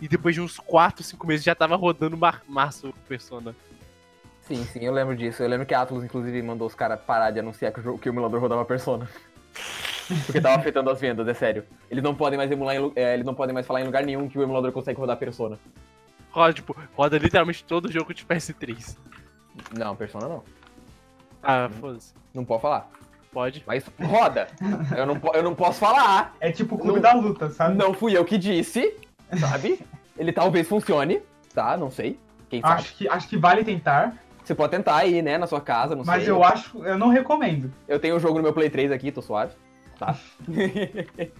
[0.00, 3.54] e depois de uns 4, 5 meses já tava rodando mar, março Persona.
[4.42, 5.42] Sim, sim, eu lembro disso.
[5.42, 8.08] Eu lembro que a Atlus, inclusive, mandou os caras parar de anunciar que o, que
[8.08, 9.08] o emulador rodava Persona.
[10.26, 11.64] Porque tava afetando as vendas, é sério.
[11.90, 14.28] Eles não podem mais emular em, é, eles não podem mais falar em lugar nenhum
[14.28, 15.58] que o emulador consegue rodar Persona.
[16.30, 18.96] Roda, tipo, roda literalmente todo jogo de PS3.
[19.76, 20.42] Não, Persona não.
[21.42, 22.12] Ah, foda-se.
[22.34, 22.90] Não pode falar.
[23.32, 23.62] Pode.
[23.66, 24.48] Mas roda.
[24.96, 26.34] eu, não, eu não posso falar.
[26.40, 27.74] É tipo o clube Não- da luta, sabe?
[27.76, 28.94] Não fui eu que disse,
[29.38, 29.80] sabe?
[30.18, 31.20] Ele talvez funcione,
[31.54, 31.76] tá?
[31.76, 32.18] Não sei.
[32.48, 32.74] Quem sabe?
[32.74, 34.14] Acho que, acho que vale tentar,
[34.44, 36.30] Você pode tentar aí, né, na sua casa, não mas sei.
[36.32, 37.72] eu acho, eu não recomendo.
[37.88, 39.52] Eu tenho o jogo no meu Play 3 aqui, tô suave.
[39.98, 40.16] Tá?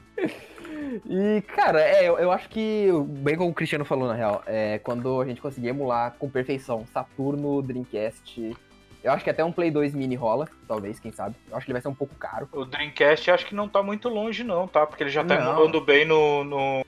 [1.09, 4.79] E, cara, é, eu, eu acho que, bem como o Cristiano falou, na real, é,
[4.79, 8.57] quando a gente conseguir emular com perfeição Saturno, Dreamcast,
[9.03, 11.37] eu acho que até um Play 2 Mini rola, talvez, quem sabe.
[11.49, 12.49] Eu acho que ele vai ser um pouco caro.
[12.53, 14.87] O Dreamcast acho que não tá muito longe, não, tá?
[14.87, 15.53] Porque ele já tá Não.
[15.53, 16.85] emulando bem no, no, No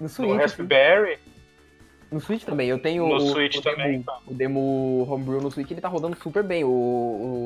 [0.00, 0.66] no Switch, sim.
[2.10, 2.68] No Switch também.
[2.68, 4.18] Eu tenho No o, Switch o também, demo, tá.
[4.26, 6.64] o demo Homebrew no Switch, ele tá rodando super bem.
[6.64, 6.68] O,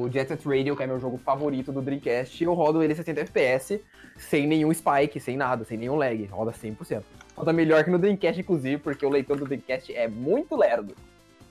[0.07, 3.21] o Jet Set Radio, que é meu jogo favorito do Dreamcast, eu rodo ele 60
[3.21, 3.81] FPS,
[4.17, 6.25] sem nenhum spike, sem nada, sem nenhum lag.
[6.27, 7.03] Roda 100%.
[7.37, 10.95] Roda melhor que no Dreamcast, inclusive, porque o leitor do Dreamcast é muito lerdo.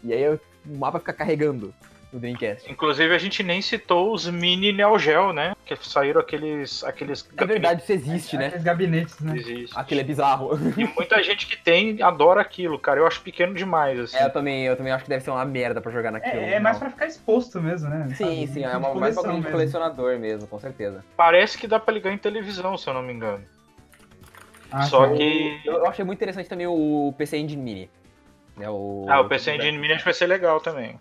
[0.04, 1.74] E aí eu- o mapa fica carregando
[2.14, 2.72] no Dreamcast.
[2.72, 5.56] Inclusive, a gente nem citou os mini Neo Geo, né?
[5.66, 6.84] Que saíram aqueles.
[6.84, 8.48] aqueles É verdade, isso existe, né?
[8.48, 9.36] Aqueles gabinetes, né?
[9.36, 9.78] Existe.
[9.78, 10.52] Aquele é bizarro.
[10.78, 13.00] E muita gente que tem adora aquilo, cara.
[13.00, 14.18] Eu acho pequeno demais, assim.
[14.18, 16.42] É, eu também, eu também acho que deve ser uma merda pra jogar naquilo.
[16.42, 18.08] É, é mais pra ficar exposto mesmo, né?
[18.10, 18.48] Sim, Sabe?
[18.48, 19.44] sim, é uma, mais de mesmo.
[19.52, 21.04] colecionador mesmo, com certeza.
[21.18, 23.44] Parece que dá pra ligar em televisão, se eu não me engano.
[24.72, 25.14] Ah, Só tá.
[25.14, 25.62] que.
[25.66, 27.90] Eu, eu achei muito interessante também o PC Engine Mini.
[28.58, 31.00] Né, o, Ah, o PC Engine Mini acho que vai ser legal também.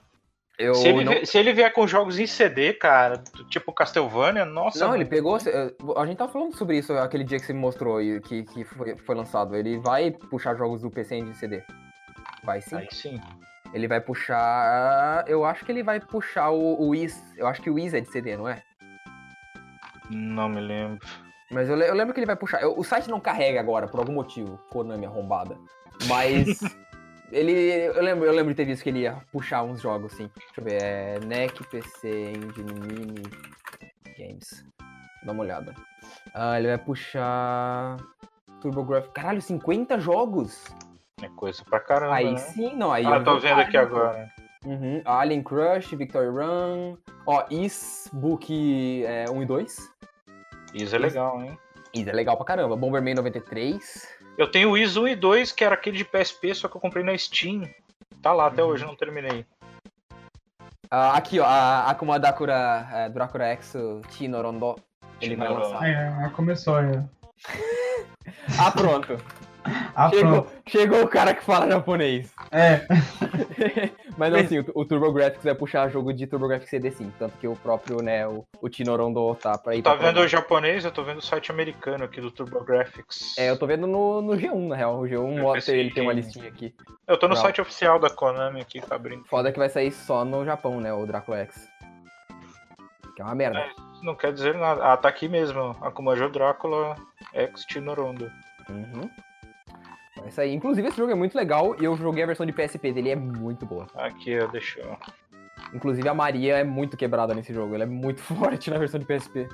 [0.62, 1.24] Eu Se ele, não...
[1.26, 4.78] se ele vier com jogos em CD, cara, tipo Castlevania, nossa.
[4.80, 5.02] Não, mano.
[5.02, 5.36] ele pegou.
[5.39, 8.43] eh, A gente tava falando sobre isso aquele dia que você me mostrou e que,
[8.44, 9.56] que foi, foi lançado.
[9.56, 11.62] Ele vai puxar jogos do PC Engine CD.
[12.44, 12.76] Vai sim.
[12.76, 13.20] Aí sim.
[13.74, 15.24] Ele vai puxar.
[15.26, 17.22] Eu acho que ele vai puxar o, o Wiz.
[17.36, 18.62] Eu acho que o Wiz é de CD, não é?
[20.10, 20.98] Não me lembro.
[21.51, 22.60] Mas eu, eu lembro que ele vai puxar.
[22.62, 25.56] eu- o site não carrega agora, por algum motivo, Konami arrombada.
[26.06, 26.59] Mas.
[27.33, 27.53] ele.
[27.97, 30.31] Eu lembro, eu lembro de ter visto que ele ia puxar uns jogos, sim.
[30.37, 30.83] Deixa eu ver.
[30.83, 31.19] É.
[31.21, 33.23] NEC, PC, Engine Mini
[34.19, 34.65] Games.
[35.25, 35.75] Dá uma olhada.
[36.35, 37.97] Ah, ele vai puxar.
[38.61, 39.11] TurboGrafx.
[39.13, 40.65] Caralho, 50 jogos?
[41.21, 42.37] É coisa pra caramba, Aí né?
[42.39, 42.93] sim, não.
[42.93, 44.29] Aí Ah, eu tô vendo aqui agora.
[44.65, 45.03] Uhum.
[45.05, 46.97] Alien Crush, Victory Run.
[47.27, 49.93] Ó, Is Book é, 1 e 2.
[50.75, 51.59] Isso é legal, hein?
[51.93, 52.77] Isso é legal pra caramba.
[52.77, 54.09] Bomberman 93.
[54.39, 56.81] Eu tenho o IS 1 e 2, que era aquele de PSP, só que eu
[56.81, 57.69] comprei na Steam.
[58.23, 58.51] Tá lá, Uhum.
[58.51, 59.45] até hoje, não terminei.
[60.91, 63.75] Ah, aqui, ó, a Akuma Dakura, é, Dracula X
[64.11, 64.77] Chinorondo.
[65.21, 65.89] Ele vai lançar.
[65.89, 67.01] É, começou aí.
[68.59, 69.19] Ah, pronto.
[70.10, 72.32] Chegou, chegou o cara que fala japonês.
[72.51, 72.86] É,
[74.18, 77.12] Mas não, assim, o, o TurboGrafx vai puxar jogo de TurboGrafx CD sim.
[77.18, 80.28] Tanto que o próprio, né, o, o Chinorondo tá pra ir Tá pra vendo o
[80.28, 80.84] japonês?
[80.84, 83.36] Eu tô vendo o site americano aqui do TurboGrafx.
[83.39, 84.98] É, eu tô vendo no, no G1, na real.
[85.01, 86.74] O G1 Eu mostra ele tem uma que- listinha aqui.
[87.06, 87.40] Eu tô no Não.
[87.43, 89.24] site oficial da Konami aqui, tá abrindo.
[89.26, 91.68] Foda que vai sair só no Japão, né, o Dracula X.
[93.14, 93.64] Que é uma merda.
[94.02, 94.82] Não quer dizer nada.
[94.93, 95.76] Ah, tá aqui mesmo.
[95.80, 96.97] Akuma Jo Drácula
[97.32, 98.30] X Chinorondo.
[98.68, 99.09] Uhum.
[100.16, 100.55] Vai sair.
[100.55, 103.16] Inclusive, esse jogo é muito legal e eu joguei a versão de PSP dele, é
[103.16, 103.86] muito boa.
[103.94, 104.51] Aqui, eu...
[105.72, 109.06] Inclusive, a Maria é muito quebrada nesse jogo, ela é muito forte na versão de
[109.06, 109.48] PSP.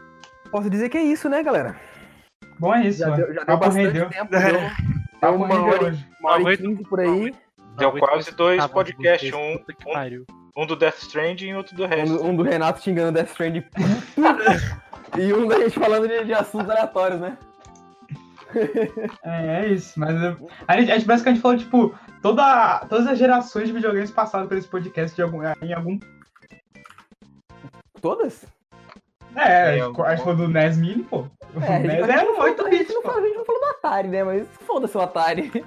[0.51, 1.77] Posso dizer que é isso, né, galera?
[2.59, 2.99] bom é isso.
[3.01, 3.17] Já ó.
[3.17, 4.09] deu, já deu bastante rendeu.
[4.09, 4.61] tempo, deu, deu
[5.21, 7.35] Papo uma rendeu hora, uma hora e quinze por aí.
[7.77, 9.33] Deu quase dois podcasts.
[9.33, 10.25] Um, um-
[10.57, 12.21] um do Death Stranding e outro do resto.
[12.21, 13.63] Um, um do Renato xingando Death Stranding
[15.17, 17.39] e um da gente falando de, de assuntos aleatórios, né?
[19.25, 19.99] É, é isso.
[19.99, 24.11] Mas eu- a gente, a gente basicamente falou, tipo, toda, todas as gerações de videogames
[24.11, 25.99] passaram por esse podcast de algum, em algum.
[28.01, 28.45] Todas?
[29.37, 31.27] É, a gente, algum- a gente falou do NES Mini, pô.
[31.61, 33.03] É, a gente, NES a gente era não um falou- 8 a gente bits, não
[33.03, 34.25] falou- a gente não falou do Atari, né?
[34.25, 35.65] Mas foda-se o Atari.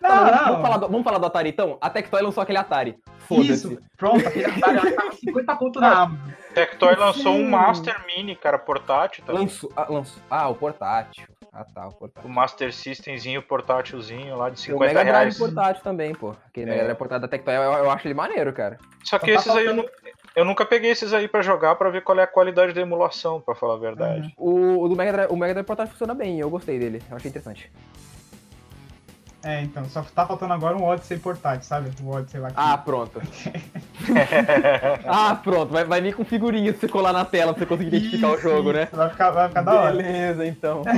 [0.00, 0.44] Não, Vamos, não.
[0.46, 1.78] vamos falar do, vamos falar do Atari então?
[1.80, 2.98] A Tectoy lançou aquele Atari.
[3.20, 3.50] Foda-se.
[3.52, 6.30] Isso, pronto, aquele Atari tava 50 conto na Amazon.
[6.54, 7.48] Tectoy lançou um Sim.
[7.48, 9.42] Master Mini, cara, portátil também.
[9.42, 10.22] Lançou, ah, lançou.
[10.30, 11.26] Ah, o portátil.
[11.58, 12.30] Ah, tá, o portátil.
[12.30, 15.38] O Master Systemzinho portátilzinho lá de Tem o 50 Mega Drive reais.
[15.38, 16.34] portátil também, pô.
[16.46, 16.72] Aquele É.
[16.72, 18.76] Mega Drive portátil da Tectoy, eu, eu acho ele maneiro, cara.
[19.02, 19.90] Só que Só tá esses aí eu,
[20.36, 23.40] eu nunca peguei esses aí pra jogar pra ver qual é a qualidade da emulação,
[23.40, 24.34] pra falar a verdade.
[24.36, 27.02] O, o do Mega Drive, o Mega Drive portátil funciona bem, eu gostei dele.
[27.08, 27.72] Eu achei interessante.
[29.44, 31.90] É, então, só tá faltando agora um Odyssey portátil, sabe?
[32.02, 32.54] O Odyssey lá que...
[32.56, 33.22] Ah, pronto.
[35.06, 35.72] ah, pronto.
[35.72, 38.34] Vai, vai vir com figurinha pra você colar na tela pra você conseguir identificar o
[38.34, 38.88] Isso, jogo, isso, né?
[38.92, 39.96] Vai ficar, vai ficar da hora.
[39.96, 40.82] Beleza, então.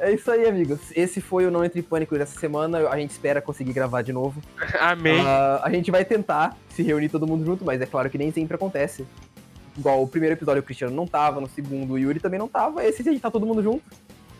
[0.00, 0.78] É isso aí, amigos.
[0.94, 2.88] Esse foi o Não Entre em Pânico dessa semana.
[2.88, 4.40] A gente espera conseguir gravar de novo.
[4.78, 5.20] Amém.
[5.26, 8.30] Ah, a gente vai tentar se reunir todo mundo junto, mas é claro que nem
[8.30, 9.06] sempre acontece.
[9.76, 12.84] Igual o primeiro episódio o Cristiano não tava, no segundo o Yuri também não tava.
[12.84, 13.82] Esse a gente tá todo mundo junto.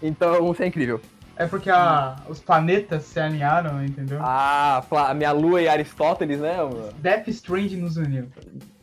[0.02, 1.00] Então, isso é incrível.
[1.38, 4.18] É porque a- os planetas se alinharam, entendeu?
[4.20, 6.56] Ah, a minha lua e Aristóteles, né?
[6.56, 6.92] mano?
[6.98, 8.28] Death Stranding nos uniu.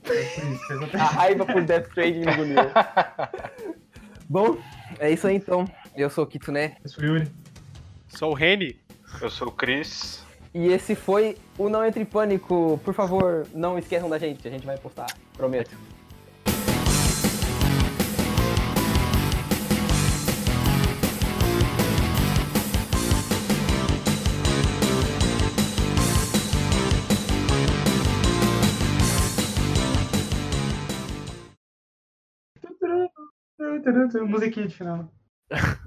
[0.06, 2.56] É A raiva por Death Stranding nos uniu.
[4.30, 4.58] Bom,
[5.00, 5.66] é isso aí então.
[5.96, 6.74] Eu sou o Kitsune.
[6.84, 7.32] Eu sou o Yuri.
[8.08, 8.80] Sou o Reni.
[9.22, 10.24] Eu sou o Chris.
[10.54, 12.80] E esse foi o Não Entre Pânico.
[12.86, 14.48] Por favor, não esqueçam da gente.
[14.48, 15.08] A gente vai postar.
[15.34, 15.76] Prometo.
[34.28, 35.10] Musiquinha de final.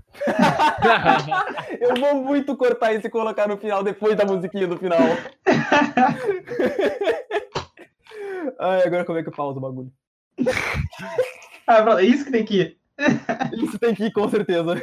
[1.81, 4.99] Eu vou muito cortar isso e colocar no final, depois da musiquinha do final.
[8.59, 9.93] Ai, agora como é que eu pauso o bagulho?
[11.67, 12.79] Ah, é isso que tem que ir.
[13.53, 14.75] Isso tem que ir, com certeza.